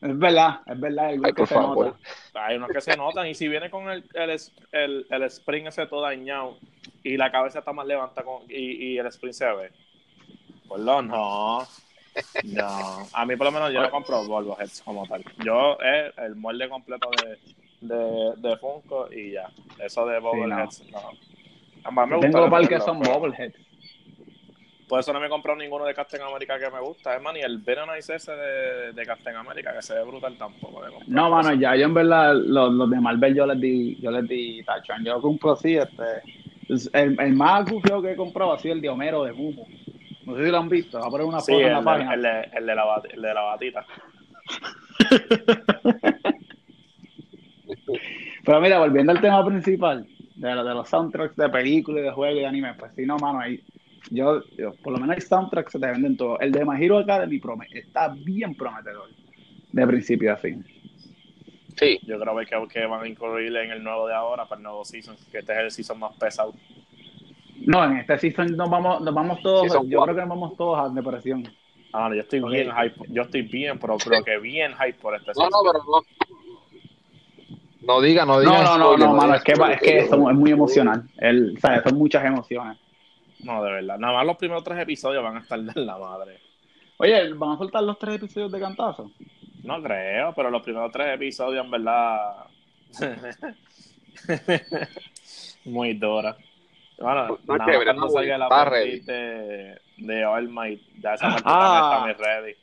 Es 0.00 0.18
verdad, 0.18 0.60
es 0.66 0.80
verdad. 0.80 1.06
Hay, 1.06 1.32
que 1.32 1.46
se 1.46 1.54
nota. 1.54 1.96
hay 2.34 2.56
unos 2.56 2.70
que 2.70 2.80
se 2.80 2.96
notan. 2.96 3.26
Y 3.28 3.34
si 3.34 3.46
viene 3.46 3.70
con 3.70 3.88
el, 3.88 4.04
el, 4.14 4.40
el, 4.72 5.06
el 5.08 5.22
spring 5.24 5.66
ese 5.68 5.86
todo 5.86 6.02
dañado 6.02 6.58
y 7.04 7.16
la 7.16 7.30
cabeza 7.30 7.60
está 7.60 7.72
más 7.72 7.86
levantada 7.86 8.24
con, 8.24 8.42
y, 8.48 8.94
y 8.94 8.98
el 8.98 9.06
spring 9.06 9.32
se 9.32 9.46
ve, 9.46 9.72
pues 10.66 10.82
no. 10.82 11.66
No. 12.44 13.06
A 13.12 13.26
mí, 13.26 13.36
por 13.36 13.46
lo 13.46 13.52
menos, 13.52 13.72
yo 13.72 13.80
no 13.80 13.90
compro 13.90 14.24
Volvo 14.24 14.56
Heads 14.58 14.82
como 14.82 15.06
tal. 15.06 15.24
Yo 15.44 15.78
es 15.80 16.12
el 16.18 16.36
molde 16.36 16.68
completo 16.68 17.10
de, 17.22 17.38
de, 17.80 18.32
de 18.36 18.56
Funko 18.58 19.12
y 19.12 19.32
ya. 19.32 19.48
Eso 19.78 20.06
de 20.06 20.18
Bobbleheads, 20.18 20.84
no. 20.90 21.00
no. 21.90 22.06
me 22.06 22.20
Tengo 22.20 22.50
par 22.50 22.68
que 22.68 22.80
son 22.80 23.00
Bobbleheads. 23.00 23.56
Por 24.88 25.00
eso 25.00 25.10
no 25.14 25.20
me 25.20 25.26
he 25.26 25.30
comprado 25.30 25.58
ninguno 25.58 25.86
de 25.86 25.94
Captain 25.94 26.22
America 26.22 26.58
que 26.58 26.70
me 26.70 26.78
gusta. 26.80 27.16
Es 27.16 27.22
más, 27.22 27.32
ni 27.32 27.40
el 27.40 27.58
Venomize 27.58 28.14
ese 28.14 28.32
de, 28.32 28.92
de 28.92 29.06
Captain 29.06 29.34
America, 29.34 29.72
que 29.72 29.80
se 29.80 29.94
ve 29.94 30.04
brutal 30.04 30.36
tampoco. 30.36 30.82
No, 31.06 31.30
mano, 31.30 31.54
ya 31.54 31.74
yo 31.76 31.86
en 31.86 31.94
verdad, 31.94 32.34
los, 32.34 32.70
los, 32.74 32.90
de 32.90 33.00
Marvel 33.00 33.34
yo 33.34 33.46
les 33.46 33.58
di, 33.58 33.96
yo 34.02 34.10
les 34.10 34.28
di 34.28 34.62
tachón. 34.62 35.02
Yo 35.02 35.18
compro 35.22 35.52
así, 35.52 35.76
este. 35.76 36.04
El, 36.92 37.18
el 37.18 37.32
más 37.32 37.64
creo 37.82 38.02
que 38.02 38.12
he 38.12 38.16
comprado 38.16 38.52
ha 38.52 38.58
sido 38.58 38.74
el 38.74 38.82
de 38.82 38.90
Homero 38.90 39.24
de 39.24 39.32
Mumu. 39.32 39.64
No 40.26 40.36
sé 40.36 40.44
si 40.44 40.50
lo 40.50 40.58
han 40.58 40.68
visto, 40.68 41.00
va 41.00 41.06
a 41.06 41.10
poner 41.10 41.26
una 41.26 41.40
foto 41.40 41.60
en 41.60 41.72
la 41.72 41.82
página. 41.82 42.14
El 42.14 42.22
de, 42.22 42.48
el, 42.54 42.66
de 42.66 42.74
la, 42.74 43.02
el 43.10 43.22
de 43.22 43.34
la 43.34 43.42
batita. 43.42 43.86
Pero 48.44 48.60
mira, 48.60 48.78
volviendo 48.78 49.12
al 49.12 49.20
tema 49.20 49.44
principal, 49.44 50.06
de, 50.34 50.48
de 50.48 50.74
los 50.74 50.88
soundtracks 50.88 51.36
de 51.36 51.48
películas, 51.48 52.02
de 52.02 52.10
juegos 52.10 52.36
y 52.36 52.40
de 52.40 52.46
anime, 52.46 52.74
pues 52.74 52.92
sí, 52.94 53.06
no, 53.06 53.16
mano, 53.18 53.40
ahí 53.40 53.62
yo, 54.10 54.42
por 54.82 54.92
lo 54.92 54.98
menos 54.98 55.16
hay 55.16 55.20
soundtracks 55.22 55.72
que 55.72 55.78
te 55.78 55.86
venden 55.86 56.16
todo. 56.16 56.38
El 56.40 56.52
de 56.52 56.64
My 56.64 56.82
Hero 56.82 56.98
Academy 56.98 57.40
está 57.72 58.08
bien 58.08 58.54
prometedor, 58.54 59.08
de 59.72 59.86
principio 59.86 60.32
a 60.32 60.36
fin. 60.36 60.64
Sí. 61.76 61.98
Yo 62.02 62.20
creo 62.20 62.36
que, 62.36 62.68
que 62.68 62.86
van 62.86 63.02
a 63.02 63.08
incluir 63.08 63.56
en 63.56 63.70
el 63.70 63.82
nuevo 63.82 64.06
de 64.06 64.14
ahora, 64.14 64.44
para 64.44 64.58
el 64.58 64.64
nuevo 64.64 64.84
season, 64.84 65.16
que 65.30 65.38
este 65.38 65.52
es 65.52 65.58
el 65.58 65.70
season 65.70 65.98
más 65.98 66.14
pesado. 66.16 66.52
No, 67.66 67.84
en 67.84 67.98
este 67.98 68.18
season 68.18 68.56
nos 68.56 68.68
vamos, 68.68 69.00
nos 69.00 69.14
vamos 69.14 69.40
todos, 69.40 69.68
yo 69.88 70.02
creo 70.02 70.14
que 70.14 70.20
nos 70.20 70.28
vamos 70.28 70.56
todos 70.56 70.78
a 70.78 70.88
depresión. 70.88 71.48
Ah, 71.92 72.08
no, 72.08 72.14
yo 72.14 72.22
estoy 72.22 72.40
bien 72.40 72.70
hype. 72.70 73.00
Yo 73.08 73.22
estoy 73.22 73.42
bien, 73.42 73.78
pero 73.78 73.96
creo 73.98 74.24
que 74.24 74.38
bien 74.38 74.72
hype 74.72 74.98
por 74.98 75.14
este 75.14 75.32
No, 75.36 75.44
no, 75.44 75.58
pero 75.64 75.84
no. 75.84 76.00
No 77.82 78.00
diga, 78.00 78.24
no 78.24 78.40
diga. 78.40 78.62
No, 78.62 78.78
no, 78.78 78.78
no, 78.78 78.96
no, 78.96 79.14
mano, 79.14 79.34
es 79.34 79.42
que, 79.42 79.52
es 79.52 79.80
que 79.80 79.98
es 79.98 80.10
muy 80.10 80.52
emocional. 80.52 81.04
El, 81.18 81.58
¿sabes? 81.60 81.82
Son 81.82 81.98
muchas 81.98 82.24
emociones. 82.24 82.78
No, 83.40 83.62
de 83.62 83.72
verdad. 83.72 83.98
Nada 83.98 84.14
más 84.14 84.26
los 84.26 84.36
primeros 84.36 84.64
tres 84.64 84.78
episodios 84.78 85.22
van 85.22 85.36
a 85.36 85.40
estar 85.40 85.60
de 85.60 85.80
la 85.80 85.98
madre. 85.98 86.38
Oye, 86.98 87.34
¿van 87.34 87.50
a 87.50 87.58
soltar 87.58 87.82
los 87.82 87.98
tres 87.98 88.16
episodios 88.16 88.52
de 88.52 88.60
cantazo? 88.60 89.10
No 89.64 89.82
creo, 89.82 90.32
pero 90.34 90.50
los 90.50 90.62
primeros 90.62 90.90
tres 90.92 91.14
episodios, 91.14 91.64
en 91.64 91.70
verdad. 91.70 92.46
muy 95.64 95.94
dura. 95.94 96.36
Bueno, 96.98 97.38
no, 97.46 97.56
nada 97.56 97.72
más 97.72 97.84
cuando 97.84 98.08
salga 98.10 98.38
la 98.38 98.48
partida 98.48 99.12
de, 99.12 99.80
de 99.96 100.24
All 100.24 100.48
Might, 100.48 100.80
ya 101.00 101.14
esa 101.14 101.30
partida 101.30 101.44
ah, 101.46 102.06
está 102.10 102.24
ready. 102.24 102.54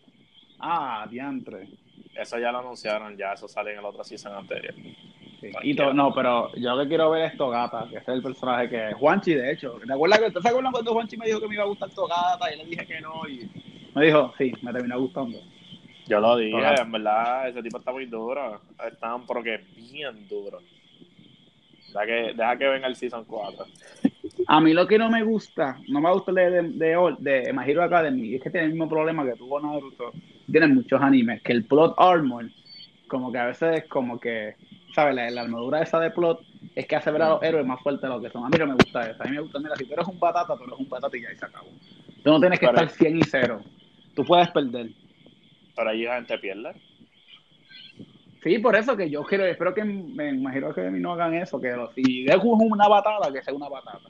Ah, 0.59 1.07
diantre. 1.09 1.67
Eso 2.15 2.37
ya 2.37 2.51
lo 2.51 2.59
anunciaron, 2.59 3.15
ya 3.17 3.33
eso 3.33 3.47
sale 3.47 3.73
en 3.73 3.79
el 3.79 3.85
otro 3.85 4.03
season 4.03 4.33
anterior. 4.33 4.73
Y 5.63 5.73
no, 5.73 6.13
pero 6.13 6.53
yo 6.55 6.75
lo 6.75 6.83
que 6.83 6.89
quiero 6.89 7.09
ver 7.11 7.31
es 7.31 7.37
Togata, 7.37 7.87
que 7.89 7.97
es 7.97 8.07
el 8.07 8.21
personaje 8.21 8.69
que 8.69 8.93
Juanchi, 8.93 9.33
de 9.33 9.53
hecho. 9.53 9.79
¿Te 9.85 9.93
acuerdas, 9.93 10.19
que, 10.19 10.31
¿te 10.31 10.47
acuerdas 10.47 10.71
cuando 10.71 10.93
Juanchi 10.93 11.17
me 11.17 11.27
dijo 11.27 11.39
que 11.39 11.47
me 11.47 11.55
iba 11.55 11.63
a 11.63 11.67
gustar 11.67 11.89
Togata 11.91 12.53
y 12.53 12.57
le 12.57 12.65
dije 12.65 12.85
que 12.85 12.99
no? 12.99 13.27
Y 13.27 13.49
me 13.95 14.05
dijo, 14.05 14.33
sí, 14.37 14.51
me 14.61 14.73
terminó 14.73 14.99
gustando. 14.99 15.39
Yo 16.07 16.19
lo 16.19 16.35
dije, 16.37 16.57
en 16.81 16.91
verdad, 16.91 17.47
ese 17.49 17.61
tipo 17.63 17.77
está 17.77 17.91
muy 17.91 18.05
duro. 18.05 18.59
Están 18.85 19.25
porque 19.25 19.63
bien 19.75 20.27
duro. 20.27 20.59
Deja 21.87 22.05
que, 22.05 22.33
deja 22.35 22.57
que 22.57 22.67
venga 22.67 22.87
el 22.87 22.95
Season 22.95 23.23
4. 23.25 23.65
A 24.47 24.61
mí 24.61 24.73
lo 24.73 24.87
que 24.87 24.97
no 24.97 25.09
me 25.09 25.23
gusta, 25.23 25.77
no 25.87 26.01
me 26.01 26.11
gusta 26.11 26.31
de, 26.31 26.49
de, 26.49 26.63
de, 26.71 27.15
de 27.19 27.53
My 27.53 27.69
Hero 27.69 27.83
Academy, 27.83 28.35
es 28.35 28.41
que 28.41 28.49
tiene 28.49 28.67
el 28.67 28.71
mismo 28.73 28.89
problema 28.89 29.25
que 29.25 29.33
tuvo 29.33 29.59
Naruto. 29.59 30.11
Tienen 30.51 30.75
muchos 30.75 31.01
animes, 31.01 31.41
que 31.41 31.51
el 31.51 31.65
plot 31.65 31.95
armor, 31.97 32.45
como 33.07 33.31
que 33.31 33.37
a 33.37 33.47
veces 33.47 33.83
es 33.83 33.89
como 33.89 34.19
que, 34.19 34.55
¿sabes? 34.95 35.15
La, 35.15 35.41
armadura 35.41 35.81
esa 35.81 35.99
de 35.99 36.11
plot 36.11 36.41
es 36.75 36.87
que 36.87 36.95
hace 36.95 37.11
ver 37.11 37.21
a 37.21 37.29
los 37.29 37.43
héroes 37.43 37.65
más 37.65 37.81
fuertes 37.81 38.01
de 38.01 38.09
lo 38.09 38.21
que 38.21 38.29
son. 38.29 38.45
A 38.45 38.49
mí 38.49 38.57
no 38.57 38.67
me 38.67 38.73
gusta 38.73 39.09
eso. 39.09 39.21
A 39.21 39.25
mí 39.25 39.31
me 39.31 39.41
gusta, 39.41 39.59
mira, 39.59 39.75
si 39.75 39.85
tú 39.85 39.93
eres 39.93 40.07
un 40.07 40.19
patata, 40.19 40.55
tú 40.55 40.63
eres 40.63 40.79
un 40.79 40.87
patata 40.87 41.17
y 41.17 41.21
ya 41.21 41.35
se 41.35 41.45
acabó. 41.45 41.69
Tú 42.23 42.31
no 42.31 42.39
tienes 42.39 42.59
que 42.59 42.65
estar 42.65 42.89
100 42.89 43.17
y 43.17 43.21
0. 43.23 43.61
Tú 44.15 44.25
puedes 44.25 44.49
perder. 44.49 44.89
Pero 45.75 45.89
ahí 45.89 46.03
la 46.03 46.15
gente 46.15 46.37
pierde. 46.39 46.73
Sí, 48.41 48.57
por 48.59 48.75
eso 48.75 48.95
que 48.95 49.09
yo 49.09 49.23
quiero, 49.23 49.45
espero 49.45 49.73
que 49.73 49.83
me 49.83 50.29
imagino 50.29 50.73
que 50.73 50.89
no 50.91 51.13
hagan 51.13 51.33
eso, 51.33 51.59
que 51.59 51.75
si 51.93 52.23
Deku 52.23 52.55
es 52.55 52.71
una 52.71 52.87
batata, 52.87 53.31
que 53.33 53.43
sea 53.43 53.53
una 53.53 53.67
batata. 53.67 54.09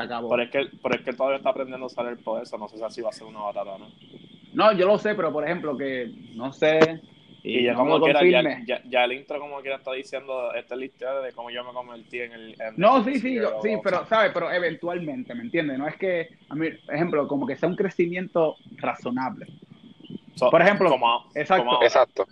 Se 0.00 0.06
acabó. 0.06 0.30
Pero 0.30 0.42
es 0.42 0.50
que, 0.50 0.66
pero 0.82 0.94
es 0.94 1.00
que 1.02 1.12
todavía 1.12 1.38
está 1.38 1.50
aprendiendo 1.50 1.84
a 1.84 1.86
usar 1.88 2.06
el 2.06 2.18
poder, 2.18 2.44
eso 2.44 2.56
no 2.56 2.68
sé 2.68 2.78
si 2.78 2.82
así 2.82 3.00
va 3.02 3.10
a 3.10 3.12
ser 3.12 3.26
una 3.26 3.40
batata, 3.40 3.78
¿no? 3.78 3.88
No, 4.52 4.72
yo 4.72 4.86
lo 4.86 4.98
sé, 4.98 5.14
pero 5.14 5.32
por 5.32 5.44
ejemplo, 5.44 5.76
que 5.76 6.10
no 6.34 6.52
sé. 6.52 7.00
Y, 7.42 7.64
ya 7.64 7.74
como 7.74 7.98
quiera, 8.00 8.20
ya, 8.66 8.82
ya, 8.84 9.04
el 9.04 9.12
intro 9.12 9.40
como 9.40 9.60
quiera 9.60 9.76
está 9.76 9.92
diciendo 9.92 10.52
esta 10.54 10.76
lista 10.76 11.22
de 11.22 11.32
cómo 11.32 11.50
yo 11.50 11.64
me 11.64 11.72
convertí 11.72 12.20
en 12.20 12.32
el... 12.32 12.56
no, 12.76 13.02
sí, 13.02 13.14
sí, 13.14 13.38
sí, 13.62 13.70
pero, 13.82 14.04
¿sabes? 14.06 14.30
Pero 14.34 14.52
eventualmente, 14.52 15.34
¿me 15.34 15.44
entiendes? 15.44 15.78
No 15.78 15.88
es 15.88 15.96
que, 15.96 16.28
a 16.50 16.54
mí, 16.54 16.68
ejemplo, 16.92 17.26
como 17.26 17.46
que 17.46 17.56
sea 17.56 17.70
un 17.70 17.76
crecimiento 17.76 18.56
razonable. 18.76 19.46
por 20.38 20.60
ejemplo, 20.60 20.94
exacto. 21.34 21.82
exacto. 21.82 22.26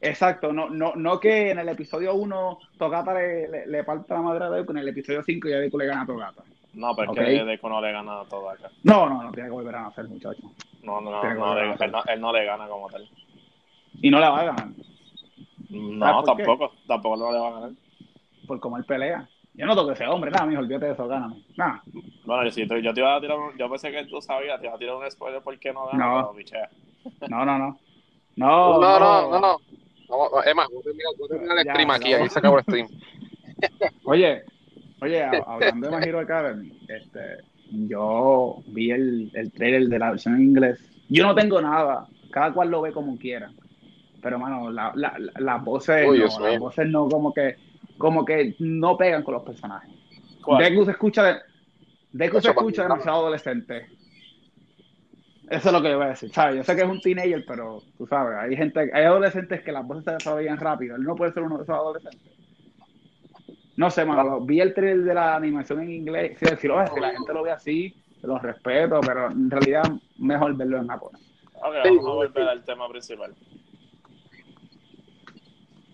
Exacto, 0.00 0.52
no, 0.52 0.68
no, 0.68 0.94
no 0.94 1.18
que 1.18 1.50
en 1.50 1.58
el 1.58 1.68
episodio 1.70 2.14
1 2.14 2.58
Togata 2.76 3.14
le, 3.14 3.48
le, 3.48 3.66
le 3.66 3.84
parta 3.84 4.14
la 4.14 4.20
madre 4.20 4.50
de 4.50 4.56
Deku, 4.58 4.72
en 4.72 4.78
el 4.78 4.88
episodio 4.88 5.22
5 5.24 5.48
ya 5.48 5.56
Deku 5.56 5.78
le 5.78 5.86
gana 5.86 6.02
a 6.02 6.06
Togata. 6.06 6.44
No, 6.74 6.94
pero 6.94 7.12
es 7.12 7.18
que 7.18 7.44
Deku 7.44 7.68
no 7.68 7.80
le 7.80 7.92
gana 7.92 8.20
a 8.20 8.24
Togata. 8.24 8.70
No, 8.82 9.08
no, 9.08 9.22
no 9.22 9.32
tiene 9.32 9.48
que 9.48 9.54
volver 9.54 9.74
a 9.76 9.82
nacer, 9.82 10.08
muchacho. 10.08 10.42
No, 10.82 11.00
no, 11.00 11.10
no, 11.10 11.22
no, 11.22 11.60
él, 11.60 11.92
no, 11.92 12.04
él 12.04 12.20
no 12.20 12.32
le 12.32 12.44
gana 12.44 12.68
como 12.68 12.88
tal. 12.90 13.08
¿Y 14.00 14.10
no 14.10 14.18
le 14.18 14.28
va 14.28 14.40
a 14.40 14.44
ganar? 14.44 14.68
No, 15.70 16.22
tampoco, 16.24 16.72
tampoco 16.86 17.16
no 17.16 17.32
le 17.32 17.38
va 17.38 17.48
a 17.48 17.52
ganar. 17.52 17.70
Por 18.46 18.60
cómo 18.60 18.76
él 18.76 18.84
pelea. 18.84 19.28
Yo 19.54 19.66
no 19.66 19.76
toco 19.76 19.92
ese 19.92 20.06
hombre, 20.06 20.32
nada, 20.32 20.46
mijo, 20.46 20.60
olvídate 20.60 20.86
de 20.86 20.92
eso, 20.92 21.06
gana. 21.06 21.32
Nada. 21.56 21.82
Bueno, 22.24 22.44
yo, 22.44 22.50
sí, 22.50 22.66
yo 22.66 22.92
te 22.92 23.00
iba 23.00 23.14
a 23.14 23.20
tirar, 23.20 23.38
yo 23.56 23.70
pensé 23.70 23.92
que 23.92 24.04
tú 24.06 24.20
sabías, 24.20 24.60
te 24.60 24.66
iba 24.66 24.74
a 24.74 24.78
tirar 24.78 24.96
un 24.96 25.08
spoiler 25.08 25.42
por 25.42 25.56
qué 25.60 25.72
no 25.72 25.86
gana, 25.86 26.06
no. 26.06 26.34
pero 26.34 26.68
No, 27.28 27.44
no, 27.44 27.58
no. 27.58 27.78
No, 28.36 28.80
no, 28.80 28.98
no, 28.98 29.30
no. 29.30 29.40
no. 29.40 29.56
No, 30.08 30.42
es 30.42 30.54
más, 30.54 30.68
voy 30.68 30.80
a 30.80 31.28
terminar 31.28 31.58
el 31.58 31.64
stream 31.70 31.90
aquí, 31.90 32.12
aquí 32.12 32.28
se 32.28 32.38
acabó 32.38 32.58
el 32.58 32.64
stream. 32.64 32.88
Oye, 34.04 34.44
oye, 35.00 35.22
hablando 35.46 35.90
de 35.90 35.96
My 35.96 36.02
Hero 36.02 36.20
Academy, 36.20 36.78
este, 36.88 37.38
yo 37.70 38.62
vi 38.66 38.90
el, 38.90 39.30
el 39.34 39.52
trailer 39.52 39.88
de 39.88 39.98
la 39.98 40.10
versión 40.10 40.36
en 40.36 40.42
inglés. 40.42 40.80
Yo 41.08 41.26
no 41.26 41.34
tengo 41.34 41.60
nada, 41.60 42.06
cada 42.30 42.52
cual 42.52 42.70
lo 42.70 42.82
ve 42.82 42.92
como 42.92 43.18
quiera. 43.18 43.50
Pero, 44.22 44.38
mano, 44.38 44.70
la, 44.70 44.92
la, 44.94 45.18
las 45.38 45.64
voces, 45.64 46.06
no, 46.06 46.14
las 46.14 46.58
voces 46.58 46.88
no, 46.88 47.08
como 47.08 47.32
que, 47.34 47.56
como 47.98 48.24
que 48.24 48.56
no 48.58 48.96
pegan 48.96 49.22
con 49.22 49.34
los 49.34 49.42
personajes. 49.42 49.90
Deku 50.58 50.84
se 50.84 50.92
escucha, 50.92 51.42
Deku 52.12 52.40
se 52.40 52.48
escucha 52.48 52.84
demasiado 52.84 53.18
adolescente. 53.18 53.86
Eso 55.50 55.68
es 55.68 55.72
lo 55.74 55.82
que 55.82 55.90
yo 55.90 55.98
voy 55.98 56.06
a 56.06 56.10
decir, 56.10 56.32
¿sabes? 56.32 56.56
Yo 56.56 56.64
sé 56.64 56.74
que 56.74 56.82
es 56.82 56.88
un 56.88 57.00
teenager, 57.00 57.44
pero 57.46 57.82
tú 57.98 58.06
sabes, 58.06 58.38
hay 58.38 58.56
gente, 58.56 58.90
hay 58.92 59.04
adolescentes 59.04 59.60
que 59.62 59.72
las 59.72 59.86
voces 59.86 60.04
se 60.04 60.12
desarrollan 60.12 60.56
rápido. 60.56 60.96
Él 60.96 61.02
no 61.02 61.14
puede 61.14 61.32
ser 61.32 61.42
uno 61.42 61.58
de 61.58 61.64
esos 61.64 61.74
adolescentes. 61.74 62.32
No 63.76 63.90
sé, 63.90 64.04
mano, 64.04 64.40
vi 64.40 64.60
el 64.60 64.72
trailer 64.72 65.04
de 65.04 65.14
la 65.14 65.36
animación 65.36 65.80
en 65.82 65.92
inglés. 65.92 66.38
Si, 66.38 66.46
si, 66.56 66.68
lo, 66.68 66.86
si 66.86 67.00
la 67.00 67.10
gente 67.10 67.32
lo 67.32 67.42
ve 67.42 67.50
así, 67.50 67.94
lo 68.22 68.38
respeto, 68.38 69.00
pero 69.00 69.30
en 69.30 69.50
realidad 69.50 69.82
mejor 70.18 70.56
verlo 70.56 70.78
en 70.78 70.88
japonés. 70.88 71.22
Ok, 71.54 71.74
vamos 71.84 72.06
a 72.06 72.14
volver 72.14 72.48
al 72.48 72.64
tema 72.64 72.88
principal. 72.88 73.34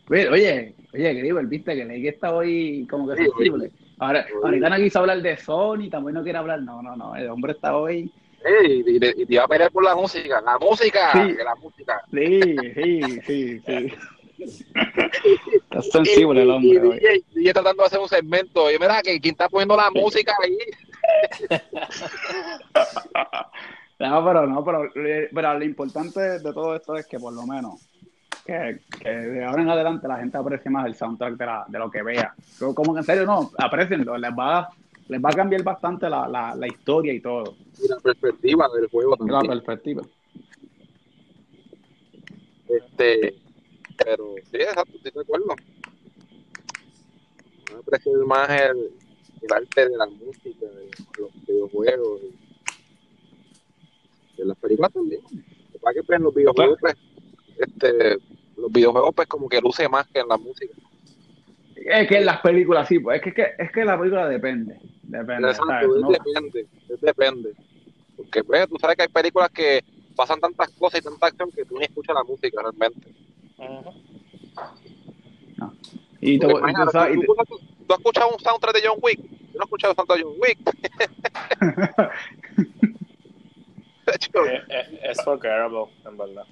Oye, 0.09 0.29
oye, 0.29 0.75
oye, 0.93 1.33
viste 1.45 1.75
que 1.75 1.85
leí 1.85 2.03
que 2.03 2.09
está 2.09 2.35
hoy 2.35 2.87
como 2.91 3.09
que 3.09 3.17
sensible. 3.17 3.71
Ahora, 3.99 4.27
ahorita 4.43 4.71
no 4.71 4.77
quiso 4.77 4.99
hablar 4.99 5.23
de 5.23 5.37
Sony, 5.37 5.89
también 5.91 6.15
no 6.15 6.23
quiere 6.23 6.39
hablar. 6.39 6.63
No, 6.63 6.83
no, 6.83 6.97
no, 6.97 7.15
el 7.15 7.29
hombre 7.29 7.53
está 7.53 7.77
hoy 7.77 8.11
y, 8.45 8.99
te 8.99 9.15
iba 9.29 9.45
a 9.45 9.49
pelear 9.49 9.71
por 9.71 9.85
la 9.85 9.95
música, 9.95 10.41
la 10.41 10.59
música, 10.59 11.13
sí. 11.13 11.37
la 11.45 11.55
música. 11.57 12.03
Sí, 12.11 12.41
sí, 12.75 13.21
sí, 13.27 13.61
sí. 13.61 13.93
Está 14.41 15.83
sensible 15.83 16.43
el 16.43 16.51
hombre. 16.51 17.25
Y, 17.35 17.49
y, 17.49 17.53
tratando 17.53 17.83
de 17.83 17.87
hacer 17.87 17.99
un 18.01 18.09
segmento. 18.09 18.71
Y 18.71 18.79
mira 18.79 19.03
que 19.03 19.21
quien 19.21 19.33
está 19.33 19.49
poniendo 19.49 19.77
la 19.77 19.91
música 19.91 20.35
ahí. 20.43 20.59
no, 23.99 24.25
pero 24.25 24.47
no, 24.47 24.65
pero, 24.65 24.91
pero 25.35 25.59
lo 25.59 25.65
importante 25.65 26.21
de 26.21 26.53
todo 26.53 26.77
esto 26.77 26.97
es 26.97 27.07
que 27.07 27.19
por 27.19 27.33
lo 27.33 27.47
menos 27.47 27.81
que, 28.45 28.81
que, 29.03 29.09
de 29.11 29.45
ahora 29.45 29.63
en 29.63 29.71
adelante 29.71 30.09
la 30.09 30.19
gente 30.19 30.37
aprecie 30.37 30.71
más 30.71 30.87
el 30.87 30.95
soundtrack 30.95 31.37
de, 31.37 31.47
la, 31.47 31.65
de 31.69 31.79
lo 31.79 31.91
que 31.91 32.03
vea. 32.03 32.35
Como 32.59 32.95
que 32.95 33.01
en 33.01 33.05
serio, 33.05 33.27
no, 33.27 33.51
aprecienlo, 33.59 34.17
les 34.17 34.33
va, 34.33 34.69
les 35.09 35.23
va 35.23 35.31
a 35.31 35.35
cambiar 35.35 35.63
bastante 35.63 36.09
la, 36.09 36.29
la, 36.29 36.55
la 36.55 36.67
historia 36.67 37.13
y 37.13 37.21
todo 37.21 37.55
y 37.83 37.89
la 37.89 37.97
perspectiva 37.99 38.69
del 38.75 38.89
juego 38.89 39.17
también. 39.17 39.43
La 39.43 39.49
perspectiva. 39.49 40.03
Este, 42.69 43.35
pero 44.05 44.35
sí, 44.51 44.57
exacto, 44.57 44.97
estoy 44.97 45.13
de 45.13 45.21
acuerdo. 45.21 45.55
Me 47.73 47.79
aprecio 47.79 48.27
más 48.27 48.51
el, 48.51 48.91
el, 49.43 49.53
arte 49.53 49.89
de 49.89 49.97
la 49.97 50.07
música, 50.07 50.67
de 50.67 50.91
los 51.19 51.47
videojuegos, 51.47 52.21
de 54.37 54.45
las 54.45 54.57
películas 54.59 54.93
también. 54.93 55.21
Para 55.81 55.95
que 55.95 56.03
pues, 56.03 56.21
los 56.21 56.35
videojuegos, 56.35 56.79
pues, 56.81 56.95
este, 57.59 58.17
los 58.57 58.73
videojuegos, 58.73 59.15
pues, 59.15 59.29
como 59.29 59.49
que 59.49 59.61
luce 59.61 59.89
más 59.89 60.07
que 60.09 60.21
en 60.21 60.29
la 60.29 60.37
música. 60.37 60.75
Es 61.77 62.09
que 62.09 62.19
en 62.19 62.27
las 62.27 62.41
películas 62.41 62.89
sí, 62.89 62.99
pues, 62.99 63.23
es 63.25 63.35
que, 63.35 63.47
es 63.59 63.73
que 63.73 63.85
la 63.85 63.99
película 63.99 64.29
depende. 64.29 64.79
Depende. 65.03 65.49
Exacto, 65.49 65.95
depende, 66.09 66.67
depende. 67.01 67.55
Porque 68.17 68.45
pues, 68.45 68.69
tú 68.69 68.77
sabes 68.79 68.97
que 68.97 69.03
hay 69.03 69.09
películas 69.09 69.51
que 69.51 69.83
pasan 70.15 70.41
tantas 70.41 70.71
cosas 70.71 71.01
y 71.01 71.05
tanta 71.05 71.27
acción 71.27 71.51
que 71.51 71.65
tú 71.65 71.79
ni 71.79 71.85
escuchas 71.85 72.15
la 72.15 72.25
música 72.25 72.61
realmente. 72.61 73.15
No. 73.69 73.95
Y 76.21 76.39
tú, 76.39 76.49
tú, 76.49 76.91
sabes, 76.93 77.17
tú, 77.17 77.35
tú, 77.35 77.95
has 77.95 77.99
escuchado 77.99 78.31
un 78.31 78.41
soundtrack 78.41 78.75
de 78.75 78.83
John 78.87 78.99
Wick. 79.03 79.21
Yo 79.21 79.59
no 79.59 79.61
he 79.61 79.65
escuchado 79.65 79.93
un 79.93 79.97
soundtrack 79.97 80.19
de 80.19 80.25
John 80.25 80.37
Wick. 80.41 80.59
es, 84.07 84.31
es, 84.69 84.89
es 85.03 85.25
forgettable, 85.25 85.87
en 86.05 86.17
verdad. 86.17 86.47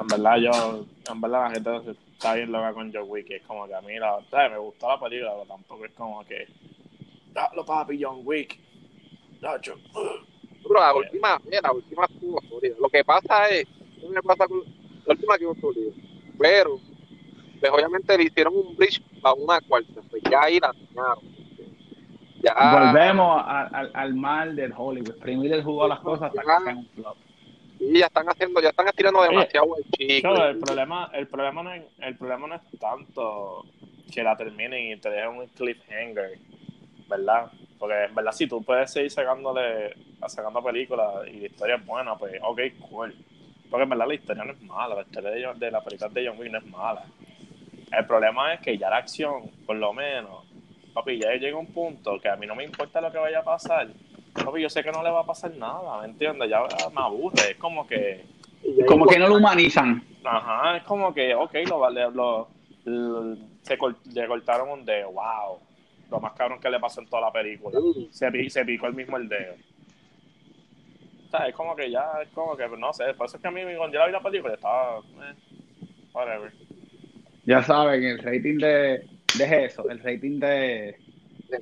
En 0.00 0.06
verdad, 0.06 0.36
yo, 0.38 0.86
en 1.12 1.20
verdad, 1.20 1.42
la 1.42 1.50
gente 1.50 1.92
está 2.12 2.34
bien 2.34 2.52
loca 2.52 2.72
con 2.72 2.92
John 2.92 3.04
Wick. 3.06 3.30
Es 3.30 3.42
como 3.42 3.66
que 3.66 3.74
a 3.74 3.80
mí, 3.82 3.98
la, 3.98 4.18
¿sabes? 4.30 4.52
me 4.52 4.58
gustó 4.58 4.88
la 4.88 5.00
película, 5.00 5.32
pero 5.32 5.46
tampoco 5.46 5.84
es 5.84 5.92
como 5.92 6.24
que 6.24 6.46
Dalo, 7.32 7.64
papi, 7.64 8.02
John 8.02 8.20
Wick. 8.24 8.58
Nacho. 9.40 9.76
Pero 10.62 10.80
la 10.80 10.94
última, 10.94 11.40
mira, 11.44 11.60
la 11.62 11.72
última 11.72 12.04
estuvo 12.04 12.40
sólida. 12.48 12.76
Lo 12.80 12.88
que 12.88 13.04
pasa 13.04 13.48
es, 13.48 13.66
¿qué 14.00 14.08
me 14.08 14.22
pasa 14.22 14.46
con 14.46 14.62
la 15.06 15.14
última 15.14 15.38
que 15.38 15.44
estuvo 15.44 15.72
sólida? 15.72 15.92
Pero, 16.38 16.78
pues 17.60 17.72
obviamente 17.72 18.16
le 18.16 18.24
hicieron 18.24 18.56
un 18.56 18.76
bridge 18.76 19.02
para 19.20 19.34
una 19.34 19.60
cuarta, 19.60 20.00
pues 20.10 20.22
ya 20.30 20.42
ahí 20.42 20.60
la 20.60 20.72
dañaron. 20.94 21.30
Volvemos 22.42 23.42
al 23.46 24.14
mal 24.14 24.56
del 24.56 24.72
Hollywood. 24.76 25.18
Primero 25.20 25.62
jugó 25.62 25.86
las 25.86 26.00
cosas 26.00 26.30
hasta 26.30 26.42
que 26.42 26.74
un 26.74 26.86
flop. 26.94 27.16
Y 27.78 27.98
ya 27.98 28.06
están 28.06 28.26
haciendo, 28.28 28.60
ya 28.60 28.68
están 28.70 28.88
estirando 28.88 29.22
demasiado 29.22 29.66
el 29.76 29.84
chico. 29.92 30.34
el 30.44 30.58
problema, 30.58 31.10
el 31.14 31.26
problema 31.26 31.62
no 31.62 31.72
es, 31.72 31.82
el 31.98 32.16
problema 32.16 32.46
no 32.46 32.54
es 32.56 32.62
tanto 32.78 33.64
que 34.12 34.22
la 34.22 34.36
terminen 34.36 34.92
y 34.92 34.96
te 35.00 35.08
dejen 35.08 35.38
un 35.38 35.46
cliffhanger, 35.48 36.38
¿verdad? 37.08 37.50
Porque 37.80 38.04
en 38.04 38.14
verdad 38.14 38.32
si 38.32 38.46
tú 38.46 38.62
puedes 38.62 38.92
seguir 38.92 39.10
sacándole, 39.10 39.94
sacando 40.26 40.62
películas 40.62 41.26
y 41.26 41.40
la 41.40 41.46
historia 41.46 41.76
es 41.76 41.86
buena, 41.86 42.14
pues 42.14 42.34
ok, 42.42 42.60
cool. 42.90 43.14
Porque 43.70 43.84
en 43.84 43.88
verdad 43.88 44.06
la 44.06 44.14
historia 44.14 44.44
no 44.44 44.52
es 44.52 44.62
mala, 44.62 44.96
la 44.96 45.00
historia 45.00 45.30
de, 45.30 45.54
de 45.58 45.70
la 45.70 45.80
película 45.80 46.10
de 46.10 46.28
John 46.28 46.38
Wick 46.38 46.52
no 46.52 46.58
es 46.58 46.66
mala. 46.66 47.06
El 47.90 48.06
problema 48.06 48.52
es 48.52 48.60
que 48.60 48.76
ya 48.76 48.90
la 48.90 48.98
acción, 48.98 49.50
por 49.64 49.76
lo 49.76 49.94
menos, 49.94 50.44
papi, 50.92 51.18
ya 51.18 51.32
llega 51.32 51.56
un 51.56 51.68
punto 51.68 52.20
que 52.20 52.28
a 52.28 52.36
mí 52.36 52.46
no 52.46 52.54
me 52.54 52.64
importa 52.64 53.00
lo 53.00 53.10
que 53.10 53.16
vaya 53.16 53.38
a 53.38 53.44
pasar. 53.44 53.88
Papi, 54.34 54.60
yo 54.60 54.68
sé 54.68 54.84
que 54.84 54.92
no 54.92 55.02
le 55.02 55.10
va 55.10 55.20
a 55.20 55.26
pasar 55.26 55.56
nada, 55.56 56.02
¿me 56.02 56.08
entiendes? 56.08 56.50
Ya 56.50 56.60
me 56.60 57.00
aburre, 57.00 57.52
es 57.52 57.56
como 57.56 57.86
que... 57.86 58.26
Como 58.86 59.06
que 59.06 59.18
no 59.18 59.26
lo 59.26 59.36
humanizan. 59.36 60.04
Ajá, 60.22 60.76
es 60.76 60.82
como 60.82 61.14
que, 61.14 61.34
ok, 61.34 61.54
lo, 61.66 61.88
lo, 62.10 62.48
se 63.62 63.78
le 64.12 64.26
cortaron 64.28 64.68
un 64.68 64.84
dedo, 64.84 65.12
wow. 65.12 65.60
Lo 66.10 66.20
más 66.20 66.32
cabrón 66.32 66.60
que 66.60 66.70
le 66.70 66.80
pasó 66.80 67.00
en 67.00 67.08
toda 67.08 67.22
la 67.22 67.32
película. 67.32 67.78
Se, 68.10 68.50
se 68.50 68.64
picó 68.64 68.86
el 68.86 68.94
mismo 68.94 69.16
el 69.16 69.28
dedo. 69.28 69.54
O 71.26 71.30
sea, 71.30 71.46
es 71.46 71.54
como 71.54 71.76
que 71.76 71.88
ya, 71.90 72.22
es 72.22 72.28
como 72.30 72.56
que, 72.56 72.66
no 72.68 72.92
sé, 72.92 73.14
por 73.14 73.26
eso 73.26 73.36
es 73.36 73.42
que 73.42 73.48
a 73.48 73.52
mí 73.52 73.62
cuando 73.76 73.94
yo 73.94 74.00
la 74.00 74.06
vi 74.06 74.12
la 74.12 74.20
película 74.20 74.54
estaba, 74.54 74.98
eh, 74.98 75.34
whatever. 76.12 76.52
Ya 77.44 77.62
saben, 77.62 78.02
el 78.02 78.18
rating 78.18 78.58
de, 78.58 79.06
de 79.34 79.64
eso, 79.64 79.88
el 79.88 80.00
rating 80.00 80.40
de, 80.40 80.96
de, 81.48 81.60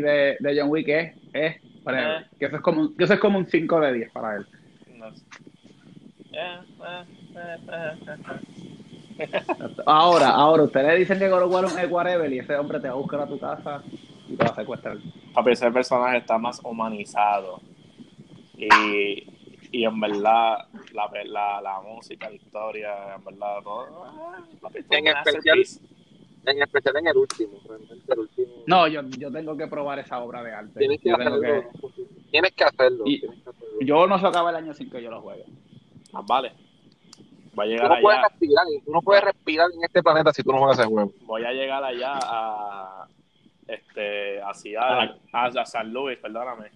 de, 0.00 0.36
de, 0.40 0.60
John 0.60 0.70
Wick 0.70 0.88
es, 0.88 1.14
es 1.34 1.56
para 1.84 2.18
él, 2.18 2.26
que 2.38 2.46
eso 2.46 2.56
es 2.56 2.62
como, 2.62 2.96
que 2.96 3.04
eso 3.04 3.14
es 3.14 3.20
como 3.20 3.38
un 3.38 3.46
5 3.46 3.80
de 3.80 3.92
10 3.92 4.12
para 4.12 4.36
él. 4.36 4.46
Ahora, 9.86 10.30
ahora, 10.30 10.62
ustedes 10.64 10.98
dicen 10.98 11.18
que 11.18 11.28
God 11.28 11.64
of 11.64 11.78
es 11.78 11.90
whatever 11.90 12.32
y 12.32 12.38
ese 12.38 12.56
hombre 12.56 12.80
te 12.80 12.88
va 12.88 12.94
a 12.94 12.96
buscar 12.96 13.20
a 13.20 13.26
tu 13.26 13.38
casa 13.38 13.82
y 14.28 14.36
te 14.36 14.44
va 14.44 14.50
a 14.50 14.54
secuestrar. 14.54 14.98
Papi, 15.34 15.50
ese 15.50 15.70
personaje 15.70 16.18
está 16.18 16.38
más 16.38 16.60
humanizado. 16.64 17.60
Y, 18.56 19.26
y 19.72 19.84
en 19.84 20.00
verdad, 20.00 20.66
la, 20.92 21.10
la, 21.24 21.60
la 21.60 21.80
música, 21.80 22.28
la 22.28 22.36
historia, 22.36 23.14
en 23.16 23.24
verdad, 23.24 23.62
todo. 23.62 23.86
Papi, 24.60 24.78
en, 24.90 25.06
especial, 25.06 25.58
en 26.46 26.62
especial 26.62 26.96
en 26.96 27.06
el 27.06 27.16
último, 27.16 27.60
el 28.08 28.18
último. 28.18 28.48
No, 28.66 28.86
yo, 28.88 29.02
yo 29.18 29.30
tengo 29.30 29.56
que 29.56 29.66
probar 29.66 29.98
esa 29.98 30.18
obra 30.20 30.42
de 30.42 30.52
arte. 30.52 30.78
Tienes 30.78 31.00
que, 31.00 31.12
hacerlo, 31.12 31.40
tienes 32.30 32.52
que 32.52 32.64
hacerlo. 32.64 33.04
Yo 33.80 34.06
no 34.06 34.18
se 34.18 34.26
acaba 34.26 34.50
el 34.50 34.56
año 34.56 34.74
sin 34.74 34.90
que 34.90 35.02
yo 35.02 35.10
lo 35.10 35.22
juegue. 35.22 35.44
Ah, 36.12 36.22
vale. 36.26 36.52
Va 37.58 37.64
a 37.64 37.66
llegar 37.66 37.88
tú 37.88 37.94
no 37.94 38.00
Puedes 38.00 38.22
respirar, 38.22 38.64
tú 38.84 38.92
no 38.92 39.02
puedes 39.02 39.24
respirar 39.24 39.68
en 39.74 39.84
este 39.84 40.02
planeta 40.02 40.32
si 40.32 40.42
tú 40.42 40.52
no 40.52 40.58
juegas 40.58 40.78
ese 40.78 40.88
juego. 40.88 41.12
Voy 41.22 41.44
a 41.44 41.52
llegar 41.52 41.82
allá 41.82 42.18
a 42.22 43.06
este 43.66 44.40
hacia 44.42 45.16
a, 45.32 45.66
San 45.66 45.92
Luis, 45.92 46.18
perdóname, 46.18 46.70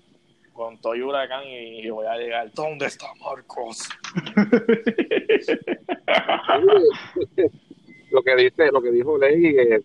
con 0.53 0.79
Toy 0.79 1.03
Huracán 1.03 1.45
y, 1.45 1.89
voy 1.91 2.07
a 2.07 2.17
llegar. 2.17 2.51
¿Dónde 2.53 2.87
está 2.87 3.07
Marcos? 3.21 3.89
lo 8.11 8.23
que 8.23 8.37
dice, 8.37 8.71
lo 8.71 8.81
que 8.81 8.91
dijo 8.91 9.19
Ley, 9.19 9.55
que 9.55 9.81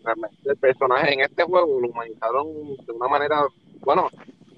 el 0.46 0.58
personaje 0.58 1.14
en 1.14 1.22
este 1.22 1.44
juego 1.44 1.80
lo 1.80 1.90
humanizaron 1.90 2.48
de 2.86 2.92
una 2.92 3.08
manera, 3.08 3.48
bueno, 3.80 4.10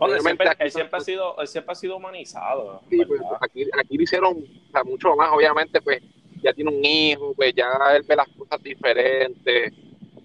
él, 0.09 0.21
siempre, 0.21 0.49
ha 0.49 0.99
sido, 0.99 1.39
él 1.39 1.47
siempre 1.47 1.71
ha 1.71 1.75
sido 1.75 1.97
humanizado. 1.97 2.82
Sí, 2.89 3.05
pues, 3.05 3.21
aquí, 3.39 3.65
aquí 3.79 3.97
lo 3.97 4.03
hicieron 4.03 4.43
mucho 4.86 5.15
más, 5.15 5.29
obviamente, 5.32 5.82
pues 5.82 6.01
ya 6.41 6.53
tiene 6.53 6.71
un 6.71 6.83
hijo, 6.83 7.33
pues 7.35 7.53
ya 7.53 7.67
él 7.95 8.03
ve 8.07 8.15
las 8.15 8.27
cosas 8.29 8.61
diferentes. 8.61 9.73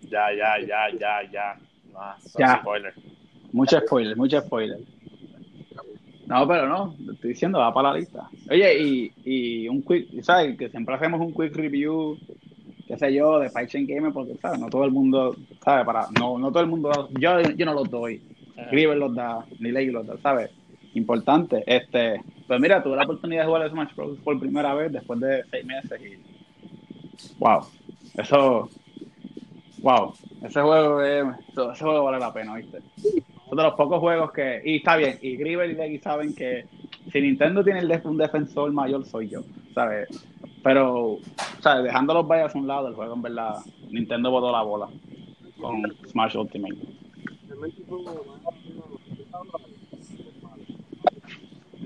Ya, 0.08 0.32
ya, 0.32 0.58
ya, 0.60 0.90
ya, 0.98 1.30
ya. 1.30 1.58
ya. 2.38 2.58
Spoiler. 2.60 2.94
Mucho 3.52 3.80
spoiler, 3.80 4.16
mucho 4.16 4.40
spoiler. 4.40 4.78
No, 6.26 6.46
pero 6.48 6.68
no, 6.68 6.94
estoy 7.12 7.30
diciendo, 7.30 7.58
va 7.58 7.72
para 7.72 7.90
la 7.92 7.98
lista. 7.98 8.28
Oye, 8.50 8.82
y, 8.82 9.12
y 9.24 9.68
un 9.68 9.82
quick, 9.82 10.22
¿sabes? 10.22 10.58
Que 10.58 10.68
siempre 10.68 10.94
hacemos 10.94 11.20
un 11.20 11.32
quick 11.32 11.54
review, 11.54 12.18
qué 12.88 12.96
sé 12.96 13.14
yo, 13.14 13.38
de 13.38 13.48
Fight 13.48 13.70
Gamer, 13.72 14.12
porque, 14.12 14.34
¿sabes? 14.42 14.58
No 14.58 14.68
todo 14.68 14.84
el 14.84 14.90
mundo, 14.90 15.36
¿sabes? 15.64 15.86
Para, 15.86 16.08
no, 16.18 16.36
no 16.38 16.50
todo 16.50 16.62
el 16.62 16.68
mundo, 16.68 17.08
yo, 17.18 17.40
yo 17.40 17.66
no 17.66 17.74
los 17.74 17.90
doy. 17.90 18.20
Griver 18.70 18.96
los 18.96 19.14
da, 19.14 19.44
ni 19.60 19.70
Ley 19.70 19.90
los 19.90 20.06
da, 20.06 20.16
¿sabes? 20.18 20.50
Importante. 20.94 21.62
Este, 21.66 22.20
pues 22.46 22.60
mira, 22.60 22.82
tuve 22.82 22.96
la 22.96 23.04
oportunidad 23.04 23.42
de 23.42 23.46
jugar 23.46 23.70
Smash 23.70 23.94
Bros. 23.94 24.18
por 24.20 24.38
primera 24.38 24.74
vez 24.74 24.92
después 24.92 25.18
de 25.20 25.44
seis 25.50 25.64
meses 25.64 26.00
y. 26.00 27.36
¡Wow! 27.38 27.66
Eso. 28.16 28.68
¡Wow! 29.82 30.14
Ese 30.42 30.60
juego, 30.60 31.02
ese 31.02 31.84
juego 31.84 32.04
vale 32.04 32.18
la 32.18 32.32
pena, 32.32 32.54
¿viste? 32.54 32.78
Es 32.96 33.56
de 33.56 33.62
los 33.62 33.74
pocos 33.74 34.00
juegos 34.00 34.32
que. 34.32 34.62
Y 34.64 34.76
está 34.76 34.96
bien, 34.96 35.18
y 35.22 35.36
Griver 35.36 35.70
y 35.70 35.74
Leggy 35.74 35.98
saben 35.98 36.34
que 36.34 36.66
si 37.12 37.20
Nintendo 37.20 37.64
tiene 37.64 37.82
un 38.04 38.16
defensor 38.16 38.72
mayor, 38.72 39.04
soy 39.04 39.28
yo, 39.28 39.40
¿sabes? 39.74 40.08
Pero, 40.62 41.18
¿sabes? 41.60 41.84
Dejando 41.84 42.14
los 42.14 42.26
vallas 42.26 42.54
a 42.54 42.58
un 42.58 42.66
lado, 42.66 42.88
el 42.88 42.94
juego 42.94 43.14
en 43.14 43.22
verdad, 43.22 43.56
Nintendo 43.90 44.30
botó 44.30 44.52
la 44.52 44.62
bola 44.62 44.88
con 45.60 45.82
Smash 46.08 46.36
Ultimate. 46.36 46.76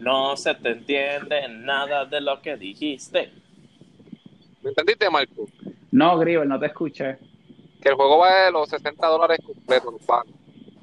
No 0.01 0.37
se 0.37 0.55
te 0.55 0.71
entiende 0.71 1.49
nada 1.49 2.05
de 2.05 2.21
lo 2.21 2.41
que 2.41 2.57
dijiste. 2.57 3.31
¿Me 4.63 4.71
entendiste, 4.71 5.09
Marco? 5.11 5.47
No, 5.91 6.19
Grivel, 6.19 6.49
no 6.49 6.59
te 6.59 6.67
escuché. 6.67 7.19
Que 7.81 7.91
el 7.91 7.95
juego 7.95 8.19
vale 8.19 8.51
los 8.51 8.69
60 8.69 9.07
dólares 9.07 9.39
completos, 9.45 9.95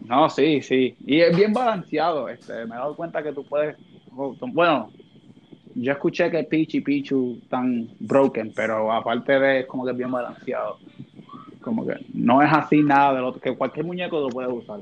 no 0.08 0.30
sí, 0.30 0.62
sí. 0.62 0.96
Y 1.06 1.20
es 1.20 1.36
bien 1.36 1.52
balanceado. 1.52 2.30
Este, 2.30 2.66
me 2.66 2.76
he 2.76 2.78
dado 2.78 2.96
cuenta 2.96 3.22
que 3.22 3.34
tú 3.34 3.44
puedes. 3.44 3.76
Bueno, 4.10 4.90
yo 5.76 5.92
escuché 5.92 6.32
que 6.32 6.44
Peach 6.44 6.76
y 6.76 6.82
Pichu 6.82 7.40
están 7.44 7.90
broken, 8.00 8.54
pero 8.56 8.92
aparte 8.92 9.38
de 9.38 9.68
como 9.68 9.84
que 9.84 9.92
es 9.92 9.98
bien 9.98 10.12
balanceado. 10.12 10.80
Como 11.62 11.86
que 11.86 11.98
no 12.14 12.42
es 12.42 12.50
así 12.52 12.82
nada 12.82 13.16
de 13.16 13.22
lo 13.22 13.34
que 13.38 13.56
cualquier 13.56 13.86
muñeco 13.86 14.22
lo 14.22 14.30
puede 14.30 14.48
usar. 14.48 14.80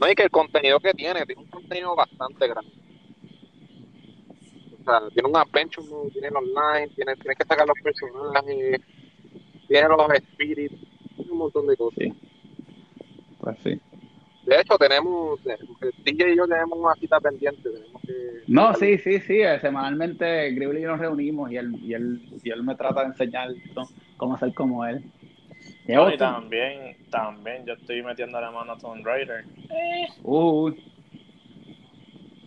No, 0.00 0.10
y 0.10 0.14
que 0.14 0.22
el 0.22 0.30
contenido 0.30 0.78
que 0.78 0.92
tiene, 0.92 1.26
tiene 1.26 1.42
un 1.42 1.48
contenido 1.48 1.96
bastante 1.96 2.46
grande. 2.46 2.70
O 4.86 5.00
sea, 5.00 5.08
tiene 5.10 5.28
un 5.28 5.36
adventure 5.36 5.86
tiene 6.12 6.28
el 6.28 6.36
online, 6.36 6.88
tiene, 6.94 7.16
tiene 7.16 7.34
que 7.36 7.44
sacar 7.44 7.66
los 7.66 7.78
personajes, 7.82 8.80
tiene 9.66 9.88
los 9.88 10.06
spirits, 10.32 10.74
tiene 11.16 11.32
un 11.32 11.38
montón 11.38 11.66
de 11.66 11.76
cosas. 11.76 11.98
Sí. 11.98 12.12
Pues 13.40 13.58
sí. 13.62 13.80
De 14.44 14.60
hecho, 14.60 14.76
tenemos, 14.76 15.40
DJ 16.04 16.32
y 16.32 16.36
yo 16.36 16.46
tenemos 16.46 16.78
una 16.78 16.94
cita 16.96 17.18
pendiente. 17.18 17.62
Tenemos 17.62 18.02
que... 18.02 18.42
No, 18.46 18.74
sí, 18.74 18.98
sí, 18.98 19.18
sí. 19.20 19.40
Semanalmente 19.62 20.50
Gribble 20.50 20.80
y 20.80 20.82
yo 20.82 20.90
nos 20.90 21.00
reunimos 21.00 21.50
y 21.50 21.56
él, 21.56 21.74
y 21.82 21.94
él, 21.94 22.20
y 22.42 22.50
él 22.50 22.62
me 22.62 22.74
trata 22.74 23.00
de 23.00 23.06
enseñar 23.06 23.48
cómo 24.18 24.36
ser 24.36 24.52
como 24.52 24.84
él 24.84 25.02
y 25.86 26.16
también, 26.16 26.96
también 27.10 27.64
yo 27.66 27.74
estoy 27.74 28.02
metiendo 28.02 28.40
la 28.40 28.50
mano 28.50 28.72
a 28.72 28.78
Tomb 28.78 29.04
Raider. 29.04 29.44
Uy. 30.22 30.82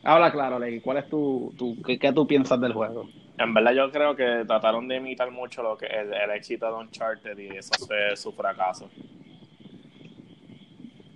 Habla 0.08 0.32
claro, 0.32 0.58
Ley. 0.58 0.80
¿Cuál 0.80 0.99
es 0.99 1.10
tu, 1.10 1.53
tu 1.58 1.82
qué, 1.82 2.14
tú 2.14 2.26
piensas 2.26 2.62
del 2.62 2.72
juego? 2.72 3.10
En 3.38 3.53
verdad 3.53 3.74
yo 3.74 3.91
creo 3.91 4.16
que 4.16 4.45
trataron 4.47 4.88
de 4.88 4.95
imitar 4.95 5.30
mucho 5.32 5.62
lo 5.62 5.78
que 5.78 5.86
el, 5.86 6.14
el 6.14 6.32
éxito 6.32 6.66
de 6.66 6.74
Uncharted 6.76 7.38
y 7.38 7.49
eso 7.49 7.74
fue 7.86 8.16
su 8.16 8.32
fracaso. 8.32 8.89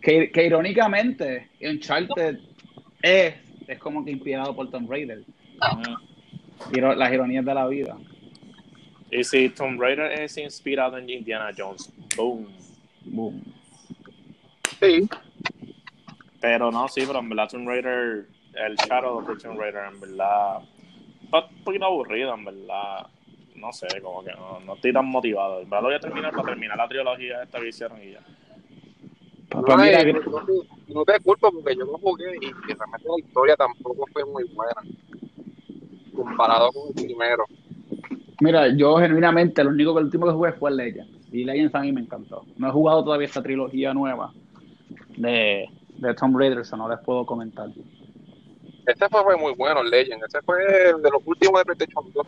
Que, 0.02 0.30
que 0.30 0.46
irónicamente 0.46 1.52
Uncharted 1.62 2.40
es, 3.02 3.36
es 3.66 3.80
como 3.80 4.04
que 4.04 4.12
inspirado 4.12 4.54
por 4.54 4.70
Tomb 4.70 4.92
Raider. 4.92 5.24
las 6.74 7.14
ironías 7.14 7.46
de 7.46 7.54
la 7.54 7.68
vida. 7.68 7.98
Y 9.10 9.24
si 9.24 9.48
Tomb 9.48 9.80
Raider 9.80 10.12
es 10.20 10.38
inspirado 10.38 10.98
en 10.98 11.10
Indiana 11.10 11.52
Jones, 11.58 11.94
boom. 12.18 12.46
Boom. 13.06 13.42
Sí. 14.82 15.08
Pero 16.42 16.72
no, 16.72 16.90
sí, 16.90 17.04
pero 17.08 17.20
en 17.20 17.30
verdad 17.30 17.48
Tomb 17.50 17.70
Raider, 17.70 18.26
el 18.54 18.76
Shadow 18.76 19.26
de 19.26 19.36
Tomb 19.38 19.60
Raider, 19.60 19.86
en 19.94 20.00
verdad, 20.00 20.62
está 21.24 21.46
un 21.46 21.64
poquito 21.64 21.86
aburrido, 21.86 22.34
en 22.34 22.46
verdad. 22.46 23.08
No 23.56 23.72
sé, 23.72 23.88
como 24.02 24.24
que 24.24 24.32
no, 24.32 24.60
no 24.62 24.76
estoy 24.76 24.94
tan 24.94 25.06
motivado. 25.06 25.62
En 25.62 25.70
verdad 25.70 25.82
lo 25.84 25.88
voy 25.90 25.96
a 25.96 26.00
terminar 26.00 26.32
para 26.32 26.50
terminar 26.50 26.78
la 26.78 26.88
trilogía 26.88 27.44
esta 27.44 27.60
que 27.60 27.68
hicieron 27.70 28.02
y 28.02 28.12
ya. 28.12 28.22
No, 29.54 29.64
pues 29.64 29.78
mira, 29.78 30.04
no, 30.04 30.46
te, 30.46 30.94
no 30.94 31.06
te 31.06 31.20
culpo 31.20 31.52
porque 31.52 31.76
yo 31.76 31.86
no 31.86 31.98
jugué 31.98 32.34
y, 32.42 32.46
y 32.46 32.74
realmente 32.74 33.08
la 33.08 33.20
historia 33.20 33.56
tampoco 33.58 34.06
fue 34.14 34.26
muy 34.26 34.46
buena 34.46 34.82
comparado 36.16 36.72
con 36.72 36.88
el 36.90 37.06
primero. 37.06 37.46
Mira, 38.40 38.76
yo 38.76 38.98
genuinamente, 38.98 39.64
lo 39.64 39.70
único 39.70 39.94
que 39.94 40.00
el 40.00 40.06
último 40.06 40.26
que 40.26 40.34
jugué 40.34 40.54
fue 40.54 40.72
Legends. 40.72 41.28
Y 41.32 41.44
Legends 41.44 41.76
a 41.76 41.82
mí 41.82 41.92
me 41.92 42.02
encantó. 42.02 42.44
No 42.58 42.70
he 42.70 42.72
jugado 42.72 43.04
todavía 43.04 43.28
esta 43.28 43.44
trilogía 43.44 43.94
nueva 43.94 44.34
de, 45.18 45.70
de 45.98 46.14
Tomb 46.16 46.38
Raider, 46.38 46.60
eso 46.60 46.76
no 46.78 46.90
les 46.90 47.00
puedo 47.00 47.26
comentar. 47.26 47.70
Este 48.86 49.10
fue 49.10 49.38
muy 49.38 49.54
bueno, 49.54 49.84
Legend. 49.84 50.24
Ese 50.28 50.42
fue 50.42 50.64
de 50.66 51.10
los 51.12 51.22
últimos 51.26 51.60
de 51.60 51.66
PlayStation 51.66 52.12
2. 52.14 52.28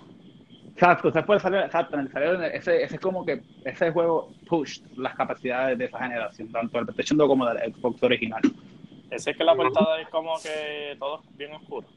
Exacto, 0.73 1.09
ese 1.09 1.23
fue 1.23 1.39
salir, 1.39 1.59
exacto, 1.59 1.99
ese, 1.99 2.83
ese 2.83 2.95
es 2.95 2.99
como 2.99 3.23
que 3.23 3.41
ese 3.63 3.91
juego 3.91 4.31
push 4.47 4.81
las 4.97 5.15
capacidades 5.15 5.77
de 5.77 5.85
esa 5.85 5.99
generación, 5.99 6.51
tanto 6.51 6.79
el 6.79 6.85
PlayStation 6.85 7.17
2 7.17 7.27
como 7.27 7.45
del 7.45 7.73
Xbox 7.73 8.01
original. 8.01 8.41
Ese 9.11 9.31
es 9.31 9.37
que 9.37 9.43
la 9.43 9.55
portada 9.55 10.01
es 10.01 10.09
como 10.09 10.33
que 10.41 10.95
todo 10.97 11.21
bien 11.37 11.53
oscuro. 11.53 11.87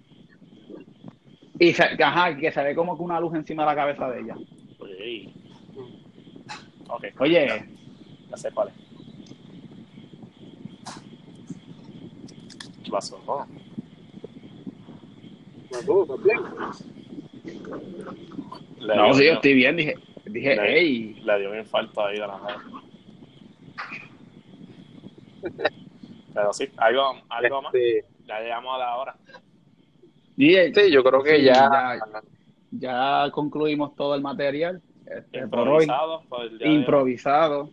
Y 1.58 1.72
se, 1.72 1.84
ajá, 1.84 2.36
que 2.36 2.52
se 2.52 2.62
ve 2.62 2.74
como 2.74 2.96
que 2.96 3.02
una 3.02 3.18
luz 3.18 3.34
encima 3.34 3.62
de 3.62 3.66
la 3.66 3.74
cabeza 3.74 4.10
de 4.10 4.20
ella. 4.20 4.36
Oye. 4.78 5.32
Okay, 6.88 7.12
Oye. 7.18 7.68
Ya, 8.30 8.36
sé 8.36 8.52
cuál 8.52 8.68
es. 8.68 8.74
¿Qué 12.84 12.90
pasó? 12.90 13.18
No, 13.26 13.46
no, 15.86 16.18
bien. 16.18 16.40
no, 18.96 19.14
sí, 19.14 19.24
yo 19.26 19.32
estoy 19.32 19.54
bien, 19.54 19.76
dije, 19.76 19.94
dije, 20.24 20.56
le, 20.56 20.78
hey. 20.78 21.22
Le 21.24 21.38
dio 21.38 21.50
un 21.50 21.58
infarto 21.58 22.04
ahí 22.04 22.14
de 22.14 22.26
la 22.26 22.36
madre. 22.36 22.56
Pero 26.34 26.52
sí, 26.52 26.68
algo, 26.76 27.14
algo 27.28 27.62
más. 27.62 27.74
Este, 27.74 28.04
ya 28.26 28.40
llegamos 28.40 28.74
a 28.74 28.78
la 28.78 28.96
hora. 28.96 29.16
Sí, 30.36 30.54
yo 30.90 31.02
creo 31.02 31.22
que 31.22 31.42
ya, 31.42 31.98
ya, 32.70 33.30
concluimos 33.32 33.94
todo 33.96 34.14
el 34.14 34.22
material. 34.22 34.82
Este, 35.06 35.38
improvisado. 35.38 36.22
Por 36.28 36.40
hoy. 36.40 36.58
improvisado. 36.62 37.70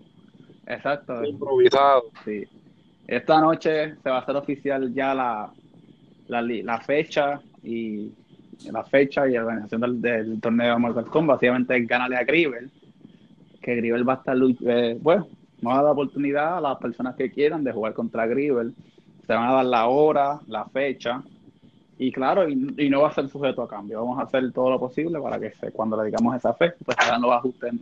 Exacto. 0.65 1.23
Improvisado. 1.25 2.03
Sí. 2.23 2.45
Esta 3.07 3.41
noche 3.41 3.95
se 4.01 4.09
va 4.09 4.17
a 4.17 4.19
hacer 4.19 4.35
oficial 4.37 4.93
ya 4.93 5.13
la, 5.13 5.51
la, 6.27 6.41
la 6.41 6.79
fecha 6.79 7.41
y 7.63 8.11
la 8.71 8.83
fecha 8.83 9.27
y 9.27 9.33
la 9.33 9.41
organización 9.41 10.01
del, 10.01 10.39
torneo 10.39 10.73
de 10.73 10.79
Mortal 10.79 11.05
Kombat. 11.05 11.35
Básicamente 11.37 11.79
ganarle 11.85 12.17
a 12.17 12.23
Gribel, 12.23 12.69
que 13.61 13.75
Gribel 13.75 14.07
va 14.07 14.13
a 14.13 14.17
estar, 14.17 14.37
eh, 14.37 14.97
bueno, 15.01 15.27
vamos 15.61 15.79
a 15.79 15.83
dar 15.83 15.91
oportunidad 15.91 16.57
a 16.57 16.61
las 16.61 16.77
personas 16.77 17.15
que 17.15 17.31
quieran 17.31 17.63
de 17.63 17.71
jugar 17.71 17.93
contra 17.93 18.27
Gribel. 18.27 18.73
Se 19.25 19.33
van 19.33 19.49
a 19.49 19.53
dar 19.53 19.65
la 19.65 19.87
hora, 19.87 20.39
la 20.47 20.65
fecha. 20.65 21.23
Y 21.97 22.11
claro, 22.11 22.49
y, 22.49 22.89
no 22.89 23.01
va 23.01 23.09
a 23.09 23.13
ser 23.13 23.29
sujeto 23.29 23.61
a 23.61 23.67
cambio. 23.67 24.01
Vamos 24.01 24.19
a 24.19 24.23
hacer 24.23 24.51
todo 24.51 24.69
lo 24.69 24.79
posible 24.79 25.19
para 25.21 25.39
que 25.39 25.53
cuando 25.71 25.95
le 25.97 26.07
digamos 26.07 26.35
esa 26.35 26.53
fecha, 26.53 26.75
pues 26.83 26.97
hagan 26.99 27.21
los 27.21 27.31
ajustes 27.31 27.73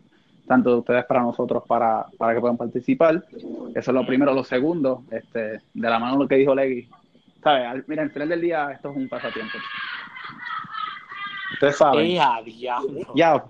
tanto 0.47 0.69
de 0.71 0.75
ustedes 0.79 1.05
para 1.05 1.21
nosotros 1.21 1.63
para, 1.65 2.05
para 2.17 2.34
que 2.34 2.41
puedan 2.41 2.57
participar. 2.57 3.23
Eso 3.34 3.71
es 3.73 3.88
lo 3.88 4.05
primero. 4.05 4.34
Lo 4.34 4.43
segundo, 4.43 5.03
este, 5.09 5.39
de 5.73 5.89
la 5.89 5.97
mano 5.97 6.17
lo 6.17 6.27
que 6.27 6.36
dijo 6.36 6.53
Legui. 6.53 6.89
¿Sabes? 7.43 7.87
Mira, 7.87 8.03
al 8.03 8.11
final 8.11 8.29
del 8.29 8.41
día 8.41 8.71
esto 8.71 8.91
es 8.91 8.97
un 8.97 9.09
pasatiempo. 9.09 9.57
Ustedes 11.53 11.75
saben. 11.75 12.11
Ya. 13.15 13.43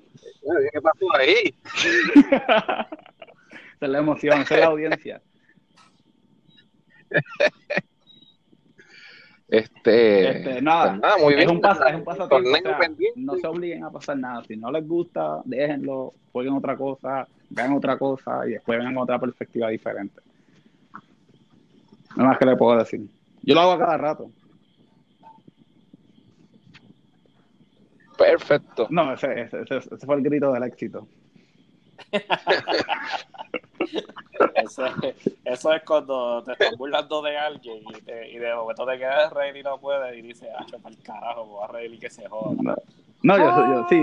¿Qué 0.74 0.82
pasó 0.82 1.16
ahí? 1.18 1.56
Esa 3.82 3.88
es 3.88 3.90
la 3.90 3.98
emoción, 3.98 4.42
esa 4.42 4.54
es 4.54 4.62
la 4.62 4.68
audiencia. 4.68 5.22
Este, 9.48 10.38
este 10.38 10.62
nada, 10.62 10.98
pues 11.02 11.24
muy 11.24 11.34
bien. 11.34 11.50
Es 11.50 11.56
un, 11.56 11.60
pasa, 11.60 11.90
es 11.90 11.96
un 11.96 12.04
pasatiempo. 12.06 12.70
no 13.16 13.36
se 13.36 13.48
obliguen 13.48 13.84
a 13.84 13.90
pasar 13.90 14.18
nada. 14.18 14.44
Si 14.44 14.56
no 14.56 14.72
les 14.72 14.88
gusta, 14.88 15.42
déjenlo, 15.44 16.14
jueguen 16.32 16.54
otra 16.54 16.78
cosa, 16.78 17.28
vean 17.50 17.74
otra 17.74 17.98
cosa 17.98 18.48
y 18.48 18.52
después 18.52 18.78
vengan 18.78 18.98
otra 18.98 19.20
perspectiva 19.20 19.70
diferente. 19.70 20.22
No 22.16 22.26
más 22.26 22.38
que 22.38 22.46
le 22.46 22.56
puedo 22.56 22.78
decir. 22.78 23.02
Yo 23.44 23.56
lo 23.56 23.62
hago 23.62 23.72
a 23.72 23.80
cada 23.80 23.98
rato. 23.98 24.30
Perfecto. 28.18 28.88
No, 28.90 29.14
ese, 29.14 29.42
ese, 29.42 29.62
ese 29.62 30.06
fue 30.06 30.16
el 30.16 30.22
grito 30.22 30.52
del 30.52 30.64
éxito. 30.64 31.08
eso, 34.56 34.86
eso, 35.46 35.74
es 35.74 35.84
cuando 35.84 36.44
te 36.44 36.52
estás 36.54 36.76
burlando 36.78 37.22
de 37.22 37.38
alguien 37.38 37.84
y, 37.90 37.94
te, 38.02 38.32
y 38.32 38.38
de 38.38 38.54
momento 38.54 38.86
te 38.86 38.98
quedas 38.98 39.32
reír 39.32 39.56
y 39.58 39.64
no 39.64 39.80
puedes 39.80 40.18
y 40.18 40.22
dices, 40.22 40.50
ah, 40.58 40.66
para 40.82 40.96
el 40.96 41.02
carajo, 41.02 41.46
voy 41.46 41.64
a 41.64 41.68
reír 41.68 41.94
y 41.94 42.00
que 42.00 42.10
se 42.10 42.28
joda. 42.28 42.56
No, 42.62 42.76
no 43.24 43.38
yo, 43.38 43.74
yo 43.74 43.88
sí. 43.90 44.02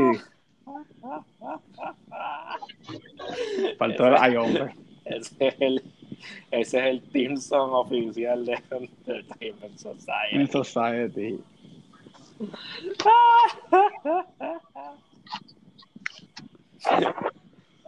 Faltó 3.79 4.07
el 4.07 4.17
ay, 4.19 4.37
hombre. 4.37 4.75
Ese 5.05 5.47
es 5.47 5.55
el, 5.61 5.83
ese 6.51 6.79
es 6.79 6.85
el 6.85 7.03
team 7.11 7.37
song 7.37 7.73
oficial 7.73 8.45
de 8.45 8.59
Entertainment 8.71 9.79
Society. 9.79 10.47
Society. 10.47 11.41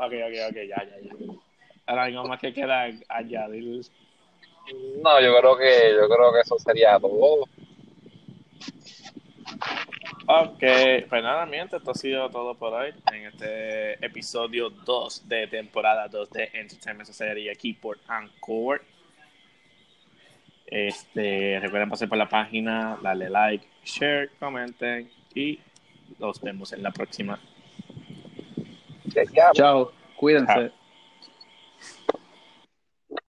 Ok, 0.02 0.14
ok, 0.14 0.32
ok, 0.48 0.56
ya, 0.56 0.82
ya, 0.82 0.98
ya. 1.02 1.12
Ahora 1.86 2.04
algo 2.04 2.24
más 2.24 2.40
que 2.40 2.54
queda 2.54 2.84
añadir. 3.10 3.84
No, 5.02 5.20
yo 5.20 5.36
creo 5.36 5.58
que 5.58 5.94
yo 5.94 6.08
creo 6.08 6.32
que 6.32 6.40
eso 6.40 6.58
sería 6.58 6.98
todo. 6.98 7.46
Ok, 10.32 10.62
pues 11.08 11.22
nada, 11.24 11.44
mientras 11.44 11.80
esto 11.80 11.90
ha 11.90 11.94
sido 11.94 12.30
todo 12.30 12.54
por 12.54 12.72
hoy 12.72 12.94
en 13.12 13.26
este 13.26 13.94
episodio 13.94 14.70
2 14.70 15.28
de 15.28 15.48
temporada 15.48 16.06
2 16.06 16.30
de 16.30 16.50
Entertainment 16.52 17.08
Society 17.08 17.48
aquí 17.48 17.72
por 17.72 17.98
Anchor. 18.06 18.80
Este, 20.66 21.58
recuerden 21.60 21.90
pasar 21.90 22.08
por 22.08 22.16
la 22.16 22.28
página, 22.28 22.96
darle 23.02 23.28
like, 23.28 23.66
share, 23.84 24.30
comenten 24.38 25.10
y 25.34 25.58
nos 26.20 26.40
vemos 26.40 26.72
en 26.74 26.84
la 26.84 26.92
próxima. 26.92 27.40
Chao, 29.52 29.90
cuídense. 30.14 30.70